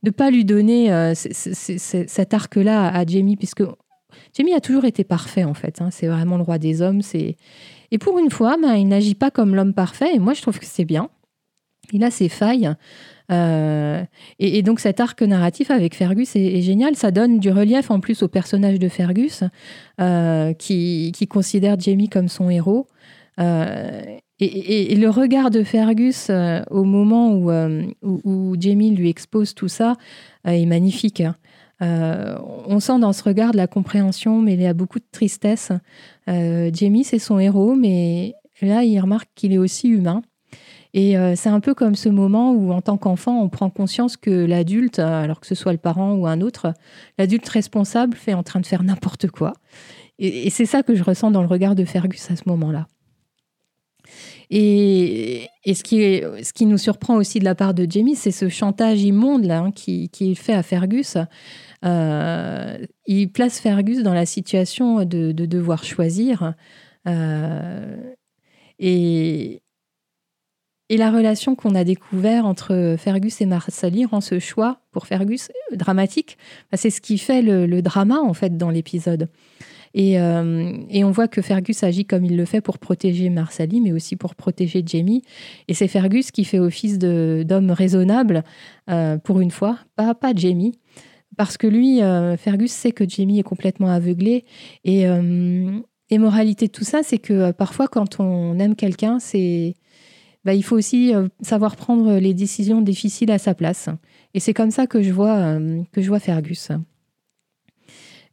de 0.02 0.10
pas 0.10 0.30
lui 0.30 0.44
donner 0.44 1.12
cet 1.14 2.34
arc-là 2.34 2.88
à 2.88 3.06
Jamie, 3.06 3.36
puisque 3.36 3.62
Jamie 4.36 4.54
a 4.54 4.60
toujours 4.60 4.84
été 4.84 5.04
parfait, 5.04 5.44
en 5.44 5.54
fait. 5.54 5.80
Hein. 5.80 5.90
c'est 5.90 6.06
vraiment 6.06 6.36
le 6.36 6.42
roi 6.42 6.58
des 6.58 6.82
hommes. 6.82 7.00
Et 7.14 7.98
pour 7.98 8.18
une 8.18 8.30
fois, 8.30 8.56
ben, 8.60 8.74
il 8.74 8.88
n'agit 8.88 9.14
pas 9.14 9.30
comme 9.30 9.54
l'homme 9.54 9.74
parfait, 9.74 10.14
et 10.14 10.18
moi, 10.18 10.34
je 10.34 10.42
trouve 10.42 10.58
que 10.58 10.66
c'est 10.66 10.84
bien. 10.84 11.08
Il 11.92 12.02
a 12.04 12.10
ses 12.10 12.28
failles. 12.28 12.74
Euh, 13.30 13.93
et, 14.38 14.62
donc 14.62 14.80
cet 14.80 15.00
arc 15.00 15.22
narratif 15.22 15.70
avec 15.70 15.94
Fergus 15.94 16.36
est, 16.36 16.60
génial. 16.62 16.96
Ça 16.96 17.10
donne 17.10 17.38
du 17.38 17.50
relief 17.50 17.90
en 17.90 18.00
plus 18.00 18.22
au 18.22 18.28
personnage 18.28 18.78
de 18.78 18.88
Fergus, 18.88 19.44
euh, 20.00 20.52
qui, 20.54 21.12
considère 21.28 21.78
Jamie 21.78 22.08
comme 22.08 22.28
son 22.28 22.50
héros. 22.50 22.86
Euh, 23.40 24.02
et, 24.40 24.94
le 24.96 25.08
regard 25.08 25.50
de 25.50 25.62
Fergus 25.62 26.30
au 26.70 26.84
moment 26.84 27.32
où, 28.02 28.56
Jamie 28.58 28.90
lui 28.90 29.08
expose 29.08 29.54
tout 29.54 29.68
ça 29.68 29.96
est 30.44 30.66
magnifique. 30.66 31.22
on 31.80 32.80
sent 32.80 32.98
dans 32.98 33.12
ce 33.12 33.22
regard 33.22 33.52
la 33.54 33.66
compréhension, 33.66 34.40
mais 34.40 34.54
il 34.54 34.62
y 34.62 34.66
a 34.66 34.74
beaucoup 34.74 34.98
de 34.98 35.06
tristesse. 35.12 35.70
Jamie, 36.26 37.04
c'est 37.04 37.18
son 37.18 37.38
héros, 37.38 37.74
mais 37.74 38.34
là, 38.60 38.82
il 38.84 38.98
remarque 39.00 39.28
qu'il 39.34 39.52
est 39.52 39.58
aussi 39.58 39.88
humain. 39.88 40.22
Et 40.94 41.18
euh, 41.18 41.34
c'est 41.34 41.48
un 41.48 41.58
peu 41.58 41.74
comme 41.74 41.96
ce 41.96 42.08
moment 42.08 42.52
où, 42.52 42.72
en 42.72 42.80
tant 42.80 42.96
qu'enfant, 42.96 43.42
on 43.42 43.48
prend 43.48 43.68
conscience 43.68 44.16
que 44.16 44.30
l'adulte, 44.30 45.00
alors 45.00 45.40
que 45.40 45.46
ce 45.46 45.56
soit 45.56 45.72
le 45.72 45.78
parent 45.78 46.14
ou 46.14 46.28
un 46.28 46.40
autre, 46.40 46.72
l'adulte 47.18 47.48
responsable 47.48 48.16
fait 48.16 48.32
en 48.32 48.44
train 48.44 48.60
de 48.60 48.66
faire 48.66 48.84
n'importe 48.84 49.26
quoi. 49.26 49.54
Et, 50.20 50.48
c'est 50.50 50.66
ça 50.66 50.84
que 50.84 50.94
je 50.94 51.02
ressens 51.02 51.32
dans 51.32 51.42
le 51.42 51.48
regard 51.48 51.74
de 51.74 51.84
Fergus 51.84 52.30
à 52.30 52.36
ce 52.36 52.44
moment-là. 52.46 52.86
Et, 54.50 55.48
ce, 55.66 55.82
qui 55.82 55.96
ce, 56.44 56.52
qui 56.52 56.66
nous 56.66 56.78
surprend 56.78 57.16
aussi 57.16 57.40
de 57.40 57.44
la 57.44 57.56
part 57.56 57.74
de 57.74 57.90
Jamie, 57.90 58.14
c'est 58.14 58.30
ce 58.30 58.48
chantage 58.48 59.02
immonde 59.02 59.46
là, 59.46 59.60
hein, 59.60 59.72
fait 60.36 60.52
à 60.52 60.62
Fergus. 60.62 61.16
Euh, 61.84 62.78
il 63.06 63.32
place 63.32 63.58
Fergus 63.58 64.04
dans 64.04 64.14
la 64.14 64.26
situation 64.26 65.04
de, 65.04 65.32
devoir 65.32 65.82
choisir. 65.82 66.54
Euh, 67.08 67.96
et, 68.78 69.63
et 70.90 70.96
la 70.98 71.10
relation 71.10 71.54
qu'on 71.54 71.74
a 71.74 71.82
découvert 71.82 72.44
entre 72.44 72.96
Fergus 72.98 73.40
et 73.40 73.46
Marsali 73.46 74.04
rend 74.04 74.20
ce 74.20 74.38
choix 74.38 74.80
pour 74.92 75.06
Fergus 75.06 75.50
dramatique. 75.72 76.36
Bah, 76.70 76.76
c'est 76.76 76.90
ce 76.90 77.00
qui 77.00 77.16
fait 77.16 77.40
le, 77.40 77.80
drama 77.80 78.20
en 78.20 78.34
fait 78.34 78.56
dans 78.56 78.70
l'épisode. 78.70 79.28
Euh, 79.96 80.72
et, 80.90 81.04
on 81.04 81.10
voit 81.10 81.28
que 81.28 81.40
Fergus 81.40 81.84
agit 81.84 82.04
comme 82.04 82.24
il 82.24 82.36
le 82.36 82.44
fait 82.44 82.60
pour 82.60 82.78
protéger 82.78 83.30
Marsali, 83.30 83.80
mais 83.80 83.92
aussi 83.92 84.16
pour 84.16 84.34
protéger 84.34 84.82
Jamie. 84.84 85.22
Et 85.68 85.74
c'est 85.74 85.88
Fergus 85.88 86.32
qui 86.32 86.44
fait 86.44 86.58
office 86.58 86.98
d'homme 86.98 87.70
raisonnable 87.70 88.42
euh, 88.90 89.16
pour 89.18 89.40
une 89.40 89.52
fois, 89.52 89.78
pas, 89.96 90.14
pas 90.14 90.32
Jamie. 90.34 90.78
Parce 91.36 91.56
que 91.56 91.66
lui, 91.66 92.02
euh, 92.02 92.36
Fergus 92.36 92.72
sait 92.72 92.92
que 92.92 93.08
Jamie 93.08 93.38
est 93.38 93.44
complètement 93.44 93.88
aveuglé. 93.88 94.44
Et, 94.84 95.04
et 96.10 96.18
moralité 96.18 96.66
de 96.66 96.72
tout 96.72 96.84
ça, 96.84 97.02
c'est 97.02 97.18
que 97.18 97.52
parfois, 97.52 97.88
quand 97.88 98.20
on 98.20 98.58
aime 98.58 98.74
quelqu'un, 98.74 99.18
c'est 99.18 99.74
bah, 100.44 100.54
il 100.54 100.62
faut 100.62 100.76
aussi 100.76 101.14
euh, 101.14 101.28
savoir 101.40 101.76
prendre 101.76 102.18
les 102.18 102.34
décisions 102.34 102.80
difficiles 102.82 103.30
à 103.30 103.38
sa 103.38 103.54
place. 103.54 103.88
Et 104.34 104.40
c'est 104.40 104.54
comme 104.54 104.70
ça 104.70 104.86
que 104.86 105.02
je 105.02 105.12
vois, 105.12 105.36
euh, 105.36 105.82
que 105.92 106.02
je 106.02 106.08
vois 106.08 106.20
Fergus. 106.20 106.70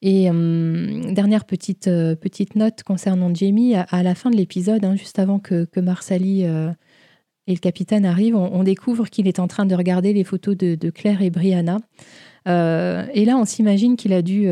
Et 0.01 0.29
euh, 0.29 1.13
dernière 1.13 1.45
petite, 1.45 1.85
petite 1.85 2.55
note 2.55 2.83
concernant 2.83 3.33
Jamie, 3.33 3.75
à, 3.75 4.03
la 4.03 4.15
fin 4.15 4.29
de 4.31 4.35
l'épisode, 4.35 4.83
hein, 4.83 4.95
juste 4.95 5.19
avant 5.19 5.39
que, 5.39 5.65
que 5.65 5.79
Marsali 5.79 6.41
et 6.41 7.53
le 7.53 7.59
capitaine 7.59 8.05
arrivent, 8.05 8.35
on, 8.35 8.63
découvre 8.63 9.07
qu'il 9.09 9.27
est 9.27 9.37
en 9.37 9.47
train 9.47 9.67
de 9.67 9.75
regarder 9.75 10.11
les 10.11 10.23
photos 10.23 10.57
de, 10.57 10.89
Claire 10.89 11.21
et 11.21 11.29
Brianna. 11.29 11.77
et 12.47 13.25
là, 13.25 13.37
on 13.37 13.45
s'imagine 13.45 13.95
qu'il 13.95 14.13
a 14.13 14.23
dû 14.23 14.49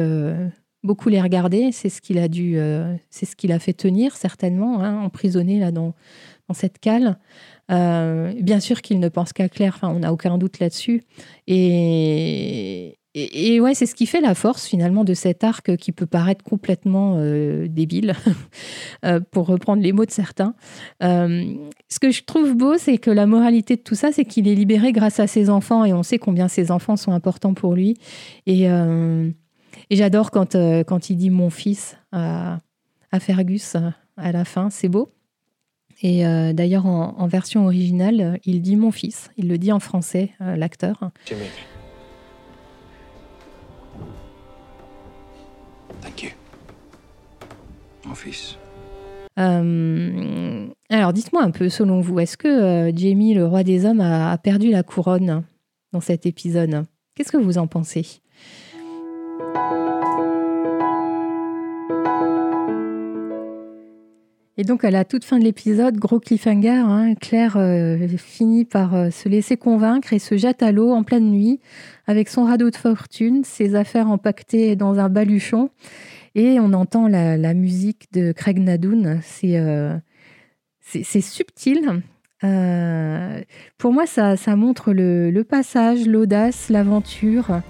beaucoup 0.83 1.09
les 1.09 1.19
regarder. 1.19 1.71
C'est 1.71 1.89
ce 1.89 1.99
qu'il 1.99 2.19
a 2.19 2.27
ce 2.29 3.51
a 3.51 3.59
fait 3.59 3.73
tenir 3.73 4.15
certainement, 4.15 4.83
hein, 4.83 5.01
emprisonné 5.01 5.59
là 5.59 5.71
dans, 5.71 5.95
dans 6.49 6.55
cette 6.55 6.79
cale. 6.79 7.17
Euh, 7.71 8.33
bien 8.41 8.59
sûr 8.59 8.81
qu'il 8.81 8.99
ne 8.99 9.09
pense 9.09 9.33
qu'à 9.33 9.49
Claire, 9.49 9.73
enfin, 9.75 9.93
on 9.93 9.99
n'a 9.99 10.11
aucun 10.11 10.37
doute 10.37 10.59
là-dessus. 10.59 11.03
Et, 11.47 12.95
ouais, 13.59 13.73
c'est 13.73 13.85
ce 13.85 13.95
qui 13.95 14.05
fait 14.05 14.21
la 14.21 14.33
force 14.33 14.65
finalement 14.65 15.03
de 15.03 15.13
cet 15.13 15.43
arc 15.43 15.75
qui 15.75 15.91
peut 15.91 16.05
paraître 16.05 16.43
complètement 16.43 17.15
euh, 17.17 17.67
débile, 17.67 18.13
euh, 19.05 19.19
pour 19.31 19.47
reprendre 19.47 19.83
les 19.83 19.91
mots 19.91 20.05
de 20.05 20.11
certains. 20.11 20.55
ce 21.01 21.99
que 21.99 22.11
je 22.11 22.23
trouve 22.23 22.55
beau, 22.55 22.77
c'est 22.77 22.97
que 22.97 23.11
la 23.11 23.25
moralité 23.25 23.75
de 23.75 23.81
tout 23.81 23.95
ça, 23.95 24.11
c'est 24.11 24.25
qu'il 24.25 24.47
est 24.47 24.55
libéré 24.55 24.91
grâce 24.91 25.19
à 25.19 25.27
ses 25.27 25.49
enfants 25.49 25.85
et 25.85 25.93
on 25.93 26.03
sait 26.03 26.19
combien 26.19 26.47
ses 26.47 26.71
enfants 26.71 26.95
sont 26.97 27.11
importants 27.11 27.53
pour 27.53 27.73
lui. 27.75 27.97
Et, 28.45 28.63
et 28.65 29.95
j'adore 29.95 30.31
quand, 30.31 30.55
quand 30.55 31.09
il 31.09 31.17
dit 31.17 31.29
mon 31.29 31.49
fils 31.49 31.97
à, 32.11 32.59
à 33.11 33.19
Fergus 33.19 33.75
à 34.17 34.31
la 34.31 34.45
fin, 34.45 34.69
c'est 34.69 34.89
beau. 34.89 35.11
Et 36.01 36.25
euh, 36.25 36.53
d'ailleurs, 36.53 36.85
en, 36.85 37.27
version 37.27 37.65
originale, 37.65 38.39
il 38.45 38.61
dit 38.61 38.77
mon 38.77 38.91
fils. 38.91 39.29
Il 39.37 39.49
le 39.49 39.57
dit 39.57 39.71
en 39.71 39.79
français, 39.79 40.31
euh, 40.41 40.55
l'acteur. 40.55 41.11
Jimmy. 41.25 41.41
Thank 46.01 46.23
you. 46.23 46.29
Mon 48.05 48.15
fils. 48.15 48.57
Euh, 49.37 50.67
alors, 50.89 51.11
dites-moi 51.11 51.43
un 51.43 51.51
peu, 51.51 51.67
selon 51.67 51.99
vous, 51.99 52.19
est-ce 52.19 52.37
que 52.37 52.91
Jamie, 52.95 53.33
le 53.33 53.45
roi 53.45 53.63
des 53.63 53.85
hommes, 53.85 54.01
a 54.01 54.37
perdu 54.37 54.71
la 54.71 54.83
couronne 54.83 55.43
dans 55.91 56.01
cet 56.01 56.25
épisode? 56.25 56.85
Qu'est-ce 57.15 57.31
que 57.31 57.37
vous 57.37 57.57
en 57.57 57.67
pensez? 57.67 58.21
Et 64.59 64.65
donc, 64.65 64.83
à 64.83 64.91
la 64.91 65.05
toute 65.05 65.23
fin 65.23 65.39
de 65.39 65.45
l'épisode, 65.45 65.95
gros 65.95 66.19
cliffhanger, 66.19 66.83
hein, 66.85 67.15
Claire 67.15 67.55
euh, 67.55 68.09
finit 68.17 68.65
par 68.65 68.93
euh, 68.93 69.09
se 69.09 69.29
laisser 69.29 69.55
convaincre 69.55 70.11
et 70.11 70.19
se 70.19 70.35
jette 70.35 70.61
à 70.61 70.73
l'eau 70.73 70.91
en 70.91 71.03
pleine 71.03 71.31
nuit 71.31 71.61
avec 72.07 72.27
son 72.27 72.43
radeau 72.43 72.69
de 72.69 72.75
fortune, 72.75 73.45
ses 73.45 73.75
affaires 73.75 74.09
empaquetées 74.09 74.75
dans 74.75 74.99
un 74.99 75.07
baluchon. 75.07 75.69
Et 76.35 76.59
on 76.59 76.73
entend 76.73 77.07
la, 77.07 77.53
musique 77.53 78.11
de 78.11 78.33
Craig 78.33 78.59
Nadoun. 78.59 79.21
C'est 79.23 81.21
subtil. 81.21 82.01
Euh, 82.43 83.41
pour 83.77 83.93
moi, 83.93 84.05
ça, 84.07 84.35
montre 84.57 84.91
le, 84.91 85.41
passage, 85.43 86.05
l'audace, 86.05 86.67
l'aventure 86.67 87.61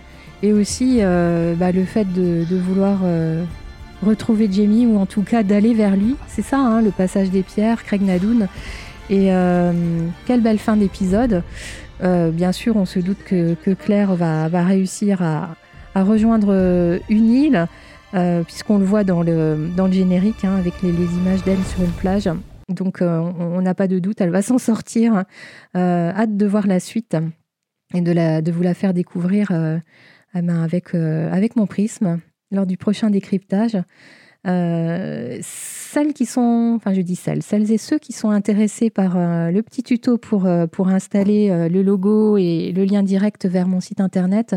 et 0.42 0.54
aussi 0.54 1.02
bah, 1.02 1.72
le 1.72 1.86
fait 1.86 2.12
de, 2.12 2.56
vouloir 2.56 3.02
retrouver 4.04 4.50
Jamie 4.52 4.86
ou 4.86 4.98
en 4.98 5.06
tout 5.06 5.24
cas 5.24 5.44
d'aller 5.44 5.74
vers 5.74 5.96
lui. 5.96 6.16
C'est 6.28 6.42
ça, 6.42 6.58
hein, 6.58 6.82
le 6.82 6.92
passage 6.92 7.30
des 7.30 7.44
pierres, 7.44 7.84
Craig 7.84 8.02
Nadoun. 8.02 8.48
Et 9.10 9.32
quelle 10.28 10.42
belle 10.42 10.60
fin 10.60 10.78
d'épisode. 10.78 11.42
bien 12.00 12.52
sûr, 12.52 12.76
on 12.76 12.86
se 12.86 13.00
doute 13.00 13.18
que, 13.26 13.74
Claire 13.74 14.14
va, 14.14 14.48
réussir 14.64 15.24
à, 15.24 15.56
rejoindre 15.96 17.00
une 17.10 17.30
île, 17.32 17.68
puisqu'on 18.46 18.78
le 18.78 18.86
voit 18.86 19.04
dans 19.04 19.24
le, 19.24 19.72
dans 19.76 19.88
le 19.88 19.94
générique, 19.94 20.46
hein, 20.46 20.58
avec 20.58 20.84
les 20.84 20.92
images 20.92 21.44
d'elle 21.44 21.64
sur 21.64 21.82
une 21.82 21.92
plage. 21.92 22.30
Donc 22.70 23.02
euh, 23.02 23.20
on 23.20 23.62
n'a 23.62 23.74
pas 23.74 23.88
de 23.88 24.00
doute, 24.00 24.22
elle 24.22 24.30
va 24.30 24.42
s'en 24.42 24.58
sortir. 24.58 25.26
Euh, 25.76 26.12
hâte 26.12 26.38
de 26.38 26.46
voir 26.46 26.68
la 26.68 26.80
suite 26.80 27.18
et 27.94 28.02
de, 28.02 28.12
la, 28.12 28.42
de 28.42 28.52
vous 28.52 28.62
la 28.62 28.74
faire 28.74 28.94
découvrir 28.94 29.50
euh, 29.52 29.78
avec, 30.34 30.94
avec 30.94 31.56
mon 31.56 31.66
prisme 31.66 32.22
lors 32.52 32.66
du 32.66 32.78
prochain 32.78 33.10
décryptage. 33.10 33.78
Euh, 34.48 35.38
celles 35.42 36.14
qui 36.14 36.26
sont, 36.26 36.74
enfin 36.78 36.94
je 36.94 37.02
dis 37.02 37.18
celles, 37.18 37.44
celles 37.44 37.72
et 37.74 37.78
ceux 37.78 38.00
qui 38.00 38.14
sont 38.14 38.30
intéressés 38.30 38.90
par 38.90 39.18
euh, 39.18 39.52
le 39.52 39.62
petit 39.62 39.84
tuto 39.84 40.18
pour, 40.18 40.46
euh, 40.46 40.66
installer 40.86 41.50
le 41.70 41.82
logo 41.84 42.38
et 42.38 42.72
le 42.72 42.86
lien 42.86 43.04
direct 43.04 43.46
vers 43.46 43.68
mon 43.68 43.82
site 43.82 44.00
internet, 44.00 44.56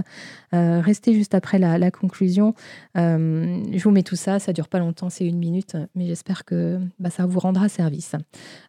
restez 0.53 1.15
juste 1.15 1.35
après 1.35 1.59
la, 1.59 1.91
conclusion. 1.91 2.55
je 2.95 3.83
vous 3.83 3.91
mets 3.91 4.05
tout 4.05 4.17
ça, 4.17 4.39
ça 4.39 4.53
dure 4.53 4.69
pas 4.69 4.79
longtemps, 4.79 5.11
c'est 5.11 5.27
une 5.27 5.39
minute, 5.39 5.77
mais 5.97 6.07
j'espère 6.07 6.45
que 6.45 6.79
bah, 7.01 7.11
ça 7.11 7.27
vous 7.27 7.41
rendra 7.41 7.69
service. 7.69 8.15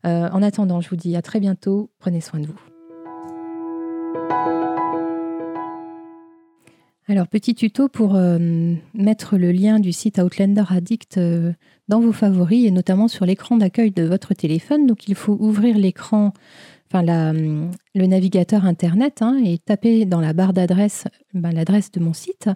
en 0.03 0.41
attendant, 0.41 0.81
je 0.81 0.89
vous 0.89 0.97
dis 0.97 1.15
à 1.15 1.21
très 1.21 1.39
bientôt, 1.39 1.91
prenez 1.99 2.21
soin 2.21 2.39
de 2.39 2.47
vous. 2.47 2.72
Alors, 7.09 7.27
petit 7.27 7.53
tuto 7.53 7.89
pour 7.89 8.15
euh, 8.15 8.39
mettre 8.93 9.37
le 9.37 9.51
lien 9.51 9.79
du 9.79 9.91
site 9.91 10.19
Outlander 10.19 10.63
Addict 10.69 11.17
euh, 11.17 11.51
dans 11.89 11.99
vos 11.99 12.13
favoris 12.13 12.65
et 12.65 12.71
notamment 12.71 13.09
sur 13.09 13.25
l'écran 13.25 13.57
d'accueil 13.57 13.91
de 13.91 14.03
votre 14.03 14.33
téléphone. 14.33 14.87
Donc, 14.87 15.09
il 15.09 15.15
faut 15.15 15.35
ouvrir 15.37 15.77
l'écran, 15.77 16.31
enfin 16.89 17.05
hum, 17.05 17.71
le 17.93 18.07
navigateur 18.07 18.63
Internet 18.63 19.21
hein, 19.21 19.37
et 19.43 19.57
taper 19.57 20.05
dans 20.05 20.21
la 20.21 20.31
barre 20.31 20.53
d'adresse 20.53 21.03
ben, 21.33 21.51
l'adresse 21.51 21.91
de 21.91 21.99
mon 21.99 22.13
site, 22.13 22.49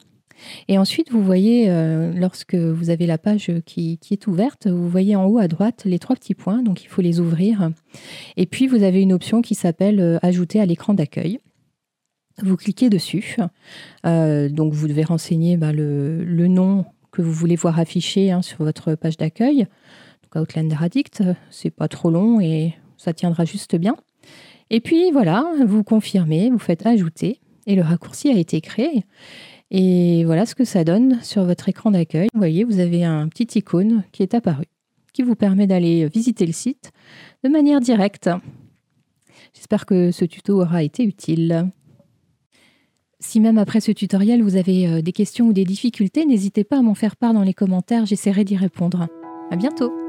Et 0.68 0.78
ensuite, 0.78 1.12
vous 1.12 1.24
voyez, 1.24 1.70
euh, 1.70 2.12
lorsque 2.14 2.56
vous 2.56 2.90
avez 2.90 3.06
la 3.06 3.18
page 3.18 3.52
qui, 3.66 4.00
est 4.12 4.28
ouverte, 4.28 4.68
vous 4.68 4.90
voyez 4.90 5.16
en 5.16 5.26
haut 5.26 5.38
à 5.38 5.48
droite 5.48 5.84
les 5.86 6.00
trois 6.00 6.16
petits 6.16 6.36
points, 6.36 6.62
donc 6.62 6.84
il 6.84 6.88
faut 6.88 7.02
les 7.02 7.20
ouvrir. 7.20 7.72
Et 8.36 8.46
puis, 8.46 8.68
vous 8.68 8.84
avez 8.84 9.02
une 9.02 9.14
option 9.14 9.42
qui 9.42 9.56
s'appelle 9.56 10.00
euh, 10.00 10.18
Ajouter 10.22 10.60
à 10.60 10.66
l'écran 10.66 10.94
d'accueil. 10.94 11.40
Vous 12.42 12.56
cliquez 12.56 12.90
dessus. 12.90 13.38
Euh, 14.06 14.50
donc, 14.50 14.74
vous 14.74 14.88
devez 14.88 15.04
renseigner 15.04 15.58
bah, 15.58 15.74
le, 15.74 16.48
nom 16.48 16.86
que 17.12 17.22
vous 17.22 17.32
voulez 17.32 17.56
voir 17.56 17.80
affiché 17.80 18.32
hein, 18.32 18.42
sur 18.42 18.60
votre 18.60 18.96
page 18.96 19.18
d'accueil. 19.18 19.68
Donc, 20.24 20.44
Outlander 20.44 20.76
Addict, 20.80 21.24
c'est 21.50 21.72
pas 21.72 21.88
trop 21.88 22.12
long 22.12 22.40
et 22.40 22.76
ça 22.98 23.14
tiendra 23.14 23.46
juste 23.46 23.76
bien. 23.76 23.96
Et 24.70 24.82
puis 24.82 25.12
voilà, 25.12 25.46
vous 25.66 25.84
confirmez, 25.84 26.50
vous 26.50 26.60
faites 26.60 26.86
ajouter 26.86 27.40
et 27.68 27.76
le 27.76 27.82
raccourci 27.82 28.30
a 28.30 28.38
été 28.38 28.62
créé. 28.62 29.04
Et 29.72 30.24
voilà 30.26 30.46
ce 30.46 30.56
que 30.56 30.64
ça 30.64 30.84
donne 30.84 31.22
sur 31.22 31.44
votre 31.44 31.68
écran 31.70 31.92
d'accueil. 31.92 32.30
Vous 32.34 32.40
voyez, 32.40 32.64
vous 32.64 32.80
avez 32.80 33.04
un 33.04 33.28
petit 33.28 33.60
icône 33.60 34.04
qui 34.12 34.24
est 34.24 34.34
apparu, 34.34 34.66
qui 35.14 35.24
vous 35.24 35.36
permet 35.36 35.68
d'aller 35.68 36.08
visiter 36.08 36.46
le 36.46 36.54
site 36.54 36.92
de 37.44 37.50
manière 37.50 37.82
directe. 37.82 38.30
J'espère 39.54 39.86
que 39.86 40.12
ce 40.12 40.26
tuto 40.26 40.62
aura 40.62 40.84
été 40.84 41.04
utile. 41.04 41.70
Si 43.20 43.40
même 43.40 43.58
après 43.58 43.82
ce 43.82 43.92
tutoriel 43.92 44.44
vous 44.44 44.56
avez 44.56 44.88
euh, 44.88 45.02
des 45.02 45.12
questions 45.12 45.48
ou 45.48 45.54
des 45.54 45.66
difficultés, 45.66 46.26
n'hésitez 46.26 46.64
pas 46.64 46.78
à 46.78 46.82
m'en 46.84 46.94
faire 46.94 47.16
part 47.16 47.34
dans 47.34 47.42
les 47.42 47.54
commentaires, 47.54 48.06
j'essaierai 48.06 48.44
d'y 48.44 48.56
répondre. 48.56 49.08
À 49.50 49.56
bientôt! 49.56 50.07